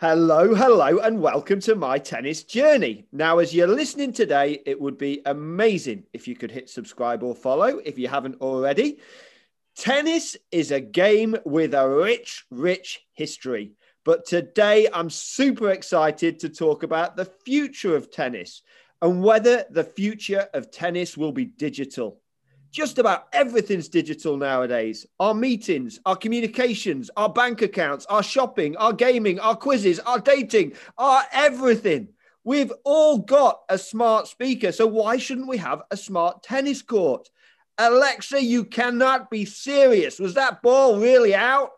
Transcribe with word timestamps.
Hello, 0.00 0.54
hello, 0.54 1.00
and 1.00 1.20
welcome 1.20 1.58
to 1.58 1.74
my 1.74 1.98
tennis 1.98 2.44
journey. 2.44 3.08
Now, 3.10 3.38
as 3.38 3.52
you're 3.52 3.66
listening 3.66 4.12
today, 4.12 4.62
it 4.64 4.80
would 4.80 4.96
be 4.96 5.22
amazing 5.26 6.04
if 6.12 6.28
you 6.28 6.36
could 6.36 6.52
hit 6.52 6.70
subscribe 6.70 7.24
or 7.24 7.34
follow 7.34 7.78
if 7.78 7.98
you 7.98 8.06
haven't 8.06 8.40
already. 8.40 9.00
Tennis 9.74 10.36
is 10.52 10.70
a 10.70 10.78
game 10.78 11.36
with 11.44 11.74
a 11.74 11.88
rich, 11.88 12.44
rich 12.48 13.04
history. 13.14 13.72
But 14.04 14.24
today, 14.24 14.86
I'm 14.94 15.10
super 15.10 15.70
excited 15.70 16.38
to 16.38 16.48
talk 16.48 16.84
about 16.84 17.16
the 17.16 17.24
future 17.24 17.96
of 17.96 18.12
tennis 18.12 18.62
and 19.02 19.20
whether 19.20 19.64
the 19.68 19.82
future 19.82 20.46
of 20.54 20.70
tennis 20.70 21.16
will 21.16 21.32
be 21.32 21.46
digital. 21.46 22.20
Just 22.70 22.98
about 22.98 23.28
everything's 23.32 23.88
digital 23.88 24.36
nowadays. 24.36 25.06
Our 25.18 25.34
meetings, 25.34 26.00
our 26.04 26.16
communications, 26.16 27.10
our 27.16 27.28
bank 27.28 27.62
accounts, 27.62 28.04
our 28.06 28.22
shopping, 28.22 28.76
our 28.76 28.92
gaming, 28.92 29.40
our 29.40 29.56
quizzes, 29.56 29.98
our 30.00 30.18
dating, 30.18 30.74
our 30.98 31.22
everything. 31.32 32.08
We've 32.44 32.72
all 32.84 33.18
got 33.18 33.60
a 33.68 33.78
smart 33.78 34.28
speaker. 34.28 34.72
So 34.72 34.86
why 34.86 35.16
shouldn't 35.16 35.48
we 35.48 35.56
have 35.58 35.82
a 35.90 35.96
smart 35.96 36.42
tennis 36.42 36.82
court? 36.82 37.28
Alexa, 37.78 38.42
you 38.42 38.64
cannot 38.64 39.30
be 39.30 39.44
serious. 39.44 40.18
Was 40.18 40.34
that 40.34 40.62
ball 40.62 40.98
really 40.98 41.34
out? 41.34 41.70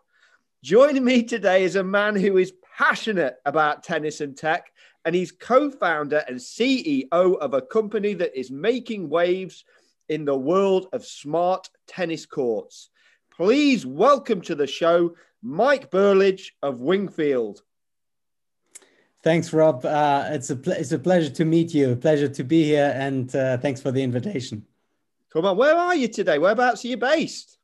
Joining 0.63 1.03
me 1.03 1.23
today 1.23 1.63
is 1.63 1.75
a 1.75 1.83
man 1.83 2.15
who 2.15 2.37
is 2.37 2.53
passionate 2.77 3.37
about 3.45 3.83
tennis 3.83 4.21
and 4.21 4.35
tech, 4.35 4.71
and 5.05 5.15
he's 5.15 5.31
co 5.31 5.69
founder 5.69 6.23
and 6.27 6.37
CEO 6.37 7.07
of 7.11 7.53
a 7.53 7.61
company 7.61 8.13
that 8.15 8.37
is 8.37 8.51
making 8.51 9.09
waves 9.09 9.63
in 10.11 10.25
the 10.25 10.37
world 10.37 10.87
of 10.91 11.05
smart 11.05 11.69
tennis 11.87 12.25
courts. 12.25 12.89
Please 13.35 13.85
welcome 13.85 14.41
to 14.41 14.55
the 14.55 14.67
show 14.67 15.15
Mike 15.41 15.89
Burlidge 15.89 16.51
of 16.61 16.81
Wingfield. 16.81 17.61
Thanks, 19.23 19.53
Rob. 19.53 19.85
Uh, 19.85 20.27
it's 20.31 20.49
a 20.49 20.59
it's 20.67 20.91
a 20.91 20.99
pleasure 20.99 21.29
to 21.29 21.45
meet 21.45 21.73
you. 21.73 21.91
A 21.91 21.95
pleasure 21.95 22.27
to 22.27 22.43
be 22.43 22.63
here, 22.63 22.93
and 22.95 23.33
uh, 23.33 23.57
thanks 23.57 23.81
for 23.81 23.91
the 23.91 24.03
invitation. 24.03 24.65
Come 25.31 25.45
on, 25.45 25.55
where 25.55 25.77
are 25.77 25.95
you 25.95 26.09
today? 26.09 26.37
Whereabouts 26.39 26.83
are 26.83 26.89
you 26.89 26.97
based? 26.97 27.57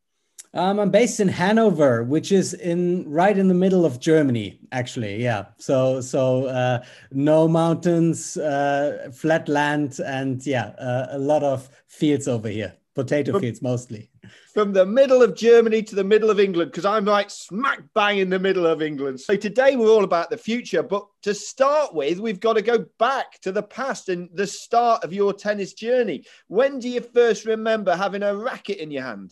Um, 0.53 0.79
I'm 0.79 0.89
based 0.89 1.19
in 1.19 1.27
Hanover, 1.27 2.03
which 2.03 2.31
is 2.31 2.53
in 2.53 3.03
right 3.07 3.37
in 3.37 3.47
the 3.47 3.53
middle 3.53 3.85
of 3.85 3.99
Germany, 3.99 4.59
actually. 4.71 5.21
Yeah. 5.21 5.45
So 5.57 6.01
so 6.01 6.45
uh, 6.45 6.83
no 7.11 7.47
mountains, 7.47 8.37
uh, 8.37 9.09
flat 9.13 9.47
land, 9.47 9.99
and 9.99 10.45
yeah, 10.45 10.67
uh, 10.79 11.07
a 11.11 11.19
lot 11.19 11.43
of 11.43 11.69
fields 11.87 12.27
over 12.27 12.49
here. 12.49 12.73
Potato 12.95 13.33
from, 13.33 13.41
fields 13.41 13.61
mostly. 13.61 14.09
From 14.55 14.73
the 14.73 14.85
middle 14.85 15.21
of 15.21 15.35
Germany 15.35 15.83
to 15.83 15.93
the 15.93 16.03
middle 16.03 16.31
of 16.31 16.39
England, 16.39 16.71
because 16.71 16.85
I'm 16.85 17.05
like 17.05 17.29
smack 17.29 17.81
bang 17.93 18.17
in 18.17 18.29
the 18.31 18.39
middle 18.39 18.65
of 18.65 18.81
England. 18.81 19.19
So 19.19 19.35
today 19.35 19.75
we're 19.75 19.91
all 19.91 20.03
about 20.03 20.31
the 20.31 20.37
future, 20.37 20.81
but 20.81 21.05
to 21.21 21.35
start 21.35 21.93
with, 21.93 22.19
we've 22.19 22.39
got 22.39 22.53
to 22.53 22.63
go 22.63 22.85
back 22.97 23.39
to 23.41 23.51
the 23.51 23.61
past 23.61 24.09
and 24.09 24.29
the 24.33 24.47
start 24.47 25.03
of 25.03 25.13
your 25.13 25.31
tennis 25.31 25.73
journey. 25.73 26.23
When 26.47 26.79
do 26.79 26.89
you 26.89 27.01
first 27.01 27.45
remember 27.45 27.95
having 27.95 28.23
a 28.23 28.35
racket 28.35 28.79
in 28.79 28.89
your 28.89 29.03
hand? 29.03 29.31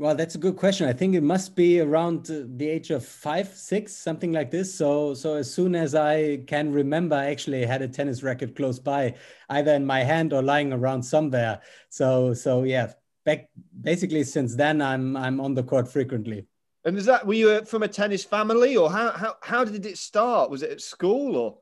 Well, 0.00 0.14
that's 0.14 0.36
a 0.36 0.38
good 0.38 0.54
question. 0.54 0.88
I 0.88 0.92
think 0.92 1.16
it 1.16 1.24
must 1.24 1.56
be 1.56 1.80
around 1.80 2.26
the 2.26 2.68
age 2.68 2.90
of 2.90 3.04
five, 3.04 3.48
six, 3.48 3.92
something 3.92 4.30
like 4.30 4.48
this. 4.48 4.72
So, 4.72 5.12
so 5.12 5.34
as 5.34 5.52
soon 5.52 5.74
as 5.74 5.96
I 5.96 6.36
can 6.46 6.72
remember, 6.72 7.16
I 7.16 7.26
actually 7.26 7.66
had 7.66 7.82
a 7.82 7.88
tennis 7.88 8.22
racket 8.22 8.54
close 8.54 8.78
by, 8.78 9.16
either 9.50 9.74
in 9.74 9.84
my 9.84 10.04
hand 10.04 10.32
or 10.32 10.40
lying 10.40 10.72
around 10.72 11.02
somewhere. 11.02 11.60
So, 11.88 12.32
so 12.32 12.62
yeah, 12.62 12.92
back 13.24 13.48
basically 13.80 14.22
since 14.22 14.54
then, 14.54 14.80
I'm 14.80 15.16
I'm 15.16 15.40
on 15.40 15.54
the 15.54 15.64
court 15.64 15.90
frequently. 15.90 16.46
And 16.84 16.96
is 16.96 17.06
that 17.06 17.26
were 17.26 17.34
you 17.34 17.64
from 17.64 17.82
a 17.82 17.88
tennis 17.88 18.24
family, 18.24 18.76
or 18.76 18.92
how 18.92 19.10
how 19.10 19.34
how 19.42 19.64
did 19.64 19.84
it 19.84 19.98
start? 19.98 20.48
Was 20.48 20.62
it 20.62 20.70
at 20.70 20.80
school 20.80 21.36
or? 21.36 21.58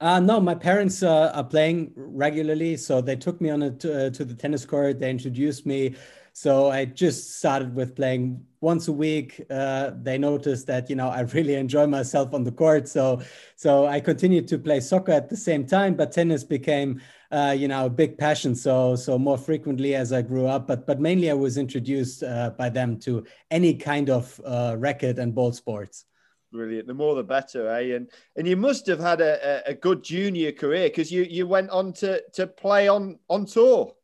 Uh, 0.00 0.18
no, 0.18 0.40
my 0.40 0.56
parents 0.56 1.04
uh, 1.04 1.30
are 1.32 1.44
playing 1.44 1.92
regularly, 1.94 2.76
so 2.76 3.00
they 3.00 3.14
took 3.14 3.40
me 3.40 3.48
on 3.48 3.62
a, 3.62 3.70
to, 3.70 4.06
uh, 4.06 4.10
to 4.10 4.24
the 4.24 4.34
tennis 4.34 4.66
court. 4.66 4.98
They 4.98 5.08
introduced 5.08 5.64
me 5.66 5.94
so 6.36 6.68
I 6.68 6.84
just 6.84 7.38
started 7.38 7.76
with 7.76 7.94
playing 7.94 8.44
once 8.60 8.88
a 8.88 8.92
week. 8.92 9.40
Uh, 9.48 9.92
they 10.02 10.18
noticed 10.18 10.66
that 10.66 10.90
you 10.90 10.96
know 10.96 11.08
I 11.08 11.20
really 11.20 11.54
enjoy 11.64 11.86
myself 11.86 12.34
on 12.34 12.42
the 12.42 12.50
court, 12.50 12.88
so 12.88 13.22
so 13.54 13.86
I 13.86 14.00
continued 14.00 14.48
to 14.48 14.58
play 14.58 14.80
soccer 14.80 15.12
at 15.12 15.28
the 15.28 15.36
same 15.36 15.64
time. 15.64 15.94
But 15.94 16.10
tennis 16.10 16.42
became 16.42 17.00
uh, 17.30 17.54
you 17.56 17.68
know 17.68 17.86
a 17.86 17.90
big 17.90 18.18
passion. 18.18 18.56
So 18.56 18.96
so 18.96 19.16
more 19.16 19.38
frequently 19.38 19.94
as 19.94 20.12
I 20.12 20.22
grew 20.22 20.46
up, 20.46 20.66
but 20.66 20.88
but 20.88 21.00
mainly 21.00 21.30
I 21.30 21.34
was 21.34 21.56
introduced 21.56 22.24
uh, 22.24 22.50
by 22.50 22.68
them 22.68 22.98
to 23.00 23.24
any 23.52 23.74
kind 23.74 24.10
of 24.10 24.40
uh, 24.44 24.74
racket 24.76 25.20
and 25.20 25.32
ball 25.32 25.52
sports. 25.52 26.04
Brilliant. 26.50 26.88
The 26.88 26.94
more 26.94 27.14
the 27.14 27.22
better, 27.22 27.68
eh? 27.70 27.94
And 27.94 28.10
and 28.34 28.48
you 28.48 28.56
must 28.56 28.88
have 28.88 28.98
had 28.98 29.20
a, 29.20 29.62
a 29.66 29.74
good 29.74 30.02
junior 30.02 30.50
career 30.50 30.88
because 30.88 31.12
you 31.12 31.22
you 31.22 31.46
went 31.46 31.70
on 31.70 31.92
to 31.94 32.22
to 32.32 32.48
play 32.48 32.88
on 32.88 33.20
on 33.28 33.46
tour. 33.46 33.94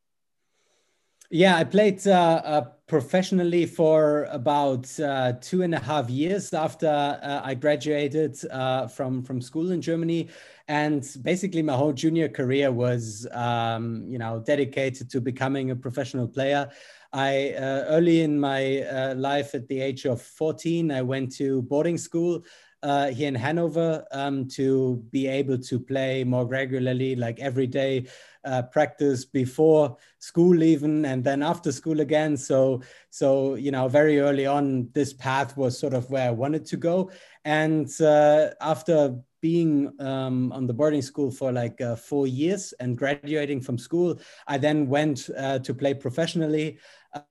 Yeah, 1.32 1.56
I 1.56 1.62
played 1.64 2.04
uh, 2.08 2.42
uh, 2.44 2.60
professionally 2.88 3.64
for 3.64 4.24
about 4.32 4.88
uh, 4.98 5.34
two 5.40 5.62
and 5.62 5.72
a 5.74 5.78
half 5.78 6.10
years 6.10 6.52
after 6.52 6.88
uh, 6.88 7.40
I 7.44 7.54
graduated 7.54 8.36
uh, 8.50 8.88
from 8.88 9.22
from 9.22 9.40
school 9.40 9.70
in 9.70 9.80
Germany, 9.80 10.28
and 10.66 11.06
basically 11.22 11.62
my 11.62 11.74
whole 11.76 11.92
junior 11.92 12.28
career 12.28 12.72
was, 12.72 13.28
um, 13.30 14.04
you 14.08 14.18
know, 14.18 14.42
dedicated 14.44 15.08
to 15.10 15.20
becoming 15.20 15.70
a 15.70 15.76
professional 15.76 16.26
player. 16.26 16.68
I 17.12 17.54
uh, 17.56 17.84
early 17.94 18.22
in 18.22 18.38
my 18.40 19.12
life, 19.14 19.54
at 19.54 19.68
the 19.68 19.80
age 19.80 20.06
of 20.06 20.20
fourteen, 20.20 20.90
I 20.90 21.02
went 21.02 21.32
to 21.36 21.62
boarding 21.62 21.96
school 21.96 22.42
uh, 22.82 23.08
here 23.08 23.28
in 23.28 23.34
Hanover 23.36 24.04
um, 24.10 24.48
to 24.48 25.04
be 25.10 25.28
able 25.28 25.58
to 25.58 25.78
play 25.78 26.24
more 26.24 26.46
regularly, 26.46 27.14
like 27.14 27.38
every 27.38 27.66
day 27.68 28.06
uh, 28.44 28.62
practice 28.62 29.24
before 29.24 29.96
school 30.18 30.62
even, 30.62 31.04
and 31.04 31.24
then 31.24 31.42
after 31.42 31.72
school 31.72 32.00
again. 32.00 32.36
So, 32.36 32.82
so 33.10 33.54
you 33.54 33.70
know, 33.70 33.88
very 33.88 34.20
early 34.20 34.46
on, 34.46 34.88
this 34.92 35.12
path 35.12 35.56
was 35.56 35.78
sort 35.78 35.94
of 35.94 36.10
where 36.10 36.28
I 36.28 36.32
wanted 36.32 36.64
to 36.66 36.76
go. 36.76 37.10
And 37.44 37.88
uh, 38.00 38.50
after 38.60 39.16
being 39.40 39.90
um, 40.00 40.52
on 40.52 40.66
the 40.66 40.74
boarding 40.74 41.02
school 41.02 41.30
for 41.30 41.50
like 41.50 41.80
uh, 41.80 41.96
four 41.96 42.26
years 42.26 42.74
and 42.80 42.96
graduating 42.96 43.60
from 43.60 43.78
school, 43.78 44.20
I 44.46 44.58
then 44.58 44.88
went 44.88 45.30
uh, 45.36 45.58
to 45.60 45.74
play 45.74 45.94
professionally. 45.94 46.78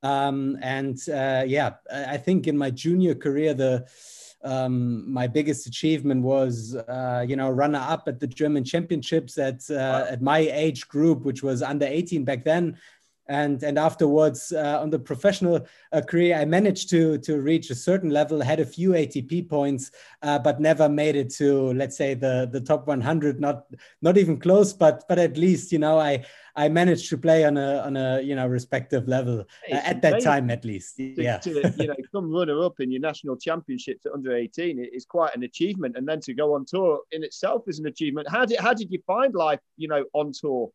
Um, 0.03 0.58
and 0.62 0.97
uh, 1.09 1.44
yeah, 1.47 1.76
I 1.94 2.18
think 2.18 2.47
in 2.47 2.58
my 2.58 2.72
junior 2.72 3.16
career, 3.16 3.53
the 3.53 3.88
um, 4.44 5.12
my 5.12 5.28
biggest 5.28 5.68
achievement 5.68 6.24
was, 6.24 6.76
uh, 6.76 7.26
you 7.28 7.36
know, 7.36 7.50
runner 7.50 7.84
up 7.88 8.08
at 8.08 8.20
the 8.20 8.28
German 8.28 8.64
championships 8.64 9.38
at 9.38 9.70
uh, 9.70 9.76
wow. 9.76 10.08
at 10.10 10.22
my 10.22 10.40
age 10.40 10.88
group, 10.88 11.24
which 11.24 11.44
was 11.44 11.62
under 11.62 11.86
18 11.86 12.24
back 12.24 12.46
then. 12.46 12.78
And, 13.29 13.63
and 13.63 13.79
afterwards, 13.79 14.51
uh, 14.51 14.79
on 14.81 14.90
the 14.90 15.00
professional 15.00 15.66
uh, 15.94 16.01
career, 16.01 16.35
I 16.35 16.45
managed 16.45 16.90
to, 16.90 17.17
to 17.19 17.40
reach 17.40 17.69
a 17.69 17.75
certain 17.75 18.09
level, 18.09 18.41
had 18.41 18.59
a 18.59 18.66
few 18.66 18.91
ATP 18.91 19.47
points, 19.47 19.91
uh, 20.23 20.40
but 20.40 20.59
never 20.59 20.90
made 20.90 21.16
it 21.16 21.29
to, 21.35 21.72
let's 21.73 21.95
say, 21.95 22.16
the, 22.16 22.50
the 22.51 22.59
top 22.59 22.88
100. 22.88 23.40
Not 23.40 23.66
not 24.01 24.17
even 24.17 24.40
close, 24.40 24.73
but 24.73 25.03
but 25.07 25.19
at 25.19 25.38
least, 25.38 25.72
you 25.72 25.79
know, 25.79 26.00
I 26.00 26.25
I 26.56 26.67
managed 26.69 27.09
to 27.09 27.17
play 27.17 27.45
on 27.45 27.57
a 27.57 27.79
on 27.79 27.95
a 27.95 28.22
you 28.22 28.35
know 28.35 28.47
respective 28.47 29.07
level 29.07 29.46
uh, 29.72 29.75
at 29.75 30.01
that 30.01 30.22
time 30.22 30.50
at 30.50 30.66
least. 30.66 30.97
To, 30.97 31.13
yeah, 31.16 31.38
to, 31.38 31.73
you 31.78 31.88
know, 31.88 31.96
come 32.11 32.31
runner 32.31 32.61
up 32.63 32.79
in 32.79 32.91
your 32.91 33.01
national 33.01 33.38
championships 33.38 34.06
at 34.06 34.11
under 34.11 34.35
eighteen 34.35 34.79
is 34.79 35.06
quite 35.06 35.35
an 35.35 35.44
achievement, 35.44 35.96
and 35.97 36.07
then 36.07 36.19
to 36.22 36.34
go 36.34 36.56
on 36.56 36.66
tour 36.66 37.01
in 37.11 37.23
itself 37.23 37.63
is 37.67 37.79
an 37.79 37.85
achievement. 37.88 38.29
How 38.29 38.46
did 38.46 38.59
how 38.59 38.73
did 38.73 38.91
you 38.91 39.01
find 39.07 39.34
life, 39.34 39.59
you 39.78 39.88
know, 39.88 40.03
on 40.13 40.31
tour? 40.34 40.69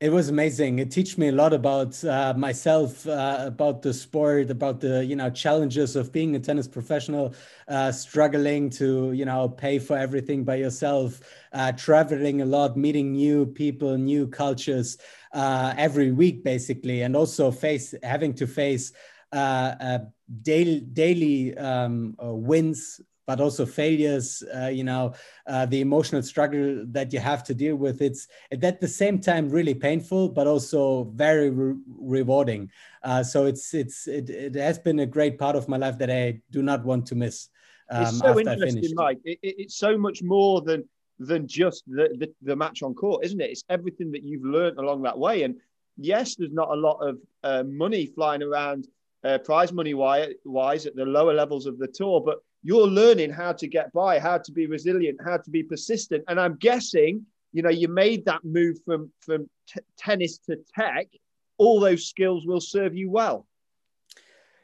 It 0.00 0.10
was 0.12 0.28
amazing. 0.28 0.78
It 0.78 0.92
taught 0.92 1.18
me 1.18 1.26
a 1.26 1.32
lot 1.32 1.52
about 1.52 2.04
uh, 2.04 2.32
myself, 2.36 3.04
uh, 3.08 3.38
about 3.40 3.82
the 3.82 3.92
sport, 3.92 4.48
about 4.48 4.78
the 4.78 5.04
you 5.04 5.16
know 5.16 5.28
challenges 5.28 5.96
of 5.96 6.12
being 6.12 6.36
a 6.36 6.38
tennis 6.38 6.68
professional, 6.68 7.34
uh, 7.66 7.90
struggling 7.90 8.70
to 8.70 9.10
you 9.12 9.24
know 9.24 9.48
pay 9.48 9.80
for 9.80 9.96
everything 9.98 10.44
by 10.44 10.54
yourself, 10.54 11.20
uh, 11.52 11.72
traveling 11.72 12.42
a 12.42 12.44
lot, 12.44 12.76
meeting 12.76 13.10
new 13.12 13.44
people, 13.44 13.98
new 13.98 14.28
cultures 14.28 14.98
uh, 15.32 15.74
every 15.76 16.12
week 16.12 16.44
basically, 16.44 17.02
and 17.02 17.16
also 17.16 17.50
face 17.50 17.92
having 18.04 18.32
to 18.34 18.46
face 18.46 18.92
uh, 19.32 19.98
daily 20.42 20.80
daily 20.80 21.56
um, 21.58 22.14
wins 22.20 23.00
but 23.28 23.42
also 23.42 23.66
failures, 23.66 24.42
uh, 24.56 24.68
you 24.68 24.82
know, 24.82 25.12
uh, 25.46 25.66
the 25.66 25.82
emotional 25.82 26.22
struggle 26.22 26.82
that 26.86 27.12
you 27.12 27.18
have 27.18 27.44
to 27.44 27.54
deal 27.54 27.76
with. 27.76 28.00
It's 28.00 28.26
at 28.50 28.80
the 28.80 28.88
same 28.88 29.20
time 29.20 29.50
really 29.50 29.74
painful, 29.74 30.30
but 30.30 30.46
also 30.46 31.12
very 31.14 31.50
re 31.50 31.74
rewarding. 32.00 32.70
Uh, 33.02 33.22
so 33.22 33.44
it's 33.44 33.74
it's 33.74 34.08
it, 34.08 34.30
it, 34.30 34.54
has 34.54 34.78
been 34.78 35.00
a 35.00 35.06
great 35.06 35.38
part 35.38 35.56
of 35.56 35.68
my 35.68 35.76
life 35.76 35.98
that 35.98 36.10
I 36.10 36.40
do 36.50 36.62
not 36.62 36.86
want 36.86 37.04
to 37.08 37.14
miss. 37.14 37.50
Um, 37.90 38.02
it's 38.04 38.18
so 38.18 38.40
interesting, 38.40 38.94
Mike. 38.94 39.18
It, 39.24 39.38
it, 39.42 39.54
it's 39.58 39.76
so 39.76 39.98
much 39.98 40.22
more 40.22 40.62
than 40.62 40.88
than 41.18 41.46
just 41.46 41.84
the, 41.86 42.08
the, 42.18 42.32
the 42.40 42.56
match 42.56 42.82
on 42.82 42.94
court, 42.94 43.26
isn't 43.26 43.42
it? 43.42 43.50
It's 43.50 43.64
everything 43.68 44.10
that 44.12 44.22
you've 44.22 44.44
learned 44.44 44.78
along 44.78 45.02
that 45.02 45.18
way. 45.18 45.42
And 45.42 45.56
yes, 45.98 46.34
there's 46.36 46.52
not 46.52 46.70
a 46.70 46.80
lot 46.88 46.98
of 47.06 47.18
uh, 47.42 47.64
money 47.64 48.06
flying 48.06 48.42
around 48.42 48.88
uh, 49.22 49.36
prize 49.38 49.72
money 49.72 49.92
wise 49.92 50.86
at 50.86 50.96
the 50.96 51.04
lower 51.04 51.34
levels 51.34 51.66
of 51.66 51.76
the 51.78 51.88
tour, 51.88 52.22
but 52.24 52.38
you're 52.62 52.86
learning 52.86 53.30
how 53.30 53.52
to 53.52 53.66
get 53.66 53.92
by, 53.92 54.18
how 54.18 54.38
to 54.38 54.52
be 54.52 54.66
resilient, 54.66 55.18
how 55.24 55.36
to 55.36 55.50
be 55.50 55.62
persistent. 55.62 56.24
And 56.28 56.40
I'm 56.40 56.56
guessing, 56.56 57.24
you 57.52 57.62
know, 57.62 57.70
you 57.70 57.88
made 57.88 58.24
that 58.26 58.44
move 58.44 58.78
from 58.84 59.10
from 59.20 59.48
t- 59.68 59.80
tennis 59.96 60.38
to 60.46 60.58
tech. 60.74 61.08
All 61.56 61.80
those 61.80 62.06
skills 62.06 62.46
will 62.46 62.60
serve 62.60 62.94
you 62.94 63.10
well. 63.10 63.46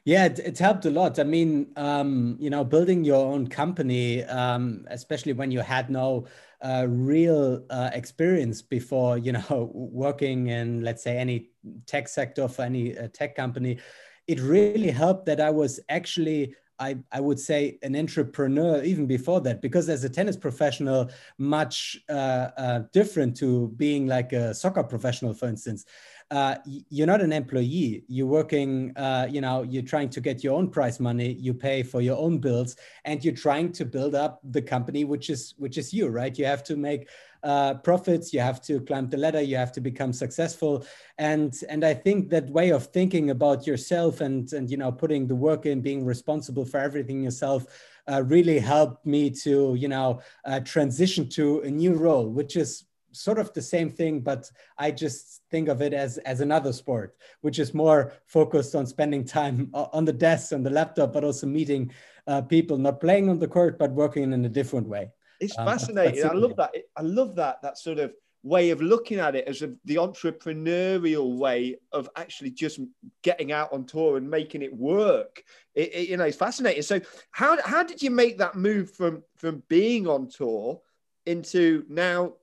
Yeah, 0.05 0.25
it, 0.25 0.37
it's 0.37 0.59
helped 0.59 0.85
a 0.85 0.91
lot. 0.91 1.17
I 1.17 1.23
mean, 1.23 1.71
um, 1.75 2.37
you 2.39 2.51
know, 2.51 2.63
building 2.63 3.03
your 3.03 3.25
own 3.25 3.47
company, 3.47 4.23
um, 4.25 4.85
especially 4.91 5.33
when 5.33 5.49
you 5.49 5.61
had 5.61 5.89
no 5.89 6.27
uh, 6.61 6.85
real 6.87 7.65
uh, 7.71 7.89
experience 7.91 8.61
before, 8.61 9.17
you 9.17 9.31
know, 9.31 9.71
working 9.73 10.47
in, 10.47 10.83
let's 10.83 11.03
say, 11.03 11.17
any 11.17 11.49
tech 11.87 12.07
sector 12.07 12.47
for 12.47 12.61
any 12.61 12.95
uh, 12.97 13.07
tech 13.13 13.35
company, 13.35 13.79
it 14.27 14.39
really 14.39 14.91
helped 14.91 15.25
that 15.25 15.41
I 15.41 15.49
was 15.49 15.79
actually 15.89 16.53
I, 16.79 16.97
I 17.11 17.19
would 17.19 17.39
say 17.39 17.77
an 17.83 17.95
entrepreneur 17.95 18.83
even 18.83 19.05
before 19.07 19.41
that 19.41 19.61
because 19.61 19.87
as 19.89 20.03
a 20.03 20.09
tennis 20.09 20.35
professional 20.35 21.09
much 21.37 21.97
uh, 22.09 22.49
uh, 22.57 22.79
different 22.91 23.37
to 23.37 23.69
being 23.77 24.07
like 24.07 24.33
a 24.33 24.53
soccer 24.53 24.83
professional 24.83 25.33
for 25.33 25.47
instance 25.47 25.85
uh, 26.31 26.55
you're 26.65 27.07
not 27.07 27.21
an 27.21 27.31
employee. 27.31 28.03
You're 28.07 28.27
working 28.27 28.91
uh, 28.95 29.27
you 29.29 29.41
know 29.41 29.61
you're 29.63 29.83
trying 29.83 30.09
to 30.09 30.21
get 30.21 30.43
your 30.43 30.55
own 30.55 30.69
prize 30.69 30.99
money. 30.99 31.33
You 31.33 31.53
pay 31.53 31.83
for 31.83 32.01
your 32.01 32.17
own 32.17 32.39
bills 32.39 32.75
and 33.05 33.23
you're 33.23 33.35
trying 33.35 33.71
to 33.73 33.85
build 33.85 34.15
up 34.15 34.39
the 34.43 34.61
company 34.61 35.03
which 35.03 35.29
is 35.29 35.53
which 35.57 35.77
is 35.77 35.93
you 35.93 36.07
right? 36.07 36.37
You 36.37 36.45
have 36.45 36.63
to 36.65 36.75
make 36.75 37.09
uh, 37.43 37.75
profits. 37.75 38.33
You 38.33 38.39
have 38.39 38.59
to 38.63 38.81
climb 38.81 39.07
the 39.07 39.17
ladder. 39.17 39.41
You 39.41 39.57
have 39.57 39.71
to 39.73 39.81
become 39.81 40.13
successful. 40.13 40.85
And 41.19 41.53
and 41.69 41.85
i 41.85 41.93
think 41.93 42.29
that 42.29 42.49
way 42.49 42.71
of 42.71 42.87
thinking 42.87 43.29
about 43.29 43.67
yourself 43.67 44.21
and 44.21 44.51
and 44.53 44.69
you 44.69 44.77
know 44.77 44.91
putting 44.91 45.27
the 45.27 45.35
work 45.35 45.65
in 45.65 45.81
being 45.81 46.03
responsible 46.03 46.65
for 46.65 46.79
everything 46.79 47.23
yourself 47.23 47.65
uh, 48.11 48.23
really 48.23 48.59
helped 48.59 49.05
me 49.05 49.29
to 49.29 49.75
you 49.75 49.87
know 49.87 50.19
uh, 50.45 50.59
transition 50.61 51.29
to 51.29 51.59
a 51.61 51.69
new 51.69 51.93
role 51.93 52.27
which 52.27 52.55
is 52.55 52.85
sort 53.15 53.39
of 53.39 53.53
the 53.53 53.61
same 53.61 53.89
thing, 53.89 54.19
but 54.19 54.49
I 54.77 54.91
just 54.91 55.41
think 55.51 55.67
of 55.67 55.81
it 55.81 55.93
as 55.93 56.17
as 56.19 56.41
another 56.41 56.73
sport, 56.73 57.15
which 57.41 57.59
is 57.59 57.73
more 57.73 58.13
focused 58.27 58.75
on 58.75 58.85
spending 58.85 59.23
time 59.23 59.69
on 59.73 60.05
the 60.05 60.13
desk, 60.13 60.53
on 60.53 60.63
the 60.63 60.69
laptop, 60.69 61.13
but 61.13 61.23
also 61.23 61.47
meeting 61.47 61.91
uh, 62.27 62.41
people, 62.41 62.77
not 62.77 62.99
playing 62.99 63.29
on 63.29 63.39
the 63.39 63.47
court, 63.47 63.77
but 63.77 63.91
working 63.91 64.33
in 64.33 64.45
a 64.45 64.49
different 64.49 64.87
way. 64.87 65.11
It's 65.39 65.57
um, 65.57 65.65
fascinating. 65.65 66.25
I 66.25 66.33
love 66.33 66.55
that. 66.57 66.71
I 66.95 67.01
love 67.01 67.35
that. 67.35 67.61
That 67.61 67.77
sort 67.77 67.99
of 67.99 68.13
way 68.45 68.69
of 68.69 68.79
looking 68.79 69.19
at 69.19 69.35
it 69.35 69.47
as 69.47 69.63
a, 69.63 69.73
the 69.85 69.95
entrepreneurial 69.95 71.35
way 71.35 71.75
of 71.91 72.07
actually 72.15 72.51
just 72.51 72.79
getting 73.23 73.51
out 73.51 73.73
on 73.73 73.85
tour 73.85 74.17
and 74.17 74.29
making 74.29 74.61
it 74.61 74.73
work. 74.73 75.43
It, 75.73 75.95
it, 75.95 76.09
you 76.09 76.17
know, 76.17 76.25
it's 76.25 76.37
fascinating. 76.37 76.83
So, 76.83 77.01
how 77.31 77.57
how 77.63 77.83
did 77.83 78.01
you 78.01 78.11
make 78.11 78.37
that 78.37 78.55
move 78.55 78.91
from 78.91 79.23
from 79.35 79.63
being 79.67 80.07
on 80.07 80.29
tour 80.29 80.79
into 81.25 81.85
now 81.89 82.33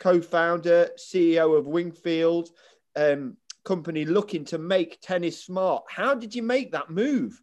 co-founder, 0.00 0.90
CEO 0.98 1.56
of 1.56 1.66
Wingfield, 1.66 2.50
um, 2.96 3.36
company 3.64 4.04
looking 4.04 4.44
to 4.46 4.58
make 4.58 5.00
tennis 5.00 5.44
smart. 5.44 5.84
How 5.88 6.14
did 6.14 6.34
you 6.34 6.42
make 6.42 6.72
that 6.72 6.90
move? 6.90 7.40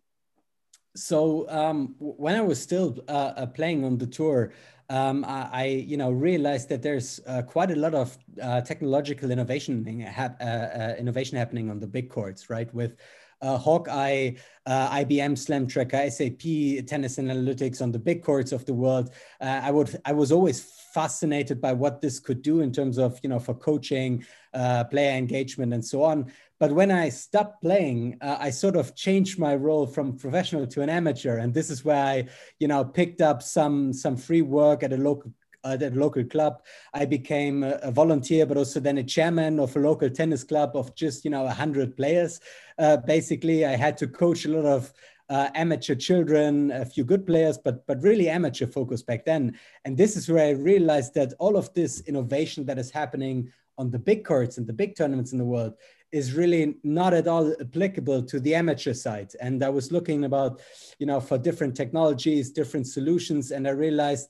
So 0.96 1.48
um, 1.50 1.96
when 2.00 2.36
I 2.36 2.42
was 2.42 2.60
still 2.60 2.98
uh, 3.08 3.34
uh, 3.38 3.46
playing 3.46 3.86
on 3.86 3.98
the 3.98 4.08
tour, 4.08 4.52
um, 4.90 5.26
I, 5.26 5.50
I, 5.52 5.66
you 5.66 5.98
know 5.98 6.12
realized 6.12 6.70
that 6.70 6.82
there's 6.82 7.20
uh, 7.28 7.42
quite 7.42 7.72
a 7.72 7.76
lot 7.76 7.94
of 7.94 8.18
uh, 8.42 8.62
technological 8.62 9.32
innovation 9.32 9.86
uh, 10.02 10.44
uh, 10.44 10.96
innovation 10.98 11.38
happening 11.38 11.70
on 11.70 11.80
the 11.80 11.88
big 11.88 12.10
courts, 12.10 12.50
right? 12.50 12.74
With 12.74 12.96
uh, 13.42 13.58
Hawkeye, 13.58 14.32
uh, 14.66 14.90
IBM 14.90 15.38
Slam 15.38 15.68
Tracker, 15.68 16.10
SAP 16.10 16.42
Tennis 16.88 17.18
Analytics 17.18 17.82
on 17.82 17.92
the 17.92 18.00
big 18.00 18.24
courts 18.24 18.52
of 18.52 18.66
the 18.66 18.74
world. 18.74 19.12
Uh, 19.40 19.62
I 19.64 19.72
would 19.72 20.00
I 20.06 20.14
was 20.14 20.32
always 20.32 20.62
fascinated 20.94 21.62
by 21.62 21.74
what 21.74 22.02
this 22.02 22.20
could 22.20 22.42
do 22.42 22.62
in 22.62 22.72
terms 22.72 22.98
of 22.98 23.20
you 23.24 23.30
know 23.30 23.40
for 23.40 23.54
coaching, 23.54 24.26
uh, 24.54 24.84
player 24.86 25.16
engagement, 25.16 25.74
and 25.74 25.86
so 25.86 26.04
on. 26.04 26.32
But 26.60 26.72
when 26.72 26.90
I 26.92 27.10
stopped 27.10 27.62
playing, 27.62 28.18
uh, 28.22 28.38
I 28.40 28.50
sort 28.50 28.76
of 28.76 28.96
changed 28.96 29.38
my 29.38 29.56
role 29.56 29.86
from 29.86 30.18
professional 30.18 30.66
to 30.68 30.82
an 30.82 30.90
amateur, 30.90 31.38
and 31.38 31.54
this 31.54 31.70
is 31.70 31.86
where 31.86 32.04
I 32.04 32.28
you 32.60 32.68
know 32.68 32.84
picked 32.84 33.22
up 33.22 33.44
some 33.44 33.94
some 33.94 34.18
free 34.18 34.42
work 34.42 34.84
at 34.84 34.94
a 34.94 34.98
local 34.98 35.32
at 35.74 35.94
a 35.94 35.96
local 35.96 36.24
club. 36.24 36.64
I 36.94 37.06
became 37.06 37.64
a, 37.64 37.92
volunteer, 37.92 38.46
but 38.46 38.58
also 38.58 38.80
then 38.80 38.98
a 38.98 39.04
chairman 39.04 39.60
of 39.60 39.76
a 39.76 39.80
local 39.80 40.10
tennis 40.10 40.44
club 40.44 40.76
of 40.76 40.94
just 40.96 41.26
you 41.26 41.32
know 41.32 41.48
hundred 41.48 41.96
players. 41.96 42.40
Uh, 42.78 42.98
basically, 42.98 43.66
I 43.66 43.76
had 43.76 43.98
to 43.98 44.08
coach 44.08 44.46
a 44.46 44.50
lot 44.50 44.66
of 44.66 44.94
uh, 45.30 45.50
amateur 45.56 45.96
children, 45.96 46.72
a 46.72 46.86
few 46.86 47.04
good 47.04 47.26
players, 47.26 47.58
but 47.58 47.86
but 47.88 48.02
really 48.02 48.30
amateur 48.30 48.68
focus 48.68 49.02
back 49.02 49.26
then. 49.26 49.58
And 49.86 49.98
this 49.98 50.16
is 50.16 50.30
where 50.30 50.48
I 50.48 50.52
realized 50.52 51.14
that 51.16 51.34
all 51.40 51.58
of 51.58 51.74
this 51.74 52.02
innovation 52.02 52.66
that 52.66 52.78
is 52.78 52.92
happening 52.92 53.52
on 53.78 53.92
the 53.92 54.00
big 54.00 54.26
courts 54.26 54.58
and 54.58 54.66
the 54.66 54.74
big 54.74 54.96
tournaments 54.96 55.32
in 55.32 55.38
the 55.38 55.46
world 55.46 55.74
is 56.12 56.34
really 56.34 56.76
not 56.84 57.14
at 57.14 57.28
all 57.28 57.54
applicable 57.60 58.24
to 58.24 58.40
the 58.40 58.56
amateur 58.56 58.94
side. 58.94 59.32
And 59.42 59.64
I 59.64 59.70
was 59.70 59.92
looking 59.92 60.24
about, 60.24 60.62
you 61.00 61.06
know, 61.06 61.20
for 61.20 61.38
different 61.38 61.76
technologies, 61.76 62.50
different 62.50 62.88
solutions, 62.88 63.52
and 63.52 63.68
I 63.68 63.72
realized 63.72 64.30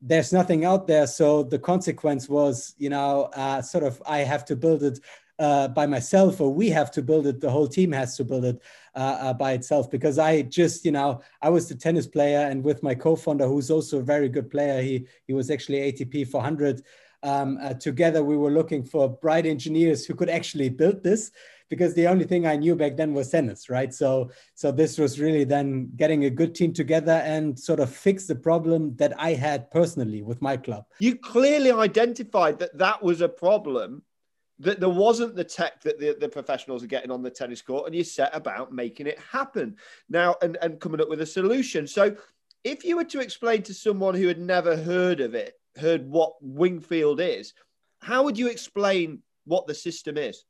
there's 0.00 0.32
nothing 0.32 0.64
out 0.64 0.86
there. 0.86 1.06
So 1.06 1.42
the 1.42 1.58
consequence 1.58 2.28
was, 2.28 2.74
you 2.78 2.90
know, 2.90 3.30
uh, 3.34 3.62
sort 3.62 3.84
of 3.84 4.02
I 4.06 4.18
have 4.18 4.44
to 4.46 4.56
build 4.56 4.82
it 4.82 5.00
uh, 5.38 5.68
by 5.68 5.86
myself, 5.86 6.40
or 6.40 6.52
we 6.52 6.68
have 6.70 6.90
to 6.92 7.02
build 7.02 7.26
it. 7.26 7.40
The 7.40 7.50
whole 7.50 7.68
team 7.68 7.92
has 7.92 8.16
to 8.16 8.24
build 8.24 8.44
it 8.44 8.62
uh, 8.94 9.18
uh 9.20 9.32
by 9.32 9.52
itself 9.52 9.90
because 9.90 10.18
I 10.18 10.42
just, 10.42 10.84
you 10.84 10.92
know, 10.92 11.20
I 11.42 11.48
was 11.50 11.68
the 11.68 11.74
tennis 11.74 12.06
player, 12.06 12.40
and 12.40 12.62
with 12.64 12.82
my 12.82 12.94
co-founder, 12.94 13.46
who's 13.46 13.70
also 13.70 13.98
a 13.98 14.02
very 14.02 14.28
good 14.28 14.50
player, 14.50 14.82
he 14.82 15.06
he 15.26 15.34
was 15.34 15.50
actually 15.50 15.92
ATP 15.92 16.28
400. 16.28 16.82
Um, 17.24 17.58
uh, 17.60 17.74
together, 17.74 18.22
we 18.22 18.36
were 18.36 18.50
looking 18.50 18.84
for 18.84 19.08
bright 19.08 19.44
engineers 19.44 20.06
who 20.06 20.14
could 20.14 20.30
actually 20.30 20.68
build 20.68 21.02
this 21.02 21.32
because 21.68 21.94
the 21.94 22.06
only 22.06 22.24
thing 22.24 22.46
I 22.46 22.56
knew 22.56 22.74
back 22.74 22.96
then 22.96 23.14
was 23.14 23.30
tennis, 23.30 23.68
right? 23.68 23.92
So, 23.92 24.30
so 24.54 24.72
this 24.72 24.98
was 24.98 25.20
really 25.20 25.44
then 25.44 25.90
getting 25.96 26.24
a 26.24 26.30
good 26.30 26.54
team 26.54 26.72
together 26.72 27.22
and 27.24 27.58
sort 27.58 27.80
of 27.80 27.90
fix 27.90 28.26
the 28.26 28.34
problem 28.34 28.96
that 28.96 29.12
I 29.18 29.34
had 29.34 29.70
personally 29.70 30.22
with 30.22 30.40
my 30.40 30.56
club. 30.56 30.84
You 30.98 31.16
clearly 31.16 31.70
identified 31.70 32.58
that 32.60 32.76
that 32.78 33.02
was 33.02 33.20
a 33.20 33.28
problem, 33.28 34.02
that 34.58 34.80
there 34.80 34.88
wasn't 34.88 35.36
the 35.36 35.44
tech 35.44 35.82
that 35.82 35.98
the, 35.98 36.16
the 36.18 36.28
professionals 36.28 36.82
are 36.82 36.88
getting 36.88 37.10
on 37.10 37.22
the 37.22 37.30
tennis 37.30 37.62
court, 37.62 37.86
and 37.86 37.94
you 37.94 38.04
set 38.04 38.34
about 38.34 38.72
making 38.72 39.06
it 39.06 39.18
happen 39.18 39.76
now 40.08 40.36
and, 40.42 40.56
and 40.62 40.80
coming 40.80 41.00
up 41.00 41.08
with 41.08 41.20
a 41.20 41.26
solution. 41.26 41.86
So, 41.86 42.16
if 42.64 42.84
you 42.84 42.96
were 42.96 43.04
to 43.04 43.20
explain 43.20 43.62
to 43.62 43.74
someone 43.74 44.14
who 44.14 44.26
had 44.26 44.40
never 44.40 44.76
heard 44.76 45.20
of 45.20 45.34
it, 45.34 45.54
heard 45.78 46.08
what 46.08 46.34
Wingfield 46.42 47.20
is, 47.20 47.54
how 48.00 48.24
would 48.24 48.36
you 48.36 48.48
explain 48.48 49.22
what 49.44 49.66
the 49.66 49.74
system 49.74 50.16
is? 50.16 50.44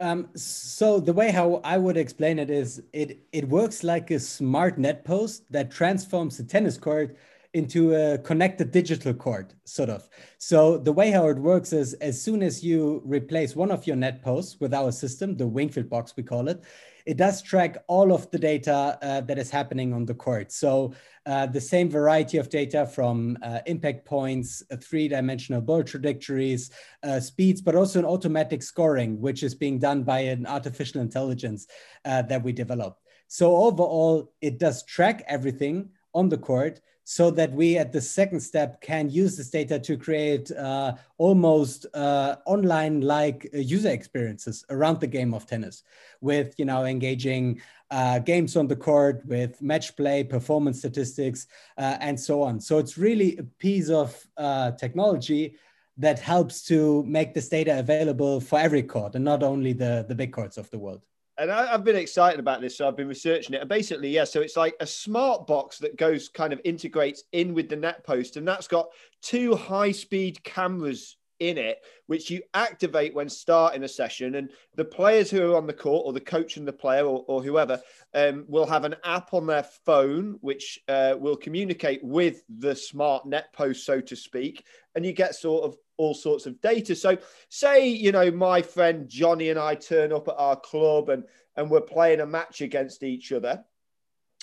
Um, 0.00 0.28
so 0.36 1.00
the 1.00 1.12
way 1.12 1.30
how 1.30 1.60
I 1.64 1.78
would 1.78 1.96
explain 1.96 2.38
it 2.38 2.50
is 2.50 2.82
it 2.92 3.18
it 3.32 3.48
works 3.48 3.82
like 3.82 4.10
a 4.10 4.20
smart 4.20 4.78
net 4.78 5.04
post 5.04 5.50
that 5.50 5.70
transforms 5.70 6.36
the 6.36 6.44
tennis 6.44 6.76
court 6.76 7.16
into 7.54 7.94
a 7.94 8.18
connected 8.18 8.70
digital 8.70 9.14
court, 9.14 9.54
sort 9.64 9.88
of. 9.88 10.06
So 10.36 10.76
the 10.76 10.92
way 10.92 11.10
how 11.10 11.28
it 11.28 11.38
works 11.38 11.72
is 11.72 11.94
as 11.94 12.20
soon 12.20 12.42
as 12.42 12.62
you 12.62 13.00
replace 13.06 13.56
one 13.56 13.70
of 13.70 13.86
your 13.86 13.96
net 13.96 14.22
posts 14.22 14.60
with 14.60 14.74
our 14.74 14.92
system, 14.92 15.38
the 15.38 15.46
Wingfield 15.46 15.88
box 15.88 16.12
we 16.14 16.22
call 16.22 16.48
it, 16.48 16.62
it 17.06 17.16
does 17.16 17.40
track 17.40 17.78
all 17.86 18.12
of 18.12 18.28
the 18.32 18.38
data 18.38 18.98
uh, 19.00 19.20
that 19.22 19.38
is 19.38 19.48
happening 19.48 19.94
on 19.94 20.04
the 20.04 20.14
court. 20.14 20.50
So 20.50 20.92
uh, 21.24 21.46
the 21.46 21.60
same 21.60 21.88
variety 21.88 22.36
of 22.36 22.48
data 22.48 22.84
from 22.84 23.38
uh, 23.42 23.60
impact 23.66 24.04
points, 24.04 24.62
uh, 24.72 24.76
three-dimensional 24.76 25.60
ball 25.60 25.84
trajectories, 25.84 26.70
uh, 27.04 27.20
speeds, 27.20 27.60
but 27.60 27.76
also 27.76 28.00
an 28.00 28.04
automatic 28.04 28.62
scoring, 28.62 29.20
which 29.20 29.44
is 29.44 29.54
being 29.54 29.78
done 29.78 30.02
by 30.02 30.20
an 30.20 30.46
artificial 30.46 31.00
intelligence 31.00 31.68
uh, 32.04 32.22
that 32.22 32.42
we 32.42 32.52
developed. 32.52 33.00
So 33.28 33.56
overall, 33.56 34.32
it 34.40 34.58
does 34.58 34.84
track 34.84 35.24
everything 35.28 35.90
on 36.12 36.28
the 36.28 36.38
court 36.38 36.80
so 37.08 37.30
that 37.30 37.52
we 37.52 37.78
at 37.78 37.92
the 37.92 38.00
second 38.00 38.40
step 38.40 38.80
can 38.80 39.08
use 39.08 39.36
this 39.36 39.48
data 39.48 39.78
to 39.78 39.96
create 39.96 40.50
uh, 40.50 40.92
almost 41.18 41.86
uh, 41.94 42.34
online 42.46 43.00
like 43.00 43.48
uh, 43.54 43.58
user 43.58 43.90
experiences 43.90 44.64
around 44.70 44.98
the 44.98 45.06
game 45.06 45.32
of 45.32 45.46
tennis 45.46 45.84
with 46.20 46.52
you 46.58 46.64
know 46.64 46.84
engaging 46.84 47.60
uh, 47.92 48.18
games 48.18 48.56
on 48.56 48.66
the 48.66 48.74
court 48.74 49.22
with 49.24 49.62
match 49.62 49.96
play 49.96 50.24
performance 50.24 50.80
statistics 50.80 51.46
uh, 51.78 51.96
and 52.00 52.18
so 52.18 52.42
on. 52.42 52.58
So 52.58 52.78
it's 52.78 52.98
really 52.98 53.36
a 53.36 53.44
piece 53.44 53.88
of 53.88 54.26
uh, 54.36 54.72
technology 54.72 55.54
that 55.98 56.18
helps 56.18 56.62
to 56.62 57.04
make 57.04 57.34
this 57.34 57.48
data 57.48 57.78
available 57.78 58.40
for 58.40 58.58
every 58.58 58.82
court 58.82 59.14
and 59.14 59.24
not 59.24 59.44
only 59.44 59.72
the, 59.72 60.04
the 60.08 60.14
big 60.16 60.32
courts 60.32 60.56
of 60.56 60.68
the 60.70 60.78
world 60.78 61.02
and 61.38 61.50
I, 61.50 61.66
have 61.66 61.84
been 61.84 61.96
excited 61.96 62.40
about 62.40 62.60
this, 62.60 62.78
so 62.78 62.88
I've 62.88 62.96
been 62.96 63.08
researching 63.08 63.54
it. 63.54 63.60
And 63.60 63.68
basically, 63.68 64.10
yeah, 64.10 64.24
so 64.24 64.40
it's 64.40 64.56
like 64.56 64.74
a 64.80 64.86
smart 64.86 65.46
box 65.46 65.78
that 65.78 65.96
goes 65.96 66.28
kind 66.28 66.52
of 66.52 66.60
integrates 66.64 67.24
in 67.32 67.54
with 67.54 67.68
the 67.68 67.76
net 67.76 68.04
post, 68.04 68.36
and 68.36 68.46
that's 68.46 68.68
got 68.68 68.88
two 69.22 69.54
high 69.54 69.92
speed 69.92 70.42
cameras 70.44 71.16
in 71.38 71.58
it, 71.58 71.82
which 72.06 72.30
you 72.30 72.40
activate 72.54 73.14
when 73.14 73.28
starting 73.28 73.82
a 73.82 73.88
session. 73.88 74.36
And 74.36 74.50
the 74.74 74.84
players 74.84 75.30
who 75.30 75.52
are 75.52 75.56
on 75.56 75.66
the 75.66 75.72
court, 75.72 76.06
or 76.06 76.12
the 76.12 76.20
coach 76.20 76.56
and 76.56 76.66
the 76.66 76.72
player, 76.72 77.04
or, 77.04 77.24
or 77.28 77.42
whoever, 77.42 77.80
um, 78.14 78.44
will 78.48 78.66
have 78.66 78.84
an 78.84 78.96
app 79.04 79.34
on 79.34 79.46
their 79.46 79.64
phone 79.84 80.38
which 80.40 80.80
uh, 80.88 81.14
will 81.18 81.36
communicate 81.36 82.02
with 82.02 82.42
the 82.58 82.74
smart 82.74 83.26
net 83.26 83.52
post, 83.52 83.84
so 83.84 84.00
to 84.00 84.16
speak. 84.16 84.64
And 84.94 85.04
you 85.04 85.12
get 85.12 85.34
sort 85.34 85.64
of 85.64 85.76
all 85.96 86.14
sorts 86.14 86.46
of 86.46 86.60
data. 86.60 86.94
So, 86.94 87.18
say, 87.48 87.88
you 87.88 88.12
know, 88.12 88.30
my 88.30 88.62
friend 88.62 89.08
Johnny 89.08 89.50
and 89.50 89.58
I 89.58 89.74
turn 89.74 90.12
up 90.12 90.28
at 90.28 90.34
our 90.36 90.56
club 90.56 91.08
and, 91.08 91.24
and 91.56 91.70
we're 91.70 91.80
playing 91.80 92.20
a 92.20 92.26
match 92.26 92.60
against 92.60 93.02
each 93.02 93.32
other. 93.32 93.64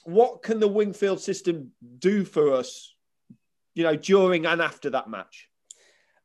What 0.04 0.42
can 0.42 0.60
the 0.60 0.68
Wingfield 0.68 1.22
system 1.22 1.72
do 2.00 2.26
for 2.26 2.54
us, 2.54 2.94
you 3.74 3.84
know, 3.84 3.96
during 3.96 4.46
and 4.46 4.62
after 4.62 4.90
that 4.90 5.10
match? 5.10 5.50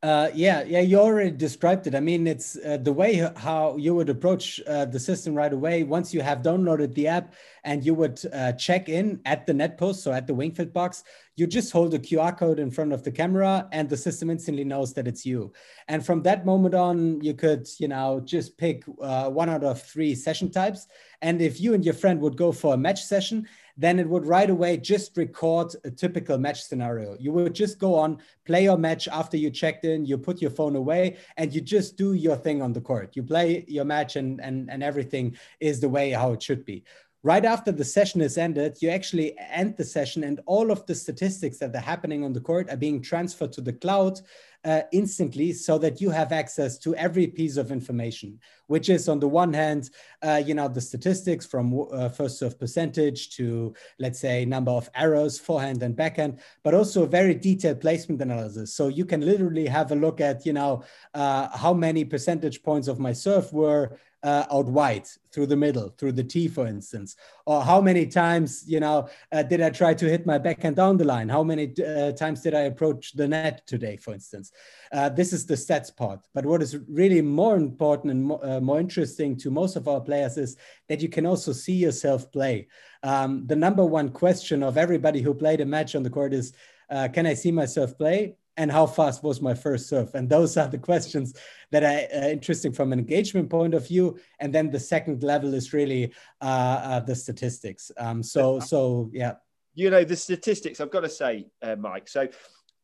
Uh, 0.00 0.30
yeah, 0.32 0.62
yeah, 0.62 0.80
you 0.80 0.96
already 0.96 1.32
described 1.32 1.88
it. 1.88 1.94
I 1.94 1.98
mean, 1.98 2.28
it's 2.28 2.56
uh, 2.64 2.76
the 2.76 2.92
way 2.92 3.28
how 3.36 3.76
you 3.76 3.96
would 3.96 4.08
approach 4.08 4.60
uh, 4.68 4.84
the 4.84 5.00
system 5.00 5.34
right 5.34 5.52
away. 5.52 5.82
Once 5.82 6.14
you 6.14 6.20
have 6.22 6.38
downloaded 6.38 6.94
the 6.94 7.08
app 7.08 7.34
and 7.64 7.84
you 7.84 7.94
would 7.94 8.20
uh, 8.32 8.52
check 8.52 8.88
in 8.88 9.20
at 9.24 9.44
the 9.44 9.54
net 9.54 9.76
post, 9.76 10.04
so 10.04 10.12
at 10.12 10.28
the 10.28 10.34
Wingfield 10.34 10.72
box, 10.72 11.02
you 11.38 11.46
just 11.46 11.70
hold 11.70 11.94
a 11.94 11.98
QR 12.00 12.36
code 12.36 12.58
in 12.58 12.68
front 12.68 12.92
of 12.92 13.04
the 13.04 13.12
camera 13.12 13.68
and 13.70 13.88
the 13.88 13.96
system 13.96 14.28
instantly 14.28 14.64
knows 14.64 14.92
that 14.94 15.06
it's 15.06 15.24
you. 15.24 15.52
And 15.86 16.04
from 16.04 16.20
that 16.22 16.44
moment 16.44 16.74
on, 16.74 17.20
you 17.20 17.32
could, 17.32 17.68
you 17.78 17.86
know, 17.86 18.20
just 18.24 18.58
pick 18.58 18.82
uh, 19.00 19.30
one 19.30 19.48
out 19.48 19.62
of 19.62 19.80
three 19.80 20.16
session 20.16 20.50
types. 20.50 20.88
And 21.22 21.40
if 21.40 21.60
you 21.60 21.74
and 21.74 21.84
your 21.84 21.94
friend 21.94 22.20
would 22.20 22.36
go 22.36 22.50
for 22.50 22.74
a 22.74 22.76
match 22.76 23.04
session, 23.04 23.46
then 23.76 24.00
it 24.00 24.08
would 24.08 24.26
right 24.26 24.50
away 24.50 24.76
just 24.76 25.16
record 25.16 25.72
a 25.84 25.90
typical 25.92 26.36
match 26.38 26.64
scenario. 26.64 27.16
You 27.20 27.30
would 27.30 27.54
just 27.54 27.78
go 27.78 27.94
on, 27.94 28.18
play 28.44 28.64
your 28.64 28.76
match 28.76 29.06
after 29.06 29.36
you 29.36 29.50
checked 29.50 29.84
in, 29.84 30.04
you 30.04 30.18
put 30.18 30.42
your 30.42 30.50
phone 30.50 30.74
away, 30.74 31.18
and 31.36 31.54
you 31.54 31.60
just 31.60 31.96
do 31.96 32.14
your 32.14 32.34
thing 32.34 32.60
on 32.60 32.72
the 32.72 32.80
court. 32.80 33.14
You 33.14 33.22
play 33.22 33.64
your 33.68 33.84
match, 33.84 34.16
and, 34.16 34.40
and, 34.40 34.68
and 34.68 34.82
everything 34.82 35.36
is 35.60 35.78
the 35.78 35.88
way 35.88 36.10
how 36.10 36.32
it 36.32 36.42
should 36.42 36.64
be 36.64 36.82
right 37.22 37.44
after 37.44 37.72
the 37.72 37.84
session 37.84 38.20
is 38.20 38.38
ended, 38.38 38.78
you 38.80 38.90
actually 38.90 39.36
end 39.38 39.76
the 39.76 39.84
session 39.84 40.24
and 40.24 40.40
all 40.46 40.70
of 40.70 40.86
the 40.86 40.94
statistics 40.94 41.58
that 41.58 41.74
are 41.74 41.80
happening 41.80 42.24
on 42.24 42.32
the 42.32 42.40
court 42.40 42.70
are 42.70 42.76
being 42.76 43.02
transferred 43.02 43.52
to 43.52 43.60
the 43.60 43.72
cloud 43.72 44.20
uh, 44.64 44.82
instantly 44.92 45.52
so 45.52 45.78
that 45.78 46.00
you 46.00 46.10
have 46.10 46.32
access 46.32 46.78
to 46.78 46.94
every 46.96 47.26
piece 47.26 47.56
of 47.56 47.70
information, 47.70 48.38
which 48.66 48.88
is 48.88 49.08
on 49.08 49.20
the 49.20 49.28
one 49.28 49.52
hand, 49.52 49.90
uh, 50.22 50.42
you 50.44 50.52
know, 50.54 50.68
the 50.68 50.80
statistics 50.80 51.46
from 51.46 51.86
uh, 51.92 52.08
first 52.08 52.38
serve 52.38 52.58
percentage 52.58 53.30
to, 53.36 53.72
let's 53.98 54.18
say, 54.18 54.44
number 54.44 54.72
of 54.72 54.90
errors, 54.94 55.38
forehand 55.38 55.82
and 55.82 55.96
backhand, 55.96 56.40
but 56.64 56.74
also 56.74 57.04
a 57.04 57.06
very 57.06 57.34
detailed 57.34 57.80
placement 57.80 58.20
analysis. 58.20 58.74
So 58.74 58.88
you 58.88 59.04
can 59.04 59.20
literally 59.24 59.66
have 59.66 59.92
a 59.92 59.96
look 59.96 60.20
at, 60.20 60.44
you 60.44 60.52
know, 60.52 60.82
uh, 61.14 61.56
how 61.56 61.72
many 61.72 62.04
percentage 62.04 62.62
points 62.62 62.88
of 62.88 62.98
my 62.98 63.12
serve 63.12 63.52
were 63.52 63.96
uh, 64.28 64.44
out 64.56 64.66
wide 64.66 65.08
through 65.32 65.46
the 65.46 65.56
middle, 65.56 65.88
through 65.96 66.12
the 66.12 66.28
T, 66.32 66.48
for 66.48 66.66
instance? 66.66 67.16
Or 67.46 67.62
how 67.62 67.80
many 67.80 68.04
times, 68.06 68.64
you 68.66 68.80
know, 68.84 69.08
uh, 69.32 69.42
did 69.42 69.60
I 69.62 69.70
try 69.70 69.94
to 69.94 70.06
hit 70.06 70.26
my 70.26 70.38
backhand 70.46 70.76
down 70.76 70.98
the 70.98 71.10
line? 71.14 71.28
How 71.30 71.42
many 71.42 71.64
uh, 71.82 72.12
times 72.12 72.42
did 72.42 72.54
I 72.54 72.64
approach 72.72 73.12
the 73.14 73.26
net 73.26 73.66
today, 73.66 73.96
for 73.96 74.12
instance? 74.12 74.52
Uh, 74.92 75.08
this 75.08 75.32
is 75.32 75.46
the 75.46 75.54
stats 75.54 75.90
part. 76.02 76.20
But 76.34 76.44
what 76.44 76.60
is 76.62 76.76
really 77.02 77.22
more 77.22 77.56
important 77.56 78.10
and 78.10 78.22
more, 78.24 78.40
uh, 78.44 78.60
more 78.60 78.80
interesting 78.80 79.30
to 79.38 79.50
most 79.50 79.76
of 79.76 79.88
our 79.88 80.00
players 80.00 80.36
is 80.36 80.56
that 80.88 81.00
you 81.00 81.08
can 81.08 81.24
also 81.24 81.52
see 81.52 81.78
yourself 81.86 82.30
play. 82.30 82.68
Um, 83.02 83.46
the 83.46 83.56
number 83.56 83.84
one 83.84 84.10
question 84.10 84.62
of 84.62 84.76
everybody 84.76 85.22
who 85.22 85.32
played 85.32 85.62
a 85.62 85.66
match 85.66 85.94
on 85.94 86.02
the 86.02 86.10
court 86.10 86.34
is, 86.34 86.52
uh, 86.90 87.08
can 87.14 87.26
I 87.26 87.34
see 87.34 87.52
myself 87.52 87.96
play? 87.96 88.36
And 88.58 88.72
how 88.72 88.86
fast 88.86 89.22
was 89.22 89.40
my 89.40 89.54
first 89.54 89.88
serve? 89.88 90.14
And 90.14 90.28
those 90.28 90.56
are 90.56 90.68
the 90.68 90.78
questions 90.78 91.32
that 91.70 91.84
are 91.84 92.22
uh, 92.22 92.28
interesting 92.28 92.72
from 92.72 92.92
an 92.92 92.98
engagement 92.98 93.48
point 93.48 93.72
of 93.72 93.86
view. 93.86 94.18
And 94.40 94.52
then 94.52 94.70
the 94.70 94.80
second 94.80 95.22
level 95.22 95.54
is 95.54 95.72
really 95.72 96.12
uh, 96.42 96.44
uh, 96.44 97.00
the 97.00 97.14
statistics. 97.14 97.90
Um, 97.96 98.22
so, 98.22 98.58
so 98.58 99.10
yeah. 99.12 99.34
You 99.74 99.90
know, 99.90 100.02
the 100.02 100.16
statistics, 100.16 100.80
I've 100.80 100.90
got 100.90 101.02
to 101.02 101.08
say, 101.08 101.46
uh, 101.62 101.76
Mike. 101.76 102.08
So 102.08 102.28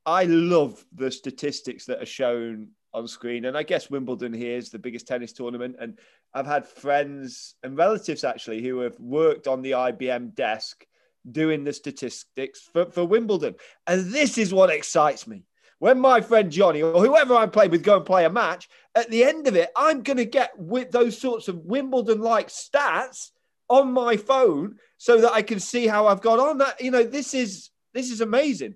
I 0.07 0.25
love 0.25 0.85
the 0.95 1.11
statistics 1.11 1.87
that 1.87 2.01
are 2.01 2.07
shown 2.07 2.69
on 2.95 3.09
screen. 3.09 3.47
And 3.47 3.59
I 3.59 3.65
guess 3.65 3.91
Wimbledon 3.91 4.33
here 4.33 4.57
is 4.57 4.71
the 4.71 4.79
biggest 4.79 5.09
tennis 5.09 5.33
tournament. 5.33 5.75
And 5.81 5.99
I've 6.33 6.47
had 6.47 6.69
friends 6.69 7.57
and 7.65 7.77
relatives 7.77 8.23
actually 8.23 8.63
who 8.63 8.79
have 8.79 8.99
worked 9.01 9.49
on 9.49 9.61
the 9.61 9.73
IBM 9.73 10.37
desk 10.37 10.87
doing 11.29 11.65
the 11.65 11.73
statistics 11.73 12.61
for, 12.73 12.87
for 12.93 13.05
Wimbledon. 13.05 13.57
And 13.89 14.13
this 14.13 14.39
is 14.39 14.55
what 14.55 14.71
excites 14.71 15.27
me 15.27 15.43
when 15.79 15.99
my 15.99 16.21
friend 16.21 16.51
Johnny 16.51 16.83
or 16.83 17.05
whoever 17.05 17.35
I'm 17.35 17.51
playing 17.51 17.71
with 17.71 17.83
go 17.83 17.97
and 17.97 18.07
play 18.07 18.25
a 18.25 18.31
match, 18.31 18.69
at 18.95 19.11
the 19.11 19.25
end 19.25 19.47
of 19.47 19.57
it, 19.57 19.71
I'm 19.77 20.03
going 20.03 20.17
to 20.17 20.25
get 20.25 20.59
with 20.59 20.91
those 20.91 21.19
sorts 21.19 21.49
of 21.49 21.65
Wimbledon 21.65 22.21
like 22.21 22.49
stats 22.49 23.31
on 23.69 23.93
my 23.93 24.17
phone 24.17 24.77
so 24.99 25.21
that 25.21 25.33
I 25.33 25.43
can 25.43 25.61
see 25.61 25.87
how 25.87 26.07
I've 26.07 26.21
got 26.21 26.39
on. 26.39 26.59
That 26.59 26.81
you 26.81 26.91
know, 26.91 27.05
this 27.05 27.35
is 27.35 27.71
this 27.93 28.11
is 28.11 28.21
amazing. 28.21 28.75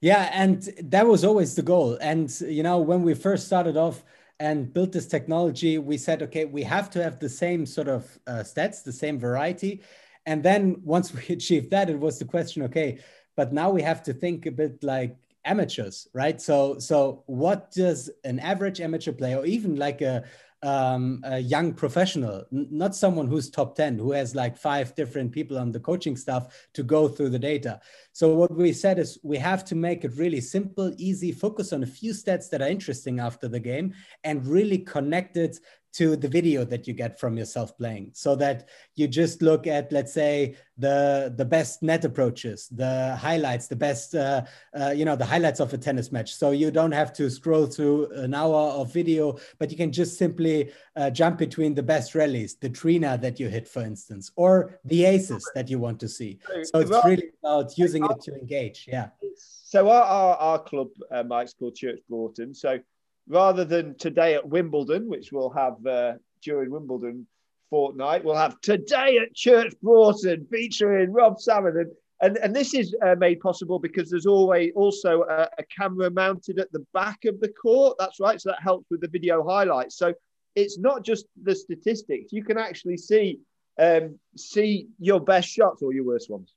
Yeah, 0.00 0.28
and 0.32 0.62
that 0.84 1.06
was 1.06 1.24
always 1.24 1.54
the 1.54 1.62
goal. 1.62 1.96
And 2.00 2.30
you 2.40 2.62
know, 2.62 2.78
when 2.78 3.02
we 3.02 3.14
first 3.14 3.46
started 3.46 3.76
off 3.76 4.04
and 4.38 4.72
built 4.72 4.92
this 4.92 5.06
technology, 5.06 5.78
we 5.78 5.96
said, 5.96 6.22
okay, 6.22 6.44
we 6.44 6.62
have 6.64 6.90
to 6.90 7.02
have 7.02 7.18
the 7.18 7.28
same 7.28 7.64
sort 7.64 7.88
of 7.88 8.18
uh, 8.26 8.44
stats, 8.44 8.82
the 8.82 8.92
same 8.92 9.18
variety. 9.18 9.82
And 10.26 10.42
then 10.42 10.76
once 10.84 11.14
we 11.28 11.34
achieved 11.34 11.70
that, 11.70 11.88
it 11.88 11.98
was 11.98 12.18
the 12.18 12.24
question, 12.24 12.62
okay, 12.64 12.98
but 13.36 13.52
now 13.52 13.70
we 13.70 13.82
have 13.82 14.02
to 14.02 14.12
think 14.12 14.46
a 14.46 14.50
bit 14.50 14.82
like 14.82 15.16
amateurs 15.44 16.08
right 16.12 16.40
so 16.40 16.78
so 16.78 17.22
what 17.26 17.70
does 17.70 18.10
an 18.24 18.38
average 18.40 18.80
amateur 18.80 19.12
player 19.12 19.38
or 19.38 19.46
even 19.46 19.76
like 19.76 20.00
a 20.02 20.24
um, 20.62 21.20
a 21.24 21.38
young 21.38 21.74
professional, 21.74 22.44
not 22.50 22.96
someone 22.96 23.28
who's 23.28 23.50
top 23.50 23.76
10, 23.76 23.98
who 23.98 24.12
has 24.12 24.34
like 24.34 24.56
five 24.56 24.94
different 24.94 25.30
people 25.30 25.58
on 25.58 25.70
the 25.70 25.80
coaching 25.80 26.16
staff 26.16 26.68
to 26.74 26.82
go 26.82 27.08
through 27.08 27.30
the 27.30 27.38
data. 27.38 27.80
So, 28.12 28.34
what 28.34 28.52
we 28.52 28.72
said 28.72 28.98
is 28.98 29.18
we 29.22 29.36
have 29.38 29.64
to 29.66 29.74
make 29.74 30.04
it 30.04 30.16
really 30.16 30.40
simple, 30.40 30.92
easy, 30.96 31.30
focus 31.30 31.72
on 31.72 31.82
a 31.82 31.86
few 31.86 32.12
stats 32.12 32.48
that 32.50 32.62
are 32.62 32.68
interesting 32.68 33.20
after 33.20 33.48
the 33.48 33.60
game, 33.60 33.94
and 34.24 34.46
really 34.46 34.78
connect 34.78 35.36
it 35.36 35.58
to 35.96 36.14
the 36.14 36.28
video 36.28 36.64
that 36.64 36.86
you 36.86 36.92
get 36.92 37.18
from 37.18 37.38
yourself 37.38 37.76
playing 37.78 38.10
so 38.12 38.36
that 38.36 38.68
you 38.96 39.08
just 39.08 39.40
look 39.40 39.66
at 39.66 39.90
let's 39.92 40.12
say 40.12 40.54
the 40.76 41.32
the 41.36 41.44
best 41.44 41.82
net 41.82 42.04
approaches 42.04 42.68
the 42.72 43.16
highlights 43.16 43.66
the 43.66 43.76
best 43.76 44.14
uh, 44.14 44.42
uh, 44.78 44.92
you 44.94 45.04
know 45.06 45.16
the 45.16 45.24
highlights 45.24 45.58
of 45.58 45.72
a 45.72 45.78
tennis 45.78 46.12
match. 46.12 46.34
So 46.34 46.50
you 46.50 46.70
don't 46.70 46.92
have 46.92 47.12
to 47.14 47.30
scroll 47.30 47.66
through 47.66 48.10
an 48.12 48.34
hour 48.34 48.62
of 48.80 48.92
video 48.92 49.38
but 49.58 49.70
you 49.70 49.76
can 49.76 49.90
just 49.90 50.18
simply 50.18 50.70
uh, 50.96 51.08
jump 51.10 51.38
between 51.38 51.74
the 51.74 51.82
best 51.82 52.14
rallies 52.14 52.56
the 52.56 52.68
tweener 52.68 53.18
that 53.20 53.40
you 53.40 53.48
hit 53.48 53.66
for 53.66 53.82
instance 53.82 54.30
or 54.36 54.78
the 54.84 55.04
aces 55.04 55.50
that 55.54 55.70
you 55.70 55.78
want 55.78 55.98
to 56.00 56.08
see. 56.08 56.38
So 56.64 56.80
it's 56.80 57.04
really 57.04 57.30
about 57.42 57.78
using 57.78 58.04
it 58.04 58.20
to 58.22 58.34
engage 58.34 58.86
yeah. 58.86 59.08
So 59.36 59.88
our, 59.88 60.02
our, 60.02 60.36
our 60.36 60.58
club 60.58 60.88
uh, 61.10 61.22
mike's 61.22 61.54
called 61.54 61.74
church 61.74 62.00
broughton. 62.08 62.54
So 62.54 62.78
rather 63.28 63.64
than 63.64 63.96
today 63.96 64.34
at 64.34 64.48
Wimbledon, 64.48 65.08
which 65.08 65.32
we'll 65.32 65.50
have 65.50 65.84
uh, 65.86 66.14
during 66.42 66.70
Wimbledon 66.70 67.26
fortnight, 67.70 68.24
we'll 68.24 68.36
have 68.36 68.60
today 68.60 69.18
at 69.18 69.34
Church 69.34 69.74
Broughton 69.82 70.46
featuring 70.50 71.12
Rob 71.12 71.40
Salmon. 71.40 71.76
And, 71.76 71.90
and, 72.22 72.36
and 72.38 72.56
this 72.56 72.74
is 72.74 72.94
uh, 73.04 73.14
made 73.18 73.40
possible 73.40 73.78
because 73.78 74.10
there's 74.10 74.26
always 74.26 74.72
also 74.74 75.22
a, 75.22 75.48
a, 75.58 75.64
camera 75.64 76.10
mounted 76.10 76.58
at 76.58 76.72
the 76.72 76.84
back 76.94 77.24
of 77.26 77.40
the 77.40 77.48
court. 77.48 77.96
That's 77.98 78.20
right. 78.20 78.40
So 78.40 78.50
that 78.50 78.62
helps 78.62 78.86
with 78.90 79.00
the 79.00 79.08
video 79.08 79.46
highlights. 79.46 79.98
So 79.98 80.14
it's 80.54 80.78
not 80.78 81.04
just 81.04 81.26
the 81.42 81.54
statistics. 81.54 82.32
You 82.32 82.42
can 82.42 82.56
actually 82.56 82.96
see 82.96 83.40
um, 83.78 84.18
see 84.36 84.88
your 84.98 85.20
best 85.20 85.48
shots 85.48 85.82
or 85.82 85.92
your 85.92 86.04
worst 86.04 86.30
ones. 86.30 86.54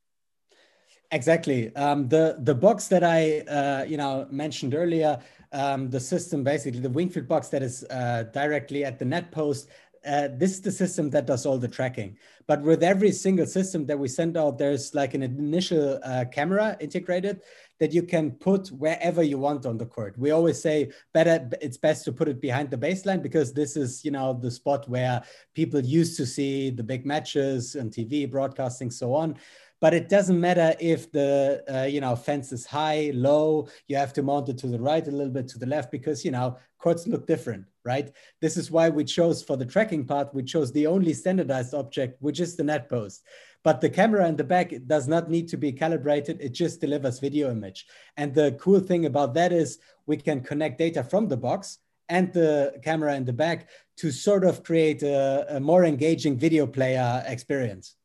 Exactly. 1.12 1.76
Um, 1.76 2.08
the 2.08 2.38
the 2.40 2.56
box 2.56 2.88
that 2.88 3.04
I 3.04 3.40
uh, 3.40 3.84
you 3.84 3.98
know 3.98 4.28
mentioned 4.30 4.76
earlier 4.76 5.20
um, 5.52 5.90
the 5.90 6.00
system, 6.00 6.44
basically 6.44 6.80
the 6.80 6.90
Wingfield 6.90 7.28
box 7.28 7.50
that 7.50 7.64
is 7.64 7.84
uh, 7.90 8.24
directly 8.34 8.86
at 8.86 9.00
the 9.00 9.06
net 9.06 9.32
post. 9.32 9.70
Uh, 10.06 10.30
this 10.32 10.52
is 10.52 10.62
the 10.62 10.72
system 10.72 11.10
that 11.10 11.26
does 11.26 11.46
all 11.46 11.58
the 11.58 11.68
tracking. 11.68 12.18
But 12.48 12.62
with 12.62 12.84
every 12.84 13.12
single 13.12 13.46
system 13.46 13.86
that 13.88 14.00
we 14.00 14.08
send 14.08 14.38
out, 14.38 14.58
there's 14.58 14.96
like 14.96 15.14
an 15.14 15.22
initial 15.22 16.00
uh, 16.04 16.26
camera 16.32 16.78
integrated 16.80 17.42
that 17.80 17.94
you 17.94 18.04
can 18.04 18.32
put 18.32 18.70
wherever 18.70 19.22
you 19.22 19.38
want 19.38 19.66
on 19.66 19.78
the 19.78 19.86
court. 19.86 20.18
We 20.18 20.32
always 20.32 20.62
say 20.62 20.92
better, 21.14 21.50
it's 21.62 21.78
best 21.78 22.06
to 22.06 22.14
put 22.14 22.30
it 22.30 22.40
behind 22.40 22.72
the 22.72 22.78
baseline 22.78 23.22
because 23.22 23.54
this 23.54 23.76
is, 23.76 24.04
you 24.06 24.12
know, 24.12 24.34
the 24.34 24.52
spot 24.52 24.88
where 24.90 25.22
people 25.54 25.82
used 25.82 26.16
to 26.18 26.26
see 26.26 26.70
the 26.70 26.84
big 26.84 27.06
matches 27.06 27.76
and 27.76 27.92
TV 27.92 28.30
broadcasting, 28.30 28.92
so 28.92 29.14
on 29.14 29.38
but 29.82 29.94
it 29.94 30.10
doesn't 30.10 30.40
matter 30.40 30.76
if 30.80 31.12
the 31.12 31.64
uh, 31.74 31.84
you 31.86 32.02
know 32.02 32.16
fence 32.16 32.52
is 32.52 32.66
high 32.66 33.12
low 33.14 33.68
you 33.88 33.96
have 33.96 34.14
to 34.14 34.24
mount 34.24 34.50
it 34.50 34.58
to 34.58 34.68
the 34.68 34.80
right 34.80 35.08
a 35.08 35.12
little 35.12 35.34
bit 35.34 35.48
to 35.48 35.60
the 35.60 35.66
left 35.66 35.92
because 35.92 36.24
you 36.26 36.32
know 36.32 36.58
courts 36.80 37.08
look 37.08 37.28
different 37.28 37.66
right 37.86 38.12
this 38.42 38.58
is 38.58 38.72
why 38.72 38.90
we 38.90 39.04
chose 39.04 39.44
for 39.44 39.58
the 39.58 39.66
tracking 39.66 40.06
part 40.06 40.34
we 40.34 40.44
chose 40.44 40.72
the 40.72 40.88
only 40.88 41.14
standardized 41.14 41.74
object 41.74 42.22
which 42.22 42.40
is 42.40 42.56
the 42.56 42.64
net 42.64 42.90
post 42.90 43.24
but 43.64 43.82
the 43.82 43.90
camera 43.90 44.28
in 44.28 44.36
the 44.36 44.44
back 44.44 44.74
does 44.88 45.08
not 45.08 45.30
need 45.30 45.50
to 45.50 45.58
be 45.58 45.72
calibrated. 45.72 46.40
It 46.40 46.54
just 46.54 46.80
delivers 46.80 47.20
video 47.20 47.52
image. 47.52 47.86
And 48.16 48.34
the 48.34 48.58
cool 48.60 48.80
thing 48.80 49.06
about 49.06 49.34
that 49.34 49.52
is 49.52 49.80
we 50.06 50.18
can 50.18 50.42
connect 50.42 50.78
data 50.78 51.04
from 51.04 51.28
the 51.28 51.38
box 51.38 51.80
and 52.08 52.32
the 52.34 52.80
camera 52.84 53.16
in 53.16 53.26
the 53.26 53.34
back 53.34 53.70
to 53.98 54.12
sort 54.12 54.46
of 54.46 54.64
create 54.64 55.04
a, 55.04 55.58
a 55.58 55.60
more 55.60 55.84
engaging 55.84 56.38
video 56.38 56.66
player 56.66 57.24
experience. 57.28 57.96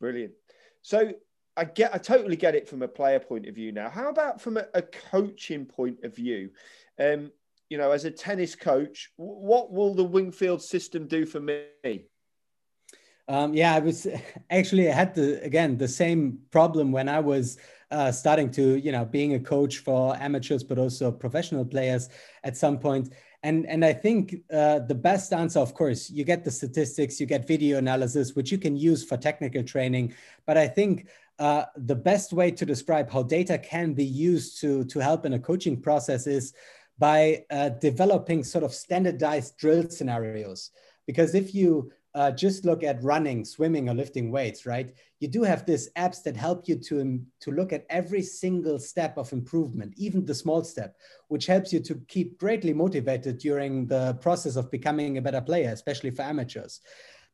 Brilliant. 0.00 0.34
So 0.84 1.12
I 1.56 1.64
get, 1.64 1.94
I 1.94 1.98
totally 1.98 2.36
get 2.36 2.54
it 2.54 2.68
from 2.68 2.82
a 2.82 2.88
player 2.88 3.18
point 3.18 3.48
of 3.48 3.54
view 3.54 3.72
now. 3.72 3.88
How 3.88 4.10
about 4.10 4.38
from 4.38 4.58
a, 4.58 4.66
a 4.74 4.82
coaching 4.82 5.64
point 5.64 6.04
of 6.04 6.14
view? 6.14 6.50
Um, 7.00 7.32
you 7.70 7.78
know, 7.78 7.90
as 7.90 8.04
a 8.04 8.10
tennis 8.10 8.54
coach, 8.54 9.10
what 9.16 9.72
will 9.72 9.94
the 9.94 10.04
Wingfield 10.04 10.60
system 10.60 11.06
do 11.06 11.24
for 11.24 11.40
me? 11.40 12.04
Um, 13.26 13.54
yeah, 13.54 13.74
I 13.74 13.78
was 13.78 14.06
actually 14.50 14.90
I 14.90 14.92
had 14.92 15.14
the 15.14 15.42
again 15.42 15.78
the 15.78 15.88
same 15.88 16.40
problem 16.50 16.92
when 16.92 17.08
I 17.08 17.20
was 17.20 17.56
uh, 17.90 18.12
starting 18.12 18.50
to 18.50 18.76
you 18.76 18.92
know 18.92 19.06
being 19.06 19.34
a 19.34 19.40
coach 19.40 19.78
for 19.78 20.14
amateurs 20.16 20.62
but 20.62 20.78
also 20.78 21.10
professional 21.10 21.64
players 21.64 22.10
at 22.42 22.58
some 22.58 22.78
point. 22.78 23.14
And 23.44 23.66
and 23.66 23.84
I 23.84 23.92
think 23.92 24.36
uh, 24.50 24.78
the 24.78 24.94
best 24.94 25.34
answer, 25.34 25.60
of 25.60 25.74
course, 25.74 26.10
you 26.10 26.24
get 26.24 26.44
the 26.44 26.50
statistics, 26.50 27.20
you 27.20 27.26
get 27.26 27.46
video 27.46 27.76
analysis, 27.76 28.34
which 28.34 28.50
you 28.50 28.56
can 28.56 28.74
use 28.74 29.04
for 29.04 29.18
technical 29.18 29.62
training. 29.62 30.14
But 30.46 30.56
I 30.56 30.66
think 30.66 31.06
uh, 31.38 31.64
the 31.76 31.94
best 31.94 32.32
way 32.32 32.50
to 32.50 32.64
describe 32.64 33.10
how 33.10 33.22
data 33.22 33.58
can 33.58 33.92
be 33.92 34.04
used 34.04 34.60
to 34.62 34.84
to 34.84 34.98
help 34.98 35.26
in 35.26 35.34
a 35.34 35.38
coaching 35.38 35.78
process 35.78 36.26
is 36.26 36.54
by 36.98 37.44
uh, 37.50 37.68
developing 37.68 38.44
sort 38.44 38.64
of 38.64 38.72
standardized 38.72 39.58
drill 39.58 39.90
scenarios. 39.90 40.70
Because 41.06 41.34
if 41.34 41.54
you 41.54 41.92
uh, 42.14 42.30
just 42.30 42.64
look 42.64 42.84
at 42.84 43.02
running, 43.02 43.44
swimming, 43.44 43.88
or 43.88 43.94
lifting 43.94 44.30
weights, 44.30 44.66
right? 44.66 44.94
You 45.18 45.28
do 45.28 45.42
have 45.42 45.66
these 45.66 45.90
apps 45.94 46.22
that 46.22 46.36
help 46.36 46.68
you 46.68 46.76
to, 46.76 47.20
to 47.40 47.50
look 47.50 47.72
at 47.72 47.86
every 47.90 48.22
single 48.22 48.78
step 48.78 49.18
of 49.18 49.32
improvement, 49.32 49.94
even 49.96 50.24
the 50.24 50.34
small 50.34 50.62
step, 50.62 50.96
which 51.28 51.46
helps 51.46 51.72
you 51.72 51.80
to 51.80 51.94
keep 52.06 52.38
greatly 52.38 52.72
motivated 52.72 53.38
during 53.38 53.86
the 53.86 54.14
process 54.20 54.56
of 54.56 54.70
becoming 54.70 55.18
a 55.18 55.22
better 55.22 55.40
player, 55.40 55.70
especially 55.70 56.10
for 56.10 56.22
amateurs. 56.22 56.80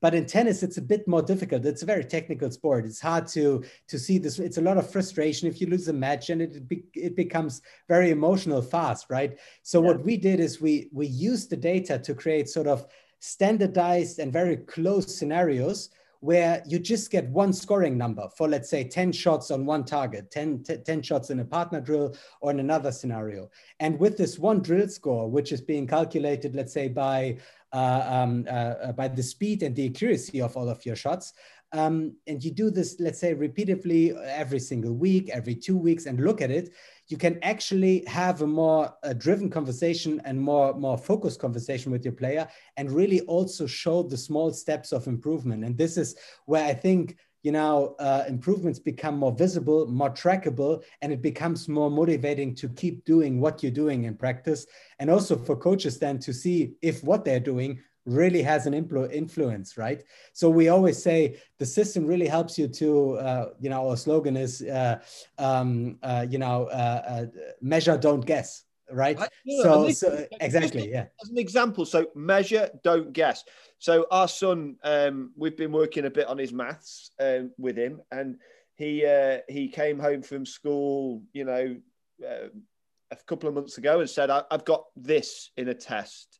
But 0.01 0.15
in 0.15 0.25
tennis, 0.25 0.63
it's 0.63 0.79
a 0.79 0.83
bit 0.83 1.07
more 1.07 1.21
difficult. 1.21 1.67
It's 1.67 1.83
a 1.83 1.87
very 1.87 2.05
technical 2.05 2.51
sport. 2.51 2.87
It's 2.87 3.01
hard 3.01 3.27
to 3.29 3.63
to 3.89 3.99
see 3.99 4.17
this. 4.17 4.39
It's 4.39 4.57
a 4.57 4.63
lot 4.63 4.79
of 4.79 4.91
frustration 4.91 5.47
if 5.47 5.61
you 5.61 5.67
lose 5.67 5.89
a 5.89 5.93
match, 5.93 6.31
and 6.31 6.41
it 6.41 6.67
be, 6.67 6.85
it 6.95 7.15
becomes 7.17 7.61
very 7.87 8.11
emotional 8.11 8.63
fast, 8.63 9.11
right? 9.11 9.39
So 9.63 9.81
yeah. 9.81 9.89
what 9.89 10.03
we 10.03 10.17
did 10.17 10.41
is 10.41 10.59
we 10.59 10.89
we 10.91 11.07
used 11.07 11.51
the 11.51 11.57
data 11.57 11.99
to 11.99 12.15
create 12.15 12.49
sort 12.49 12.67
of 12.67 12.87
standardized 13.21 14.19
and 14.19 14.33
very 14.33 14.57
close 14.57 15.17
scenarios 15.17 15.91
where 16.21 16.62
you 16.67 16.79
just 16.79 17.11
get 17.11 17.27
one 17.31 17.53
scoring 17.53 17.97
number 17.97 18.29
for 18.37 18.47
let's 18.47 18.69
say 18.69 18.85
10 18.85 19.12
shots 19.12 19.50
on 19.50 19.65
one 19.65 19.85
target 19.85 20.31
10, 20.31 20.65
10 20.85 21.03
shots 21.03 21.31
in 21.31 21.41
a 21.41 21.45
partner 21.45 21.81
drill 21.81 22.15
or 22.43 22.50
in 22.50 22.61
another 22.61 22.93
scenario. 22.93 23.50
And 23.81 23.99
with 23.99 24.19
this 24.19 24.39
one 24.39 24.61
drill 24.61 24.89
score 24.89 25.31
which 25.31 25.53
is 25.53 25.61
being 25.61 25.87
calculated 25.87 26.55
let's 26.55 26.73
say 26.73 26.89
by 26.89 27.39
uh, 27.73 28.03
um, 28.05 28.47
uh, 28.50 28.93
by 28.93 29.09
the 29.09 29.23
speed 29.23 29.62
and 29.62 29.75
the 29.77 29.87
accuracy 29.87 30.41
of 30.43 30.57
all 30.57 30.69
of 30.69 30.85
your 30.85 30.97
shots 30.97 31.33
um, 31.73 32.12
and 32.27 32.43
you 32.43 32.50
do 32.50 32.69
this 32.69 32.97
let's 32.99 33.21
say 33.21 33.33
repeatedly 33.33 34.12
every 34.25 34.59
single 34.59 34.93
week 34.93 35.31
every 35.33 35.55
two 35.55 35.77
weeks 35.77 36.07
and 36.07 36.19
look 36.21 36.41
at 36.41 36.50
it 36.50 36.71
you 37.11 37.17
can 37.17 37.38
actually 37.43 38.05
have 38.07 38.40
a 38.40 38.47
more 38.47 38.95
uh, 39.02 39.12
driven 39.12 39.50
conversation 39.50 40.23
and 40.25 40.40
more 40.40 40.73
more 40.75 40.97
focused 40.97 41.40
conversation 41.40 41.90
with 41.90 42.05
your 42.05 42.14
player 42.14 42.49
and 42.76 42.90
really 42.90 43.21
also 43.23 43.67
show 43.67 44.02
the 44.05 44.17
small 44.17 44.52
steps 44.52 44.93
of 44.93 45.09
improvement. 45.09 45.64
And 45.64 45.76
this 45.76 45.97
is 45.97 46.14
where 46.47 46.64
i 46.64 46.73
think 46.73 47.17
you 47.43 47.52
know 47.52 47.97
uh, 47.99 48.25
improvements 48.29 48.79
become 48.79 49.17
more 49.17 49.33
visible 49.33 49.87
more 49.87 50.11
trackable 50.11 50.83
and 51.02 51.12
it 51.12 51.23
becomes 51.23 51.69
more 51.69 51.90
motivating 51.90 52.55
to 52.55 52.69
keep 52.69 53.05
doing 53.05 53.40
what 53.40 53.62
you're 53.62 53.73
doing 53.73 54.05
in 54.05 54.14
practice. 54.14 54.67
And 54.99 55.11
also 55.11 55.37
for 55.37 55.57
coaches 55.57 55.99
then 55.99 56.19
to 56.21 56.33
see 56.33 56.75
if 56.81 57.02
what 57.02 57.25
they're 57.25 57.40
doing 57.40 57.81
really 58.07 58.42
has 58.42 58.66
an 58.66 58.73
influ- 58.73 59.12
influence, 59.12 59.76
right? 59.76 60.02
So 60.33 60.49
we 60.49 60.69
always 60.69 61.02
say 61.02 61.40
the 61.59 61.66
system 61.66 62.07
really 62.07 62.26
helps 62.26 62.59
you 62.59 62.69
to, 62.69 63.19
uh, 63.19 63.49
you 63.61 63.71
know, 63.71 63.88
our 63.88 63.97
slogan 63.97 64.37
is, 64.37 64.62
uh, 64.62 65.00
um, 65.38 65.99
uh, 66.02 66.26
you 66.28 66.38
know, 66.38 66.66
uh, 66.66 67.02
uh, 67.07 67.26
measure, 67.61 67.97
don't 67.99 68.25
guess, 68.25 68.64
right? 68.90 69.18
so, 69.62 69.88
so 69.90 70.27
exactly, 70.40 70.90
yeah. 70.90 71.07
As 71.22 71.29
an 71.29 71.38
example, 71.38 71.85
so 71.85 72.07
measure, 72.14 72.70
don't 72.83 73.12
guess. 73.12 73.44
So 73.79 74.07
our 74.11 74.29
son, 74.29 74.77
um, 74.83 75.33
we've 75.37 75.57
been 75.57 75.72
working 75.72 76.07
a 76.07 76.11
bit 76.11 76.27
on 76.27 76.38
his 76.38 76.53
maths 76.53 77.11
um, 77.20 77.51
with 77.59 77.77
him, 77.77 78.01
and 78.11 78.37
he 78.77 79.05
uh, 79.05 79.38
he 79.48 79.68
came 79.68 79.98
home 79.98 80.22
from 80.22 80.46
school, 80.46 81.22
you 81.33 81.44
know, 81.44 81.77
a 82.22 83.16
couple 83.27 83.48
of 83.48 83.55
months 83.55 83.79
ago, 83.79 84.01
and 84.01 84.09
said, 84.09 84.31
"I've 84.31 84.64
got 84.64 84.85
this 84.96 85.51
in 85.57 85.68
a 85.68 85.75
test." 85.75 86.39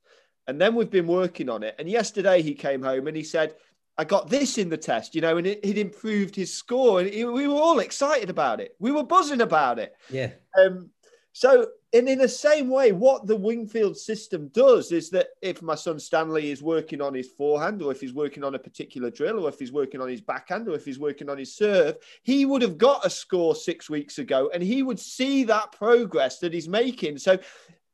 And 0.51 0.61
then 0.61 0.75
we've 0.75 0.91
been 0.91 1.07
working 1.07 1.49
on 1.49 1.63
it. 1.63 1.77
And 1.79 1.89
yesterday 1.89 2.43
he 2.43 2.55
came 2.55 2.83
home 2.83 3.07
and 3.07 3.17
he 3.17 3.23
said, 3.23 3.55
I 3.97 4.05
got 4.05 4.29
this 4.29 4.59
in 4.59 4.69
the 4.69 4.77
test, 4.77 5.15
you 5.15 5.21
know, 5.21 5.37
and 5.37 5.47
it, 5.47 5.61
it 5.63 5.79
improved 5.79 6.35
his 6.35 6.53
score. 6.53 7.01
And 7.01 7.09
he, 7.09 7.25
we 7.25 7.47
were 7.47 7.55
all 7.55 7.79
excited 7.79 8.31
about 8.31 8.61
it. 8.61 8.75
We 8.79 8.91
were 8.91 9.05
buzzing 9.05 9.43
about 9.43 9.79
it. 9.79 9.95
Yeah. 10.11 10.33
Um, 10.59 10.91
so, 11.33 11.69
and 11.93 12.09
in 12.09 12.19
the 12.19 12.29
same 12.29 12.69
way, 12.69 12.91
what 12.91 13.27
the 13.27 13.37
Wingfield 13.37 13.97
system 13.97 14.49
does 14.49 14.91
is 14.91 15.11
that 15.11 15.29
if 15.43 15.63
my 15.63 15.77
son 15.77 16.01
Stanley 16.01 16.51
is 16.51 16.63
working 16.63 17.01
on 17.01 17.15
his 17.15 17.29
forehand, 17.29 17.83
or 17.83 17.93
if 17.93 18.01
he's 18.01 18.13
working 18.13 18.43
on 18.43 18.55
a 18.55 18.59
particular 18.59 19.11
drill, 19.11 19.45
or 19.45 19.49
if 19.49 19.59
he's 19.59 19.73
working 19.73 20.01
on 20.01 20.09
his 20.09 20.21
backhand, 20.21 20.69
or 20.69 20.75
if 20.75 20.85
he's 20.85 20.99
working 20.99 21.29
on 21.29 21.39
his 21.39 21.55
serve, 21.55 21.97
he 22.23 22.45
would 22.45 22.63
have 22.63 22.79
got 22.79 23.07
a 23.07 23.11
score 23.11 23.55
six 23.55 23.89
weeks 23.89 24.19
ago 24.19 24.51
and 24.53 24.63
he 24.63 24.83
would 24.83 24.99
see 24.99 25.45
that 25.45 25.73
progress 25.73 26.39
that 26.41 26.53
he's 26.53 26.69
making. 26.69 27.19
So 27.19 27.39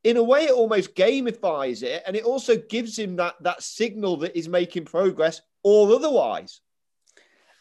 in 0.05 0.17
a 0.17 0.23
way 0.23 0.45
it 0.45 0.53
almost 0.53 0.95
gamifies 0.95 1.83
it 1.83 2.03
and 2.07 2.17
it 2.17 2.25
also 2.25 2.57
gives 2.57 2.99
him 2.99 3.17
that 3.17 3.35
that 3.41 3.63
signal 3.63 4.17
that 4.17 4.35
he's 4.35 4.49
making 4.49 4.85
progress 4.85 5.41
or 5.63 5.93
otherwise 5.95 6.61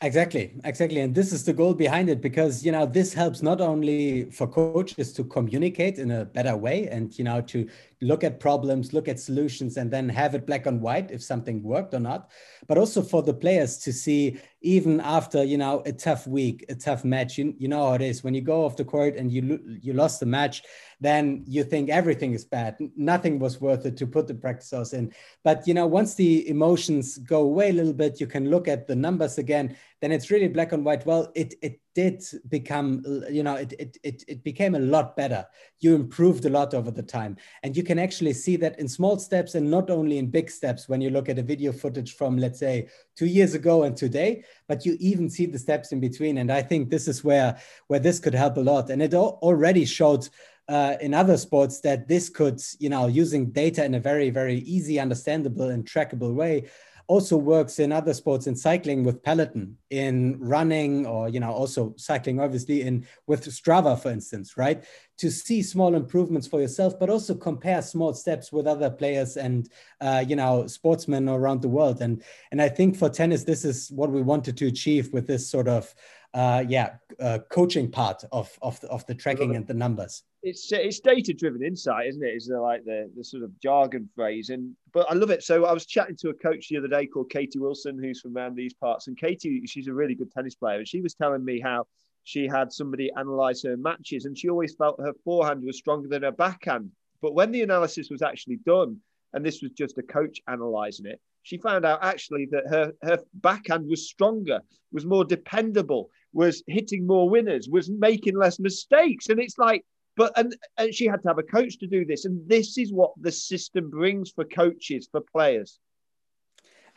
Exactly, 0.02 0.54
exactly. 0.66 1.00
And 1.00 1.16
this 1.16 1.32
is 1.32 1.46
the 1.46 1.54
goal 1.54 1.74
behind 1.74 2.10
it 2.10 2.22
because, 2.22 2.66
you 2.66 2.72
know, 2.72 2.86
this 2.86 3.14
helps 3.14 3.42
not 3.42 3.62
only 3.62 4.30
for 4.30 4.46
coaches 4.46 5.14
to 5.14 5.24
communicate 5.24 6.00
in 6.00 6.12
a 6.12 6.26
better 6.26 6.58
way 6.58 6.88
and, 6.90 7.18
you 7.18 7.24
know, 7.24 7.40
to 7.42 7.68
look 8.02 8.24
at 8.24 8.42
problems, 8.42 8.92
look 8.92 9.08
at 9.08 9.20
solutions, 9.22 9.78
and 9.78 9.90
then 9.90 10.10
have 10.10 10.36
it 10.36 10.46
black 10.46 10.66
and 10.66 10.82
white 10.82 11.12
if 11.12 11.24
something 11.24 11.64
worked 11.64 11.94
or 11.94 12.02
not, 12.02 12.30
but 12.68 12.78
also 12.78 13.02
for 13.02 13.24
the 13.24 13.34
players 13.34 13.78
to 13.80 13.94
see 13.94 14.38
even 14.66 15.00
after, 15.00 15.44
you 15.44 15.58
know, 15.58 15.84
a 15.86 15.94
tough 15.94 16.28
week, 16.28 16.66
a 16.70 16.76
tough 16.76 17.06
match, 17.06 17.38
you, 17.38 17.54
you 17.58 17.68
know 17.68 17.88
how 17.88 17.94
it 17.94 18.02
is. 18.02 18.24
When 18.24 18.34
you 18.34 18.42
go 18.42 18.66
off 18.66 18.76
the 18.76 18.84
court 18.84 19.16
and 19.16 19.32
you, 19.32 19.60
you 19.82 19.94
lost 19.94 20.20
the 20.20 20.26
match, 20.26 20.64
then 21.00 21.44
you 21.48 21.64
think 21.64 21.90
everything 21.90 22.34
is 22.34 22.46
bad. 22.46 22.78
Nothing 22.96 23.38
was 23.40 23.62
worth 23.62 23.86
it 23.86 23.98
to 23.98 24.08
put 24.08 24.28
the 24.28 24.34
practice 24.34 24.72
house 24.72 24.94
in. 24.94 25.14
But, 25.44 25.68
you 25.68 25.74
know, 25.74 25.86
once 25.88 26.16
the 26.16 26.50
emotions 26.50 27.18
go 27.20 27.42
away 27.42 27.70
a 27.70 27.74
little 27.74 27.94
bit, 27.94 28.20
you 28.20 28.28
can 28.28 28.50
look 28.50 28.68
at 28.68 28.88
the 28.88 28.96
numbers 28.96 29.38
again 29.38 29.76
then 30.06 30.12
it's 30.12 30.30
really 30.30 30.48
black 30.48 30.72
and 30.72 30.86
white. 30.86 31.06
Well, 31.06 31.32
it 31.36 31.56
it 31.64 31.80
did 31.96 32.22
become, 32.50 33.02
you 33.32 33.42
know, 33.42 33.56
it 33.56 33.74
it 33.80 33.98
it, 34.04 34.24
it 34.28 34.44
became 34.44 34.76
a 34.76 34.80
lot 34.80 35.16
better. 35.16 35.48
You 35.80 35.96
improved 35.96 36.46
a 36.46 36.50
lot 36.50 36.74
over 36.74 36.92
the 36.92 37.02
time, 37.02 37.38
and 37.64 37.76
you 37.76 37.84
can 37.84 37.98
actually 37.98 38.34
see 38.34 38.58
that 38.58 38.78
in 38.78 38.88
small 38.88 39.18
steps 39.18 39.56
and 39.56 39.72
not 39.72 39.90
only 39.90 40.18
in 40.18 40.28
big 40.28 40.52
steps. 40.52 40.88
When 40.88 41.02
you 41.02 41.10
look 41.10 41.30
at 41.30 41.40
a 41.40 41.44
video 41.44 41.72
footage 41.72 42.16
from, 42.16 42.38
let's 42.38 42.60
say, 42.60 42.90
two 43.16 43.26
years 43.26 43.56
ago 43.56 43.84
and 43.84 43.98
today, 43.98 44.44
but 44.68 44.86
you 44.86 44.98
even 45.00 45.30
see 45.30 45.46
the 45.48 45.58
steps 45.58 45.92
in 45.92 46.00
between. 46.00 46.38
And 46.38 46.52
I 46.52 46.62
think 46.62 46.90
this 46.90 47.08
is 47.08 47.24
where 47.24 47.58
where 47.88 48.00
this 48.00 48.20
could 48.20 48.36
help 48.36 48.58
a 48.58 48.62
lot. 48.62 48.90
And 48.90 49.02
it 49.02 49.14
already 49.14 49.86
showed. 49.86 50.30
Uh, 50.68 50.98
in 51.00 51.14
other 51.14 51.38
sports 51.38 51.80
that 51.82 52.08
this 52.08 52.28
could, 52.28 52.60
you 52.80 52.90
know, 52.90 53.06
using 53.06 53.52
data 53.52 53.86
in 53.86 53.94
a 53.94 54.00
very, 54.00 54.32
very 54.32 54.58
easy, 54.62 55.00
understandable, 55.00 55.70
and 55.70 55.86
trackable 55.86 56.34
way, 56.34 56.66
also 57.08 57.38
works 57.38 57.80
in 57.80 57.92
other 57.92 58.14
sports 58.14 58.48
in 58.48 58.56
cycling 58.56 59.04
with 59.04 59.22
peloton 59.24 59.78
in 59.90 60.38
running 60.40 61.06
or 61.06 61.30
you 61.30 61.40
know 61.40 61.52
also 61.52 61.94
cycling 61.98 62.40
obviously 62.40 62.82
in 62.82 63.06
with 63.28 63.46
strava 63.46 64.00
for 64.00 64.12
instance 64.12 64.58
right? 64.58 64.84
To 65.20 65.32
see 65.32 65.62
small 65.62 65.96
improvements 65.96 66.48
for 66.48 66.60
yourself 66.60 67.00
but 67.00 67.10
also 67.10 67.36
compare 67.36 67.82
small 67.82 68.14
steps 68.14 68.52
with 68.52 68.68
other 68.68 68.90
players 68.90 69.38
and 69.38 69.70
uh, 70.02 70.24
you 70.28 70.36
know 70.36 70.68
sportsmen 70.68 71.30
around 71.30 71.62
the 71.62 71.70
world. 71.70 72.02
And 72.02 72.24
and 72.52 72.62
i 72.62 72.70
think 72.70 72.98
for 72.98 73.10
tennis 73.10 73.44
this 73.44 73.64
is 73.66 73.92
what 73.92 74.12
we 74.12 74.22
wanted 74.22 74.58
to 74.58 74.68
achieve 74.68 75.14
with 75.14 75.28
this 75.28 75.50
sort 75.50 75.68
of 75.68 75.94
uh, 76.36 76.64
yeah 76.68 76.96
uh, 77.20 77.40
coaching 77.50 77.90
part 77.90 78.24
of 78.32 78.58
of, 78.62 78.80
of 78.86 79.06
the 79.08 79.16
tracking 79.16 79.56
and 79.56 79.66
the 79.66 79.74
numbers 79.74 80.24
it's 80.46 80.72
it's 80.72 81.00
data 81.00 81.34
driven 81.34 81.64
insight, 81.64 82.08
isn't 82.08 82.24
it? 82.24 82.36
Is 82.36 82.52
like 82.54 82.86
the 82.86 83.10
the 83.18 83.24
sort 83.24 83.42
of 83.42 83.60
jargon 83.60 84.08
phrase, 84.16 84.50
and 84.50 84.76
but 84.94 85.10
I 85.10 85.16
love 85.16 85.32
it. 85.32 85.44
So 85.44 85.66
I 85.66 85.74
was 85.74 85.88
chatting 85.88 86.16
to 86.18 86.30
a 86.30 86.34
coach 86.36 86.70
the 86.70 86.78
other 86.78 86.88
day 86.88 87.08
called 87.08 87.32
Katie 87.32 87.58
Wilson, 87.58 87.98
who's 87.98 88.22
from 88.22 88.38
around 88.38 88.56
these 88.56 88.74
parts, 88.74 89.08
and 89.08 89.18
Katie, 89.18 89.64
she's 89.66 89.88
a 89.88 89.94
really 89.94 90.14
good 90.14 90.32
tennis 90.32 90.54
player, 90.54 90.78
and 90.78 90.88
she 90.88 91.02
was 91.02 91.16
telling 91.16 91.44
me 91.44 91.60
how 91.60 91.88
she 92.26 92.48
had 92.48 92.72
somebody 92.72 93.12
analyze 93.18 93.64
her 93.64 93.76
matches, 93.76 94.26
and 94.26 94.38
she 94.38 94.50
always 94.50 94.76
felt 94.76 95.02
her 95.02 95.14
forehand 95.24 95.64
was 95.64 95.78
stronger 95.78 96.08
than 96.08 96.22
her 96.22 96.32
backhand. 96.32 96.92
But 97.24 97.34
when 97.34 97.52
the 97.52 97.64
analysis 97.64 98.12
was 98.12 98.22
actually 98.22 98.58
done, 98.58 98.98
and 99.34 99.44
this 99.44 99.64
was 99.64 99.72
just 99.72 99.98
a 99.98 100.04
coach 100.04 100.42
analyzing 100.48 101.08
it, 101.08 101.20
she 101.46 101.60
found 101.60 101.86
out 101.86 102.00
actually 102.02 102.48
that 102.48 102.68
her, 102.68 102.92
her 103.04 103.20
backhand 103.36 103.88
was 103.88 104.10
stronger, 104.10 104.62
was 104.92 105.06
more 105.06 105.24
dependable, 105.24 106.10
was 106.34 106.64
hitting 106.66 107.06
more 107.06 107.30
winners, 107.30 107.70
was 107.70 107.88
making 107.88 108.36
less 108.36 108.60
mistakes. 108.60 109.30
And 109.30 109.40
it's 109.40 109.60
like, 109.60 109.86
but 110.18 110.34
and, 110.40 110.56
and 110.80 110.92
she 110.92 111.06
had 111.06 111.22
to 111.22 111.28
have 111.28 111.38
a 111.38 111.44
coach 111.44 111.78
to 111.80 111.88
do 111.88 112.04
this. 112.04 112.26
And 112.26 112.50
this 112.50 112.80
is 112.80 112.92
what 112.92 113.12
the 113.22 113.32
system 113.32 113.92
brings 113.92 114.32
for 114.32 114.44
coaches, 114.44 115.08
for 115.12 115.22
players. 115.22 115.80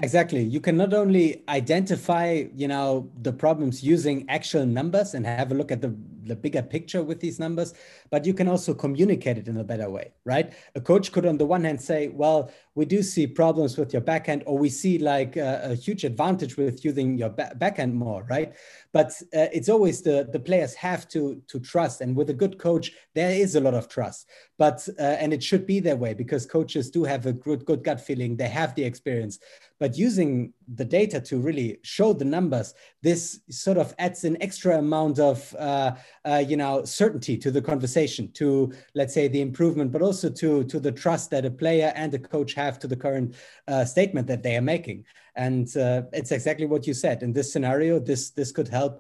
Exactly. 0.00 0.44
You 0.44 0.61
can 0.61 0.76
not 0.76 0.94
only 0.94 1.42
identify, 1.48 2.44
you 2.54 2.68
know, 2.68 3.11
the 3.22 3.32
problems 3.32 3.82
using 3.82 4.24
actual 4.28 4.64
numbers 4.64 5.14
and 5.14 5.26
have 5.26 5.50
a 5.50 5.56
look 5.56 5.72
at 5.72 5.80
the, 5.80 5.92
the 6.22 6.37
bigger 6.37 6.62
picture 6.62 7.02
with 7.02 7.18
these 7.18 7.40
numbers, 7.40 7.74
but 8.08 8.24
you 8.24 8.32
can 8.32 8.46
also 8.46 8.74
communicate 8.74 9.38
it 9.38 9.48
in 9.48 9.56
a 9.56 9.64
better 9.64 9.90
way, 9.90 10.12
right? 10.24 10.52
A 10.76 10.80
coach 10.80 11.11
could, 11.11 11.26
on 11.26 11.37
the 11.37 11.46
one 11.46 11.64
hand, 11.64 11.82
say, 11.82 12.08
well, 12.08 12.52
we 12.78 12.84
do 12.84 13.02
see 13.02 13.26
problems 13.26 13.76
with 13.76 13.92
your 13.92 14.00
backhand, 14.00 14.44
or 14.46 14.56
we 14.56 14.68
see 14.68 14.98
like 14.98 15.36
a, 15.36 15.72
a 15.72 15.74
huge 15.74 16.04
advantage 16.04 16.56
with 16.56 16.84
using 16.84 17.18
your 17.18 17.28
ba- 17.28 17.52
backhand 17.56 17.92
more, 17.92 18.24
right? 18.30 18.54
But 18.92 19.08
uh, 19.34 19.50
it's 19.52 19.68
always 19.68 20.00
the 20.00 20.28
the 20.32 20.38
players 20.38 20.74
have 20.74 21.08
to 21.08 21.42
to 21.48 21.58
trust, 21.58 22.00
and 22.02 22.14
with 22.14 22.30
a 22.30 22.40
good 22.42 22.56
coach, 22.56 22.92
there 23.16 23.32
is 23.32 23.56
a 23.56 23.60
lot 23.60 23.74
of 23.74 23.88
trust. 23.88 24.28
But 24.58 24.88
uh, 24.96 25.16
and 25.22 25.32
it 25.32 25.42
should 25.42 25.66
be 25.66 25.80
that 25.80 25.98
way 25.98 26.14
because 26.14 26.46
coaches 26.46 26.88
do 26.88 27.02
have 27.02 27.26
a 27.26 27.32
good 27.32 27.64
good 27.64 27.82
gut 27.82 28.00
feeling, 28.00 28.36
they 28.36 28.48
have 28.48 28.76
the 28.76 28.84
experience. 28.84 29.40
But 29.80 29.98
using 29.98 30.52
the 30.74 30.84
data 30.84 31.20
to 31.20 31.38
really 31.38 31.78
show 31.82 32.12
the 32.12 32.24
numbers, 32.24 32.74
this 33.02 33.40
sort 33.50 33.78
of 33.78 33.94
adds 33.98 34.24
an 34.24 34.36
extra 34.40 34.78
amount 34.78 35.18
of 35.18 35.54
uh, 35.58 35.92
uh 36.24 36.44
you 36.46 36.56
know 36.56 36.84
certainty 36.84 37.36
to 37.38 37.50
the 37.50 37.62
conversation, 37.62 38.30
to 38.34 38.72
let's 38.94 39.14
say 39.14 39.26
the 39.26 39.40
improvement, 39.40 39.90
but 39.90 40.02
also 40.02 40.28
to 40.30 40.62
to 40.64 40.78
the 40.78 40.92
trust 40.92 41.30
that 41.30 41.44
a 41.44 41.50
player 41.50 41.92
and 41.96 42.14
a 42.14 42.18
coach 42.18 42.54
have 42.54 42.67
have 42.68 42.78
to 42.81 42.88
the 42.88 43.00
current 43.07 43.28
uh, 43.72 43.85
statement 43.94 44.26
that 44.28 44.42
they 44.42 44.54
are 44.59 44.66
making. 44.74 44.98
And 45.35 45.66
uh, 45.76 46.02
it's 46.18 46.33
exactly 46.33 46.66
what 46.72 46.87
you 46.88 46.94
said. 47.04 47.22
In 47.22 47.33
this 47.33 47.52
scenario, 47.52 47.92
this 48.11 48.22
this 48.38 48.50
could 48.57 48.70
help 48.81 48.94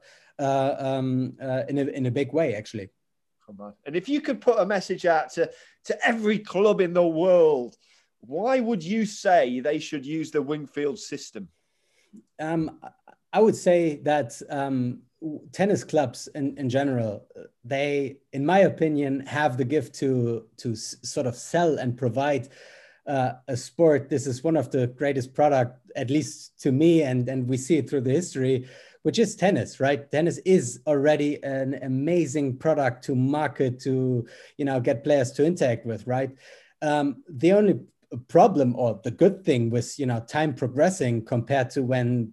uh, 0.48 0.74
um, 0.90 1.08
uh, 1.48 1.62
in 1.70 1.76
a 1.82 1.84
in 1.98 2.06
a 2.06 2.10
big 2.20 2.30
way, 2.38 2.48
actually. 2.60 2.88
And 3.86 3.96
if 3.96 4.08
you 4.12 4.20
could 4.20 4.40
put 4.40 4.58
a 4.58 4.66
message 4.66 5.04
out 5.16 5.26
to 5.34 5.42
to 5.88 5.92
every 6.10 6.38
club 6.52 6.78
in 6.80 6.92
the 7.00 7.08
world, 7.24 7.72
why 8.20 8.60
would 8.60 8.82
you 8.94 9.06
say 9.06 9.60
they 9.60 9.78
should 9.78 10.04
use 10.18 10.30
the 10.30 10.42
Wingfield 10.50 10.98
system? 10.98 11.48
Um, 12.38 12.62
I 13.32 13.40
would 13.40 13.56
say 13.56 14.00
that 14.04 14.30
um, 14.50 15.02
tennis 15.52 15.84
clubs 15.84 16.28
in, 16.34 16.56
in 16.58 16.68
general, 16.68 17.26
they, 17.64 18.18
in 18.32 18.44
my 18.44 18.60
opinion, 18.72 19.26
have 19.26 19.56
the 19.56 19.64
gift 19.64 19.94
to 19.96 20.46
to 20.62 20.74
sort 21.14 21.26
of 21.26 21.34
sell 21.34 21.78
and 21.78 21.96
provide 21.96 22.48
uh, 23.08 23.32
a 23.48 23.56
sport. 23.56 24.08
This 24.08 24.26
is 24.26 24.44
one 24.44 24.56
of 24.56 24.70
the 24.70 24.86
greatest 24.86 25.34
product, 25.34 25.80
at 25.96 26.10
least 26.10 26.60
to 26.60 26.70
me, 26.70 27.02
and 27.02 27.28
and 27.28 27.48
we 27.48 27.56
see 27.56 27.78
it 27.78 27.88
through 27.88 28.02
the 28.02 28.12
history, 28.12 28.68
which 29.02 29.18
is 29.18 29.34
tennis, 29.34 29.80
right? 29.80 30.10
Tennis 30.12 30.38
is 30.44 30.80
already 30.86 31.42
an 31.42 31.78
amazing 31.82 32.58
product 32.58 33.04
to 33.04 33.14
market, 33.14 33.80
to 33.80 34.26
you 34.58 34.64
know 34.64 34.78
get 34.78 35.04
players 35.04 35.32
to 35.32 35.44
interact 35.44 35.86
with, 35.86 36.06
right? 36.06 36.30
Um, 36.82 37.24
the 37.28 37.52
only 37.52 37.80
problem 38.28 38.74
or 38.76 39.00
the 39.02 39.10
good 39.10 39.44
thing 39.44 39.70
with 39.70 39.98
you 39.98 40.06
know 40.06 40.20
time 40.20 40.54
progressing 40.54 41.24
compared 41.24 41.70
to 41.70 41.82
when 41.82 42.32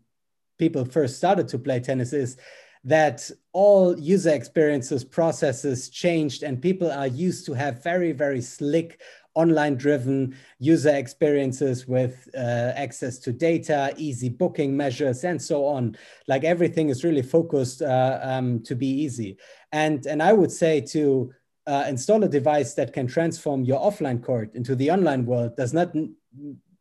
people 0.58 0.86
first 0.86 1.18
started 1.18 1.48
to 1.50 1.60
play 1.60 1.80
tennis 1.80 2.14
is 2.14 2.38
that 2.84 3.30
all 3.52 3.98
user 4.00 4.30
experiences 4.30 5.04
processes 5.04 5.90
changed 5.90 6.44
and 6.44 6.62
people 6.62 6.90
are 6.90 7.08
used 7.08 7.46
to 7.46 7.54
have 7.54 7.84
very 7.84 8.12
very 8.12 8.42
slick 8.42 9.02
online 9.36 9.76
driven 9.76 10.36
user 10.60 10.95
experiences 10.95 11.88
with 11.88 12.28
uh, 12.36 12.74
access 12.76 13.19
to 13.19 13.32
data, 13.32 13.93
easy 13.98 14.30
booking 14.30 14.76
measures, 14.76 15.24
and 15.24 15.41
so 15.41 15.65
on. 15.65 15.95
Like 16.28 16.43
everything 16.43 16.89
is 16.89 17.04
really 17.04 17.21
focused 17.21 17.82
uh, 17.82 18.19
um, 18.21 18.63
to 18.63 18.76
be 18.76 18.88
easy. 18.88 19.38
And, 19.71 20.06
and 20.06 20.24
I 20.24 20.34
would 20.34 20.52
say 20.52 20.82
to 20.82 21.32
uh, 21.67 21.86
install 21.88 22.24
a 22.24 22.30
device 22.30 22.74
that 22.76 22.93
can 22.93 23.08
transform 23.08 23.63
your 23.63 23.80
offline 23.80 24.24
court 24.24 24.56
into 24.56 24.76
the 24.76 24.91
online 24.91 25.26
world 25.26 25.56
does 25.56 25.74
not 25.74 25.93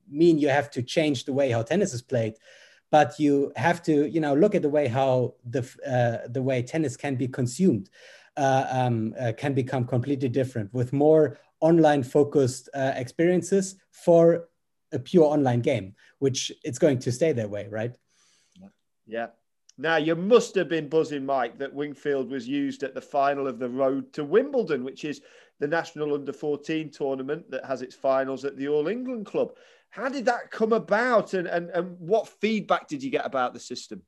mean 0.08 0.38
you 0.38 0.48
have 0.48 0.70
to 0.70 0.82
change 0.82 1.24
the 1.24 1.32
way 1.32 1.50
how 1.50 1.62
tennis 1.62 1.94
is 1.94 2.02
played 2.02 2.34
but 2.90 3.18
you 3.18 3.52
have 3.56 3.82
to 3.82 4.06
you 4.08 4.20
know 4.20 4.34
look 4.34 4.54
at 4.54 4.62
the 4.62 4.68
way 4.68 4.86
how 4.86 5.34
the 5.50 5.62
uh, 5.86 6.28
the 6.28 6.42
way 6.42 6.62
tennis 6.62 6.96
can 6.96 7.16
be 7.16 7.26
consumed 7.26 7.88
uh, 8.36 8.66
um, 8.70 9.14
uh, 9.18 9.32
can 9.36 9.54
become 9.54 9.84
completely 9.84 10.28
different 10.28 10.72
with 10.74 10.92
more 10.92 11.38
online 11.64 12.02
focused 12.02 12.68
uh, 12.74 12.92
experiences 12.94 13.76
for 13.90 14.48
a 14.92 14.98
pure 14.98 15.24
online 15.24 15.60
game, 15.60 15.94
which 16.18 16.52
it's 16.62 16.78
going 16.78 16.98
to 16.98 17.10
stay 17.10 17.32
that 17.32 17.48
way, 17.48 17.66
right? 17.70 17.96
Yeah. 19.06 19.28
Now, 19.76 19.96
you 19.96 20.14
must 20.14 20.54
have 20.54 20.68
been 20.68 20.88
buzzing, 20.88 21.26
Mike, 21.26 21.58
that 21.58 21.74
Wingfield 21.74 22.30
was 22.30 22.46
used 22.46 22.82
at 22.82 22.94
the 22.94 23.00
final 23.00 23.48
of 23.48 23.58
the 23.58 23.68
Road 23.68 24.12
to 24.12 24.24
Wimbledon, 24.24 24.84
which 24.84 25.04
is 25.04 25.22
the 25.58 25.66
national 25.66 26.14
under 26.14 26.32
14 26.32 26.90
tournament 26.90 27.50
that 27.50 27.64
has 27.64 27.82
its 27.82 27.94
finals 27.94 28.44
at 28.44 28.56
the 28.56 28.68
All 28.68 28.86
England 28.86 29.26
Club. 29.26 29.52
How 29.90 30.08
did 30.08 30.26
that 30.26 30.50
come 30.50 30.72
about, 30.72 31.34
and, 31.34 31.48
and, 31.48 31.70
and 31.70 31.98
what 31.98 32.28
feedback 32.28 32.88
did 32.88 33.02
you 33.02 33.10
get 33.10 33.26
about 33.26 33.54
the 33.54 33.60
system? 33.60 34.02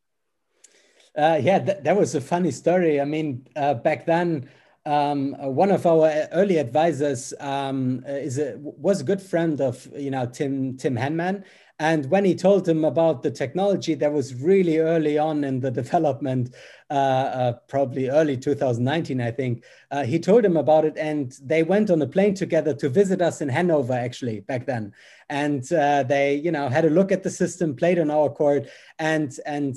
Uh, 1.16 1.40
yeah, 1.42 1.58
th- 1.58 1.82
that 1.82 1.96
was 1.96 2.14
a 2.14 2.20
funny 2.20 2.50
story. 2.50 3.00
I 3.00 3.04
mean, 3.04 3.48
uh, 3.56 3.74
back 3.74 4.04
then, 4.04 4.48
um, 4.86 5.36
uh, 5.42 5.48
one 5.48 5.70
of 5.72 5.84
our 5.84 6.08
early 6.32 6.58
advisors 6.58 7.34
um, 7.40 8.04
uh, 8.08 8.12
is 8.12 8.38
a, 8.38 8.54
was 8.56 9.00
a 9.00 9.04
good 9.04 9.20
friend 9.20 9.60
of 9.60 9.86
you 9.96 10.10
know 10.12 10.26
Tim 10.26 10.76
Tim 10.76 10.94
Henman, 10.96 11.44
and 11.80 12.08
when 12.08 12.24
he 12.24 12.36
told 12.36 12.68
him 12.68 12.84
about 12.84 13.24
the 13.24 13.30
technology 13.30 13.94
that 13.94 14.12
was 14.12 14.34
really 14.34 14.78
early 14.78 15.18
on 15.18 15.42
in 15.42 15.58
the 15.58 15.70
development, 15.82 16.54
uh, 16.88 16.94
uh, 16.94 17.52
probably 17.68 18.08
early 18.08 18.36
2019, 18.36 19.20
I 19.20 19.32
think, 19.32 19.64
uh, 19.90 20.04
he 20.04 20.20
told 20.20 20.44
him 20.44 20.56
about 20.56 20.84
it, 20.84 20.96
and 20.96 21.36
they 21.42 21.64
went 21.64 21.90
on 21.90 22.00
a 22.00 22.06
plane 22.06 22.34
together 22.34 22.72
to 22.74 22.88
visit 22.88 23.20
us 23.20 23.40
in 23.40 23.48
Hanover, 23.48 23.92
actually 23.92 24.40
back 24.40 24.66
then, 24.66 24.92
and 25.28 25.70
uh, 25.72 26.04
they 26.04 26.36
you 26.36 26.52
know 26.52 26.68
had 26.68 26.84
a 26.84 26.90
look 26.90 27.10
at 27.10 27.24
the 27.24 27.30
system, 27.30 27.74
played 27.74 27.98
on 27.98 28.12
our 28.12 28.30
court, 28.30 28.68
and 29.00 29.36
and 29.46 29.74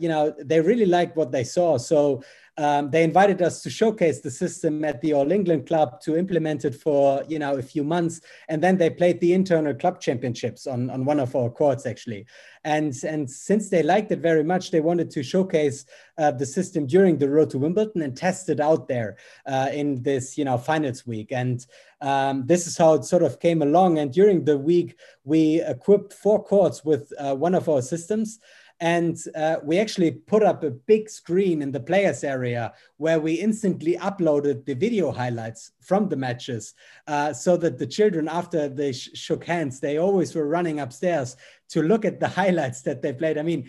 you 0.00 0.08
know 0.08 0.34
they 0.42 0.62
really 0.62 0.86
liked 0.86 1.18
what 1.18 1.32
they 1.32 1.44
saw, 1.44 1.76
so 1.76 2.22
um, 2.58 2.90
they 2.90 3.04
invited 3.04 3.40
us 3.40 3.62
to 3.62 3.70
showcase 3.70 4.20
the 4.20 4.30
system 4.32 4.84
at 4.84 5.00
the 5.00 5.12
All 5.12 5.30
England 5.30 5.68
Club 5.68 6.00
to 6.00 6.16
implement 6.16 6.64
it 6.64 6.74
for 6.74 7.22
you 7.28 7.38
know 7.38 7.54
a 7.54 7.62
few 7.62 7.84
months, 7.84 8.20
and 8.48 8.60
then 8.60 8.76
they 8.76 8.90
played 8.90 9.20
the 9.20 9.32
internal 9.32 9.72
club 9.74 10.00
championships 10.00 10.66
on 10.66 10.90
on 10.90 11.04
one 11.04 11.20
of 11.20 11.36
our 11.36 11.50
courts 11.50 11.86
actually. 11.86 12.26
And 12.64 12.92
and 13.04 13.30
since 13.30 13.70
they 13.70 13.84
liked 13.84 14.10
it 14.10 14.18
very 14.18 14.42
much, 14.42 14.72
they 14.72 14.80
wanted 14.80 15.08
to 15.12 15.22
showcase 15.22 15.86
uh, 16.18 16.32
the 16.32 16.46
system 16.46 16.86
during 16.86 17.16
the 17.16 17.30
road 17.30 17.50
to 17.50 17.58
Wimbledon 17.58 18.02
and 18.02 18.16
test 18.16 18.48
it 18.48 18.58
out 18.58 18.88
there 18.88 19.18
uh, 19.46 19.70
in 19.72 20.02
this 20.02 20.36
you 20.36 20.44
know 20.44 20.58
finals 20.58 21.06
week. 21.06 21.30
And 21.30 21.64
um, 22.00 22.44
this 22.46 22.66
is 22.66 22.76
how 22.76 22.94
it 22.94 23.04
sort 23.04 23.22
of 23.22 23.38
came 23.38 23.62
along. 23.62 23.98
And 23.98 24.12
during 24.12 24.44
the 24.44 24.58
week, 24.58 24.98
we 25.22 25.62
equipped 25.62 26.12
four 26.12 26.42
courts 26.42 26.84
with 26.84 27.12
uh, 27.18 27.36
one 27.36 27.54
of 27.54 27.68
our 27.68 27.82
systems. 27.82 28.40
And 28.80 29.18
uh, 29.34 29.56
we 29.62 29.78
actually 29.78 30.12
put 30.12 30.42
up 30.42 30.62
a 30.62 30.70
big 30.70 31.10
screen 31.10 31.62
in 31.62 31.72
the 31.72 31.80
players 31.80 32.22
area 32.22 32.72
where 32.96 33.18
we 33.18 33.34
instantly 33.34 33.96
uploaded 33.96 34.64
the 34.64 34.74
video 34.74 35.10
highlights 35.10 35.72
from 35.80 36.08
the 36.08 36.16
matches 36.16 36.74
uh, 37.08 37.32
so 37.32 37.56
that 37.56 37.78
the 37.78 37.86
children, 37.86 38.28
after 38.28 38.68
they 38.68 38.92
sh- 38.92 39.10
shook 39.14 39.44
hands, 39.44 39.80
they 39.80 39.98
always 39.98 40.34
were 40.34 40.46
running 40.46 40.78
upstairs 40.78 41.36
to 41.70 41.82
look 41.82 42.04
at 42.04 42.20
the 42.20 42.28
highlights 42.40 42.82
that 42.82 43.02
they 43.02 43.12
played. 43.12 43.36
I 43.36 43.42
mean, 43.42 43.68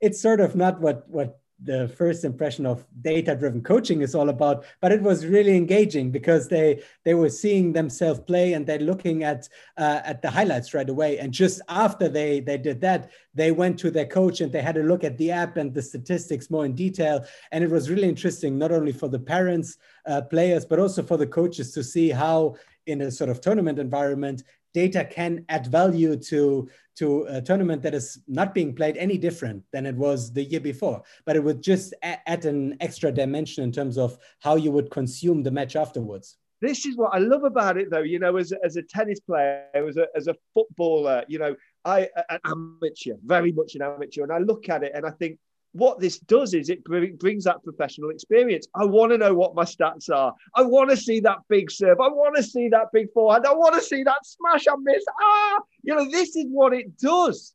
it's 0.00 0.20
sort 0.20 0.40
of 0.40 0.56
not 0.56 0.80
what, 0.80 1.08
what 1.08 1.38
the 1.64 1.88
first 1.88 2.24
impression 2.24 2.64
of 2.66 2.86
data 3.00 3.34
driven 3.34 3.60
coaching 3.60 4.00
is 4.00 4.14
all 4.14 4.28
about 4.28 4.64
but 4.80 4.92
it 4.92 5.02
was 5.02 5.26
really 5.26 5.56
engaging 5.56 6.10
because 6.10 6.46
they 6.48 6.80
they 7.04 7.14
were 7.14 7.28
seeing 7.28 7.72
themselves 7.72 8.20
play 8.20 8.52
and 8.52 8.66
they're 8.66 8.78
looking 8.78 9.24
at 9.24 9.48
uh, 9.76 10.00
at 10.04 10.22
the 10.22 10.30
highlights 10.30 10.74
right 10.74 10.88
away. 10.88 11.18
And 11.18 11.32
just 11.32 11.60
after 11.68 12.08
they 12.08 12.40
they 12.40 12.58
did 12.58 12.80
that 12.82 13.10
they 13.34 13.50
went 13.50 13.78
to 13.80 13.90
their 13.90 14.06
coach 14.06 14.40
and 14.40 14.52
they 14.52 14.62
had 14.62 14.76
a 14.76 14.82
look 14.82 15.04
at 15.04 15.18
the 15.18 15.30
app 15.30 15.56
and 15.56 15.74
the 15.74 15.82
statistics 15.82 16.50
more 16.50 16.64
in 16.64 16.74
detail. 16.74 17.24
And 17.52 17.64
it 17.64 17.70
was 17.70 17.90
really 17.90 18.08
interesting 18.08 18.58
not 18.58 18.72
only 18.72 18.92
for 18.92 19.08
the 19.08 19.18
parents 19.18 19.78
uh, 20.06 20.22
players 20.22 20.64
but 20.64 20.78
also 20.78 21.02
for 21.02 21.16
the 21.16 21.26
coaches 21.26 21.72
to 21.72 21.82
see 21.82 22.10
how 22.10 22.56
in 22.86 23.02
a 23.02 23.10
sort 23.10 23.30
of 23.30 23.40
tournament 23.40 23.78
environment 23.78 24.42
data 24.74 25.04
can 25.04 25.44
add 25.48 25.66
value 25.66 26.16
to 26.16 26.68
to 26.96 27.24
a 27.28 27.40
tournament 27.40 27.82
that 27.82 27.94
is 27.94 28.20
not 28.26 28.54
being 28.54 28.74
played 28.74 28.96
any 28.96 29.16
different 29.16 29.62
than 29.72 29.86
it 29.86 29.94
was 29.94 30.32
the 30.32 30.42
year 30.42 30.60
before 30.60 31.02
but 31.24 31.36
it 31.36 31.42
would 31.42 31.62
just 31.62 31.94
add 32.02 32.44
an 32.44 32.76
extra 32.80 33.10
dimension 33.10 33.64
in 33.64 33.72
terms 33.72 33.96
of 33.96 34.18
how 34.40 34.56
you 34.56 34.70
would 34.70 34.90
consume 34.90 35.42
the 35.42 35.50
match 35.50 35.76
afterwards 35.76 36.38
this 36.60 36.86
is 36.86 36.96
what 36.96 37.14
I 37.14 37.18
love 37.18 37.44
about 37.44 37.76
it, 37.76 37.90
though. 37.90 38.00
You 38.00 38.18
know, 38.18 38.36
as 38.36 38.52
as 38.64 38.76
a 38.76 38.82
tennis 38.82 39.20
player, 39.20 39.66
as 39.74 39.96
a, 39.96 40.06
as 40.16 40.26
a 40.26 40.34
footballer, 40.54 41.24
you 41.28 41.38
know, 41.38 41.54
I 41.84 42.08
an 42.28 42.40
amateur, 42.44 43.14
very 43.24 43.52
much 43.52 43.76
an 43.76 43.82
amateur, 43.82 44.24
and 44.24 44.32
I 44.32 44.38
look 44.38 44.68
at 44.68 44.82
it 44.82 44.92
and 44.94 45.06
I 45.06 45.10
think 45.10 45.38
what 45.72 46.00
this 46.00 46.18
does 46.18 46.54
is 46.54 46.70
it 46.70 46.82
brings 46.84 47.44
that 47.44 47.62
professional 47.62 48.10
experience. 48.10 48.66
I 48.74 48.84
want 48.84 49.12
to 49.12 49.18
know 49.18 49.34
what 49.34 49.54
my 49.54 49.64
stats 49.64 50.10
are. 50.10 50.34
I 50.54 50.62
want 50.62 50.90
to 50.90 50.96
see 50.96 51.20
that 51.20 51.38
big 51.48 51.70
serve. 51.70 52.00
I 52.00 52.08
want 52.08 52.36
to 52.36 52.42
see 52.42 52.68
that 52.68 52.86
big 52.92 53.12
forehand. 53.12 53.46
I 53.46 53.54
want 53.54 53.74
to 53.74 53.82
see 53.82 54.02
that 54.02 54.24
smash 54.24 54.66
I 54.66 54.74
miss. 54.80 55.04
Ah, 55.20 55.60
you 55.82 55.94
know, 55.94 56.10
this 56.10 56.36
is 56.36 56.46
what 56.48 56.72
it 56.72 56.96
does. 56.98 57.54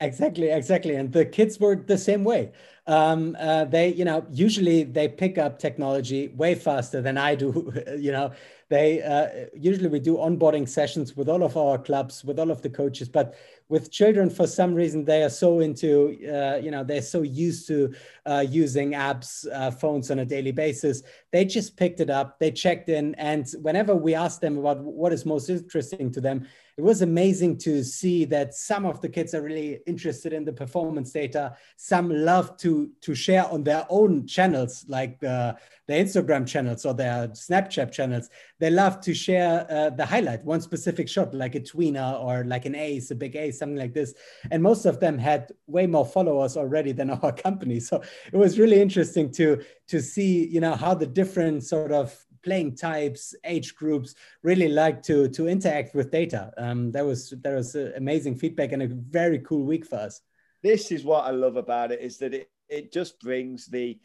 Exactly, 0.00 0.50
exactly. 0.50 0.96
And 0.96 1.12
the 1.12 1.24
kids 1.24 1.60
were 1.60 1.76
the 1.76 1.96
same 1.96 2.24
way. 2.24 2.50
Um, 2.88 3.36
uh, 3.38 3.66
they, 3.66 3.92
you 3.92 4.04
know, 4.04 4.26
usually 4.32 4.82
they 4.82 5.06
pick 5.06 5.38
up 5.38 5.60
technology 5.60 6.28
way 6.28 6.56
faster 6.56 7.00
than 7.00 7.16
I 7.16 7.36
do. 7.36 7.72
you 7.98 8.10
know, 8.10 8.32
they 8.68 9.02
uh, 9.02 9.46
usually 9.54 9.88
we 9.88 10.00
do 10.00 10.16
onboarding 10.16 10.68
sessions 10.68 11.16
with 11.16 11.28
all 11.28 11.44
of 11.44 11.56
our 11.56 11.78
clubs, 11.78 12.24
with 12.24 12.40
all 12.40 12.50
of 12.50 12.62
the 12.62 12.70
coaches, 12.70 13.08
but 13.08 13.36
with 13.72 13.90
children 13.90 14.28
for 14.28 14.46
some 14.46 14.74
reason 14.74 15.02
they 15.02 15.22
are 15.22 15.30
so 15.30 15.60
into 15.60 16.18
uh, 16.30 16.56
you 16.56 16.70
know 16.70 16.84
they're 16.84 17.00
so 17.00 17.22
used 17.22 17.66
to 17.66 17.94
uh, 18.26 18.44
using 18.46 18.90
apps 18.90 19.46
uh, 19.50 19.70
phones 19.70 20.10
on 20.10 20.18
a 20.18 20.26
daily 20.26 20.52
basis. 20.52 21.02
They 21.32 21.46
just 21.46 21.74
picked 21.74 22.00
it 22.00 22.10
up 22.10 22.38
they 22.38 22.50
checked 22.50 22.90
in 22.90 23.14
and 23.14 23.48
whenever 23.62 23.96
we 23.96 24.14
asked 24.14 24.42
them 24.42 24.58
about 24.58 24.80
what 24.80 25.10
is 25.10 25.24
most 25.24 25.48
interesting 25.48 26.12
to 26.12 26.20
them 26.20 26.46
it 26.78 26.82
was 26.82 27.02
amazing 27.02 27.58
to 27.58 27.84
see 27.84 28.24
that 28.26 28.54
some 28.54 28.86
of 28.86 29.00
the 29.02 29.08
kids 29.08 29.34
are 29.34 29.42
really 29.42 29.80
interested 29.86 30.32
in 30.32 30.44
the 30.44 30.52
performance 30.52 31.12
data. 31.12 31.54
Some 31.76 32.08
love 32.08 32.56
to 32.58 32.90
to 33.02 33.14
share 33.14 33.46
on 33.46 33.62
their 33.62 33.86
own 33.90 34.26
channels, 34.26 34.84
like 34.88 35.20
the, 35.20 35.56
the 35.86 35.94
Instagram 35.94 36.46
channels 36.46 36.86
or 36.86 36.94
their 36.94 37.28
Snapchat 37.28 37.92
channels. 37.92 38.30
They 38.58 38.70
love 38.70 39.00
to 39.02 39.12
share 39.12 39.66
uh, 39.70 39.90
the 39.90 40.06
highlight, 40.06 40.44
one 40.44 40.62
specific 40.62 41.08
shot, 41.08 41.34
like 41.34 41.54
a 41.54 41.60
tweener 41.60 42.18
or 42.18 42.44
like 42.44 42.64
an 42.64 42.74
ace, 42.74 43.10
a 43.10 43.14
big 43.14 43.36
ace, 43.36 43.58
something 43.58 43.78
like 43.78 43.92
this. 43.92 44.14
And 44.50 44.62
most 44.62 44.86
of 44.86 44.98
them 44.98 45.18
had 45.18 45.52
way 45.66 45.86
more 45.86 46.06
followers 46.06 46.56
already 46.56 46.92
than 46.92 47.10
our 47.10 47.32
company. 47.46 47.80
So 47.80 48.02
it 48.32 48.36
was 48.36 48.58
really 48.58 48.80
interesting 48.80 49.30
to 49.32 49.62
to 49.88 50.00
see, 50.00 50.46
you 50.46 50.60
know, 50.60 50.74
how 50.74 50.94
the 50.94 51.06
different 51.06 51.64
sort 51.64 51.92
of 51.92 52.16
playing 52.42 52.76
types, 52.76 53.34
age 53.44 53.74
groups 53.74 54.14
really 54.42 54.68
like 54.68 55.02
to 55.04 55.28
to 55.28 55.48
interact 55.48 55.94
with 55.94 56.10
data. 56.10 56.52
Um, 56.56 56.90
that 56.92 57.04
was 57.04 57.30
that 57.42 57.54
was 57.54 57.74
amazing 57.74 58.36
feedback 58.36 58.72
and 58.72 58.82
a 58.82 58.88
very 58.88 59.38
cool 59.40 59.64
week 59.64 59.86
for 59.86 59.96
us. 59.96 60.20
This 60.62 60.92
is 60.92 61.04
what 61.04 61.24
I 61.24 61.30
love 61.30 61.56
about 61.56 61.92
it 61.92 62.00
is 62.00 62.18
that 62.18 62.34
it 62.34 62.50
it 62.68 62.92
just 62.92 63.20
brings 63.20 63.66
the 63.66 63.98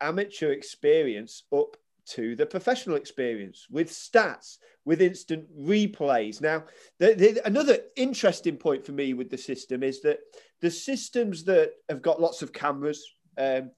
amateur 0.00 0.52
experience 0.52 1.44
up 1.52 1.76
to 2.06 2.34
the 2.34 2.46
professional 2.46 2.96
experience 2.96 3.66
with 3.70 3.90
stats, 3.90 4.58
with 4.84 5.00
instant 5.00 5.46
replays. 5.58 6.40
Now, 6.40 6.64
the, 6.98 7.14
the, 7.14 7.40
another 7.46 7.78
interesting 7.96 8.56
point 8.56 8.84
for 8.84 8.92
me 8.92 9.14
with 9.14 9.30
the 9.30 9.38
system 9.38 9.82
is 9.82 10.00
that 10.02 10.18
the 10.60 10.70
systems 10.70 11.44
that 11.44 11.72
have 11.88 12.02
got 12.02 12.20
lots 12.20 12.42
of 12.42 12.52
cameras, 12.52 13.04
um, 13.38 13.70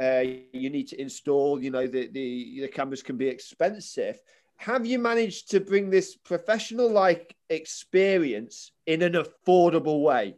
uh, 0.00 0.22
you 0.52 0.70
need 0.70 0.88
to 0.88 1.00
install. 1.00 1.62
You 1.62 1.70
know, 1.70 1.86
the, 1.86 2.08
the 2.08 2.60
the 2.60 2.68
cameras 2.68 3.02
can 3.02 3.16
be 3.16 3.28
expensive. 3.28 4.20
Have 4.58 4.86
you 4.86 4.98
managed 4.98 5.50
to 5.50 5.60
bring 5.60 5.90
this 5.90 6.16
professional 6.16 6.90
like 6.90 7.36
experience 7.50 8.72
in 8.86 9.02
an 9.02 9.12
affordable 9.12 10.02
way? 10.02 10.36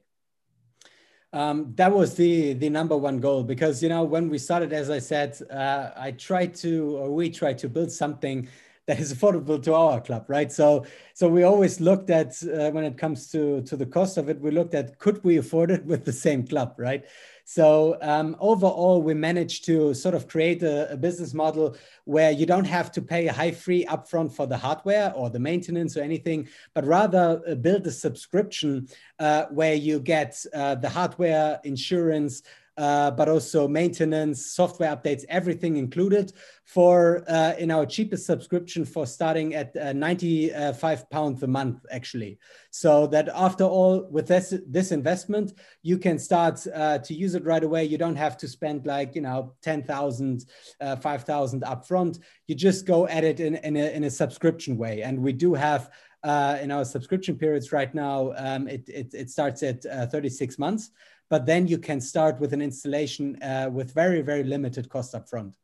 Um, 1.32 1.74
that 1.76 1.92
was 1.92 2.14
the 2.14 2.54
the 2.54 2.70
number 2.70 2.96
one 2.96 3.20
goal 3.20 3.42
because 3.42 3.82
you 3.82 3.90
know 3.90 4.02
when 4.02 4.28
we 4.30 4.38
started, 4.38 4.72
as 4.72 4.88
I 4.88 4.98
said, 4.98 5.38
uh, 5.50 5.90
I 5.94 6.12
tried 6.12 6.54
to 6.56 6.96
or 6.96 7.10
we 7.12 7.28
tried 7.30 7.58
to 7.58 7.68
build 7.68 7.92
something 7.92 8.48
that 8.86 8.98
is 8.98 9.12
affordable 9.12 9.62
to 9.62 9.74
our 9.74 10.00
club, 10.00 10.24
right? 10.28 10.50
So 10.50 10.86
so 11.12 11.28
we 11.28 11.42
always 11.42 11.80
looked 11.80 12.08
at 12.08 12.42
uh, 12.42 12.70
when 12.70 12.84
it 12.84 12.96
comes 12.96 13.30
to 13.32 13.60
to 13.62 13.76
the 13.76 13.84
cost 13.84 14.16
of 14.16 14.30
it, 14.30 14.40
we 14.40 14.50
looked 14.50 14.74
at 14.74 14.98
could 14.98 15.22
we 15.22 15.36
afford 15.36 15.70
it 15.70 15.84
with 15.84 16.06
the 16.06 16.12
same 16.12 16.46
club, 16.46 16.74
right? 16.78 17.04
So 17.50 17.96
um, 18.02 18.36
overall, 18.40 19.00
we 19.00 19.14
managed 19.14 19.64
to 19.64 19.94
sort 19.94 20.14
of 20.14 20.28
create 20.28 20.62
a, 20.62 20.92
a, 20.92 20.98
business 20.98 21.32
model 21.32 21.78
where 22.04 22.30
you 22.30 22.44
don't 22.44 22.66
have 22.66 22.92
to 22.92 23.00
pay 23.00 23.26
a 23.26 23.32
high 23.32 23.52
free 23.52 23.86
upfront 23.86 24.32
for 24.32 24.46
the 24.46 24.58
hardware 24.58 25.14
or 25.14 25.30
the 25.30 25.38
maintenance 25.38 25.96
or 25.96 26.02
anything, 26.02 26.46
but 26.74 26.84
rather 26.84 27.40
uh, 27.48 27.54
build 27.54 27.86
a 27.86 27.90
subscription 27.90 28.86
uh, 29.18 29.46
where 29.46 29.72
you 29.72 29.98
get 29.98 30.44
uh, 30.52 30.74
the 30.74 30.90
hardware, 30.90 31.58
insurance, 31.64 32.42
uh, 32.78 33.10
but 33.10 33.28
also 33.28 33.66
maintenance, 33.66 34.46
software 34.46 34.94
updates, 34.94 35.24
everything 35.28 35.76
included 35.76 36.32
for 36.64 37.24
uh, 37.28 37.54
in 37.58 37.72
our 37.72 37.84
cheapest 37.84 38.24
subscription 38.24 38.84
for 38.84 39.04
starting 39.04 39.54
at 39.54 39.76
uh, 39.76 39.92
95 39.92 41.10
pounds 41.10 41.42
a 41.42 41.46
month 41.48 41.84
actually. 41.90 42.38
So 42.70 43.08
that 43.08 43.28
after 43.34 43.64
all, 43.64 44.06
with 44.10 44.28
this 44.28 44.54
this 44.66 44.92
investment, 44.92 45.54
you 45.82 45.98
can 45.98 46.20
start 46.20 46.64
uh, 46.72 46.98
to 46.98 47.14
use 47.14 47.34
it 47.34 47.44
right 47.44 47.64
away. 47.64 47.84
You 47.84 47.98
don't 47.98 48.16
have 48.16 48.36
to 48.38 48.46
spend 48.46 48.86
like 48.86 49.16
you 49.16 49.22
know 49.22 49.54
10,000, 49.62 50.44
uh, 50.80 50.96
5,000 50.96 51.62
upfront. 51.62 52.20
You 52.46 52.54
just 52.54 52.86
go 52.86 53.08
at 53.08 53.24
it 53.24 53.40
in, 53.40 53.56
in, 53.56 53.76
a, 53.76 53.90
in 53.90 54.04
a 54.04 54.10
subscription 54.10 54.76
way. 54.76 55.02
And 55.02 55.18
we 55.18 55.32
do 55.32 55.54
have 55.54 55.90
uh, 56.22 56.58
in 56.60 56.70
our 56.70 56.84
subscription 56.84 57.36
periods 57.36 57.72
right 57.72 57.92
now, 57.94 58.32
um, 58.36 58.68
it, 58.68 58.88
it, 58.88 59.14
it 59.14 59.30
starts 59.30 59.62
at 59.62 59.82
36 59.82 60.58
months 60.58 60.90
but 61.30 61.46
then 61.46 61.66
you 61.66 61.78
can 61.78 62.00
start 62.00 62.40
with 62.40 62.52
an 62.52 62.62
installation 62.62 63.40
uh, 63.42 63.68
with 63.72 63.92
very 63.92 64.22
very 64.22 64.44
limited 64.44 64.88
cost 64.88 65.14
up 65.14 65.28
front. 65.28 65.54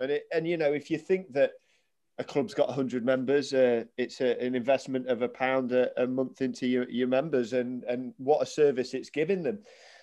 And 0.00 0.10
it, 0.12 0.24
and 0.32 0.46
you 0.46 0.56
know 0.56 0.72
if 0.72 0.90
you 0.90 0.98
think 0.98 1.32
that 1.32 1.52
a 2.18 2.24
club's 2.24 2.54
got 2.54 2.68
100 2.68 3.04
members 3.04 3.54
uh, 3.54 3.84
it's 3.96 4.20
a, 4.20 4.40
an 4.42 4.54
investment 4.54 5.08
of 5.08 5.22
a 5.22 5.28
pound 5.28 5.72
a, 5.72 6.02
a, 6.02 6.06
month 6.06 6.42
into 6.42 6.66
your, 6.66 6.88
your 6.90 7.06
members 7.06 7.52
and 7.52 7.84
and 7.84 8.12
what 8.18 8.42
a 8.42 8.46
service 8.46 8.94
it's 8.94 9.10
giving 9.10 9.42
them. 9.42 9.60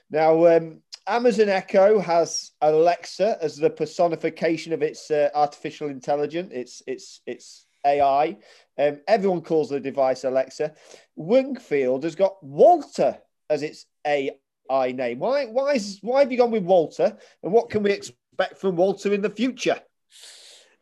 Now 0.09 0.45
um, 0.47 0.81
amazon 1.07 1.49
echo 1.49 1.99
has 1.99 2.51
alexa 2.61 3.37
as 3.41 3.57
the 3.57 3.69
personification 3.69 4.73
of 4.73 4.81
its 4.81 5.11
uh, 5.11 5.29
artificial 5.35 5.89
intelligence. 5.89 6.51
It's 6.53 6.81
it's 6.87 7.21
it's 7.25 7.65
ai 7.85 8.37
um, 8.77 8.99
everyone 9.07 9.41
calls 9.41 9.69
the 9.69 9.79
device 9.79 10.23
alexa. 10.23 10.73
Wingfield 11.15 12.03
has 12.03 12.15
got 12.15 12.41
walter 12.43 13.17
as 13.49 13.61
its 13.61 13.85
AI 14.05 14.31
I 14.69 14.91
name. 14.91 15.19
Why 15.19 15.45
why 15.45 15.73
is 15.73 15.99
why 16.01 16.21
have 16.21 16.31
you 16.31 16.37
gone 16.37 16.51
with 16.51 16.63
Walter? 16.63 17.17
And 17.43 17.51
what 17.51 17.69
can 17.69 17.83
we 17.83 17.91
expect 17.91 18.57
from 18.57 18.75
Walter 18.75 19.13
in 19.13 19.21
the 19.21 19.29
future? 19.29 19.79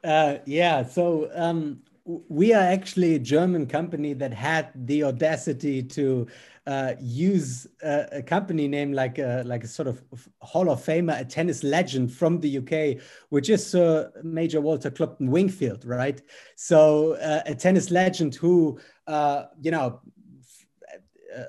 Uh, 0.03 0.37
yeah, 0.45 0.83
so 0.83 1.29
um, 1.33 1.79
we 2.05 2.53
are 2.53 2.63
actually 2.63 3.15
a 3.15 3.19
German 3.19 3.65
company 3.65 4.13
that 4.13 4.33
had 4.33 4.69
the 4.75 5.03
audacity 5.03 5.81
to 5.81 6.27
uh, 6.67 6.93
use 6.99 7.67
a, 7.81 8.07
a, 8.13 8.21
company 8.21 8.67
name 8.67 8.91
like 8.93 9.19
a, 9.19 9.43
like 9.45 9.63
a 9.63 9.67
sort 9.67 9.87
of 9.87 10.01
Hall 10.41 10.69
of 10.69 10.83
Famer, 10.83 11.19
a 11.19 11.25
tennis 11.25 11.63
legend 11.63 12.11
from 12.11 12.39
the 12.39 12.57
UK, 12.57 13.01
which 13.29 13.49
is 13.49 13.65
Sir 13.65 14.11
Major 14.23 14.61
Walter 14.61 14.89
Clopton 14.89 15.29
Wingfield, 15.29 15.85
right? 15.85 16.21
So 16.55 17.13
uh, 17.13 17.41
a 17.45 17.55
tennis 17.55 17.91
legend 17.91 18.35
who, 18.35 18.79
uh, 19.07 19.45
you 19.61 19.71
know, 19.71 20.01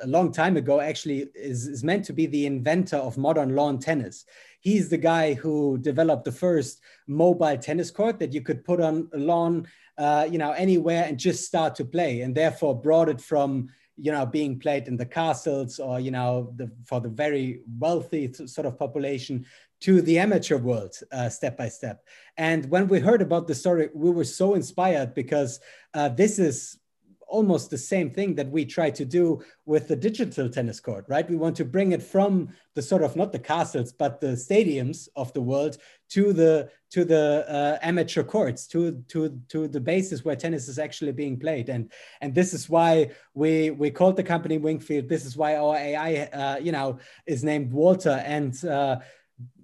a 0.02 0.06
long 0.06 0.32
time 0.32 0.56
ago 0.56 0.80
actually 0.80 1.26
is, 1.34 1.66
is 1.66 1.84
meant 1.84 2.04
to 2.06 2.12
be 2.12 2.26
the 2.26 2.46
inventor 2.46 2.96
of 2.96 3.18
modern 3.18 3.54
lawn 3.54 3.78
tennis. 3.78 4.24
He's 4.60 4.88
the 4.88 4.98
guy 4.98 5.34
who 5.34 5.78
developed 5.78 6.24
the 6.24 6.32
first 6.32 6.80
mobile 7.06 7.58
tennis 7.58 7.90
court 7.90 8.18
that 8.20 8.32
you 8.32 8.40
could 8.40 8.64
put 8.64 8.80
on 8.80 9.08
a 9.12 9.18
lawn, 9.18 9.66
uh, 9.98 10.26
you 10.30 10.38
know, 10.38 10.52
anywhere 10.52 11.04
and 11.04 11.18
just 11.18 11.46
start 11.46 11.74
to 11.76 11.84
play, 11.84 12.22
and 12.22 12.34
therefore 12.34 12.80
brought 12.80 13.08
it 13.08 13.20
from 13.20 13.68
you 13.96 14.10
know 14.10 14.26
being 14.26 14.58
played 14.58 14.88
in 14.88 14.96
the 14.96 15.06
castles 15.06 15.78
or 15.78 16.00
you 16.00 16.10
know 16.10 16.52
the, 16.56 16.68
for 16.84 17.00
the 17.00 17.08
very 17.08 17.60
wealthy 17.78 18.32
sort 18.32 18.66
of 18.66 18.76
population 18.76 19.46
to 19.80 20.00
the 20.00 20.18
amateur 20.18 20.56
world 20.56 20.94
uh, 21.12 21.28
step 21.28 21.58
by 21.58 21.68
step. 21.68 22.02
And 22.38 22.70
when 22.70 22.88
we 22.88 23.00
heard 23.00 23.20
about 23.20 23.46
the 23.46 23.54
story, 23.54 23.90
we 23.92 24.10
were 24.10 24.24
so 24.24 24.54
inspired 24.54 25.14
because 25.14 25.60
uh, 25.92 26.08
this 26.08 26.38
is 26.38 26.78
almost 27.28 27.70
the 27.70 27.78
same 27.78 28.10
thing 28.10 28.34
that 28.34 28.50
we 28.50 28.64
try 28.64 28.90
to 28.90 29.04
do 29.04 29.42
with 29.66 29.88
the 29.88 29.96
digital 29.96 30.48
tennis 30.48 30.80
court, 30.80 31.04
right? 31.08 31.28
We 31.28 31.36
want 31.36 31.56
to 31.56 31.64
bring 31.64 31.92
it 31.92 32.02
from 32.02 32.48
the 32.74 32.82
sort 32.82 33.02
of 33.02 33.16
not 33.16 33.32
the 33.32 33.38
castles, 33.38 33.92
but 33.92 34.20
the 34.20 34.28
stadiums 34.28 35.08
of 35.16 35.32
the 35.32 35.42
world 35.42 35.78
to 36.10 36.32
the 36.32 36.70
to 36.90 37.04
the 37.04 37.44
uh, 37.48 37.78
amateur 37.82 38.22
courts, 38.22 38.66
to 38.68 39.02
to 39.08 39.40
to 39.48 39.66
the 39.66 39.80
bases 39.80 40.24
where 40.24 40.36
tennis 40.36 40.68
is 40.68 40.78
actually 40.78 41.12
being 41.12 41.38
played, 41.38 41.68
and 41.68 41.90
and 42.20 42.34
this 42.34 42.54
is 42.54 42.68
why 42.70 43.10
we 43.34 43.70
we 43.70 43.90
called 43.90 44.16
the 44.16 44.22
company 44.22 44.58
Wingfield. 44.58 45.08
This 45.08 45.24
is 45.24 45.36
why 45.36 45.56
our 45.56 45.76
AI, 45.76 46.28
uh, 46.32 46.58
you 46.58 46.72
know, 46.72 46.98
is 47.26 47.42
named 47.42 47.72
Walter, 47.72 48.22
and 48.24 48.64
uh, 48.64 48.98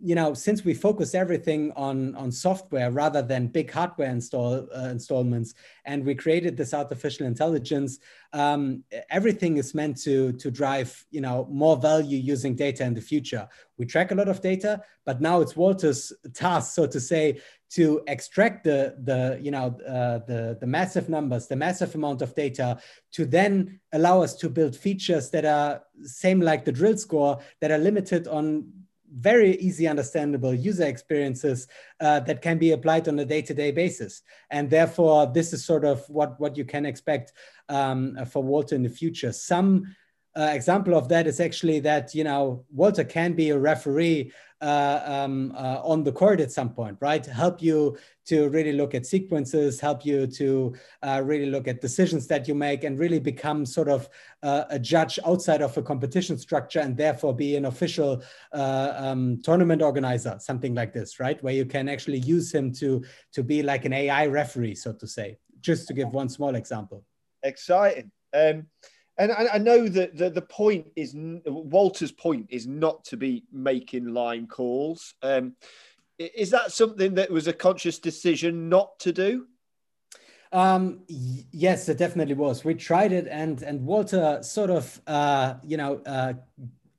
you 0.03 0.15
know 0.15 0.35
since 0.35 0.65
we 0.65 0.75
focus 0.75 1.15
everything 1.15 1.73
on 1.77 2.15
on 2.15 2.33
software 2.33 2.91
rather 2.91 3.23
than 3.23 3.47
big 3.47 3.71
hardware 3.71 4.11
install 4.11 4.67
uh, 4.75 4.89
installments 4.89 5.55
and 5.85 6.05
we 6.05 6.15
created 6.15 6.57
this 6.57 6.73
artificial 6.73 7.27
intelligence 7.27 7.99
um, 8.33 8.85
everything 9.11 9.57
is 9.57 9.75
meant 9.75 9.97
to 9.97 10.33
to 10.33 10.51
drive 10.51 11.05
you 11.11 11.21
know 11.21 11.47
more 11.51 11.77
value 11.77 12.19
using 12.19 12.55
data 12.55 12.85
in 12.85 12.95
the 12.95 13.01
future. 13.01 13.49
We 13.77 13.87
track 13.87 14.11
a 14.11 14.15
lot 14.15 14.29
of 14.29 14.41
data 14.41 14.83
but 15.05 15.21
now 15.21 15.41
it's 15.41 15.57
walter's 15.57 16.13
task 16.35 16.75
so 16.75 16.87
to 16.87 17.01
say 17.01 17.41
to 17.71 18.03
extract 18.07 18.65
the 18.65 18.97
the 19.05 19.39
you 19.41 19.51
know 19.51 19.77
uh, 19.87 20.19
the 20.27 20.57
the 20.61 20.67
massive 20.67 21.09
numbers 21.09 21.47
the 21.47 21.57
massive 21.57 21.95
amount 21.95 22.21
of 22.23 22.35
data 22.35 22.79
to 23.13 23.25
then 23.25 23.81
allow 23.93 24.23
us 24.23 24.35
to 24.37 24.49
build 24.49 24.77
features 24.77 25.31
that 25.31 25.45
are 25.45 25.83
same 26.03 26.41
like 26.41 26.65
the 26.65 26.73
drill 26.73 26.97
score 26.97 27.39
that 27.61 27.71
are 27.71 27.79
limited 27.79 28.29
on 28.29 28.67
very 29.13 29.57
easy 29.57 29.89
understandable 29.89 30.55
user 30.55 30.87
experiences 30.87 31.67
uh, 32.01 32.21
that 32.21 32.43
can 32.43 32.59
be 32.59 32.73
applied 32.73 33.09
on 33.09 33.19
a 33.19 33.25
day-to-day 33.25 33.73
basis. 33.73 34.23
And 34.51 34.71
therefore 34.71 35.27
this 35.27 35.53
is 35.53 35.65
sort 35.65 35.85
of 35.85 36.09
what 36.09 36.39
what 36.41 36.57
you 36.57 36.65
can 36.65 36.87
expect 36.87 37.33
um, 37.69 38.17
for 38.27 38.43
walter 38.43 38.75
in 38.75 38.83
the 38.83 38.89
future. 38.89 39.33
Some 39.33 39.95
uh, 40.37 40.51
example 40.53 40.95
of 40.95 41.09
that 41.09 41.27
is 41.27 41.41
actually 41.41 41.81
that 41.81 42.15
you 42.15 42.25
know 42.25 42.65
Walter 42.73 43.05
can 43.05 43.33
be 43.33 43.51
a 43.51 43.59
referee 43.59 44.33
uh, 44.61 45.01
um, 45.05 45.53
uh, 45.57 45.81
on 45.83 46.05
the 46.05 46.13
court 46.13 46.39
at 46.39 46.53
some 46.53 46.71
point, 46.71 46.97
right? 47.01 47.25
Help 47.25 47.63
you 47.63 47.97
to 48.27 48.49
really 48.51 48.73
look 48.73 48.95
at 48.95 49.07
sequences, 49.07 49.81
help 49.81 50.05
you 50.05 50.27
to 50.27 50.75
uh, 51.03 51.23
really 51.25 51.47
look 51.47 51.67
at 51.67 51.81
decisions 51.81 52.27
that 52.27 52.47
you 52.47 52.55
make, 52.55 52.85
and 52.85 52.99
really 52.99 53.19
become 53.19 53.65
sort 53.65 53.89
of 53.89 54.09
uh, 54.43 54.65
a 54.71 54.79
judge 54.79 55.19
outside 55.27 55.63
of 55.63 55.77
a 55.77 55.83
competition 55.83 56.39
structure, 56.39 56.81
and 56.81 56.97
therefore 56.97 57.35
be 57.35 57.57
an 57.57 57.65
official 57.65 58.23
uh, 58.53 58.93
um, 58.97 59.41
tournament 59.43 59.83
organizer, 59.83 60.37
something 60.39 60.75
like 60.75 60.93
this, 60.93 61.19
right? 61.19 61.43
Where 61.43 61.55
you 61.55 61.65
can 61.65 61.89
actually 61.89 62.19
use 62.19 62.53
him 62.53 62.73
to 62.75 63.03
to 63.33 63.43
be 63.43 63.63
like 63.63 63.85
an 63.85 63.93
AI 63.93 64.27
referee, 64.27 64.75
so 64.77 64.93
to 64.93 65.07
say. 65.07 65.39
Just 65.61 65.89
to 65.89 65.95
give 65.95 66.09
one 66.11 66.29
small 66.29 66.55
example. 66.55 67.05
Exciting. 67.43 68.11
Um, 68.33 68.67
and 69.21 69.31
I, 69.33 69.55
I, 69.55 69.59
know 69.59 69.87
that 69.87 70.17
the, 70.17 70.31
the 70.31 70.41
point 70.41 70.87
is 70.97 71.15
Walter's 71.15 72.11
point 72.11 72.47
is 72.49 72.67
not 72.67 73.05
to 73.05 73.19
be 73.19 73.45
making 73.53 74.15
line 74.15 74.47
calls. 74.47 75.15
Um, 75.23 75.57
is 76.19 76.51
that 76.51 76.73
something 76.73 77.15
that 77.15 77.31
was 77.31 77.47
a 77.47 77.53
conscious 77.53 77.99
decision 77.99 78.71
not 78.71 78.99
to 79.01 79.13
do? 79.13 79.47
Um, 80.53 81.03
yes, 81.07 81.89
it 81.89 81.99
definitely 81.99 82.35
was. 82.35 82.65
We 82.65 82.75
tried 82.75 83.13
it, 83.13 83.29
and 83.31 83.63
and 83.63 83.85
Walter 83.85 84.43
sort 84.43 84.71
of, 84.71 85.01
uh, 85.07 85.55
you 85.63 85.77
know, 85.77 86.01
uh, 86.07 86.33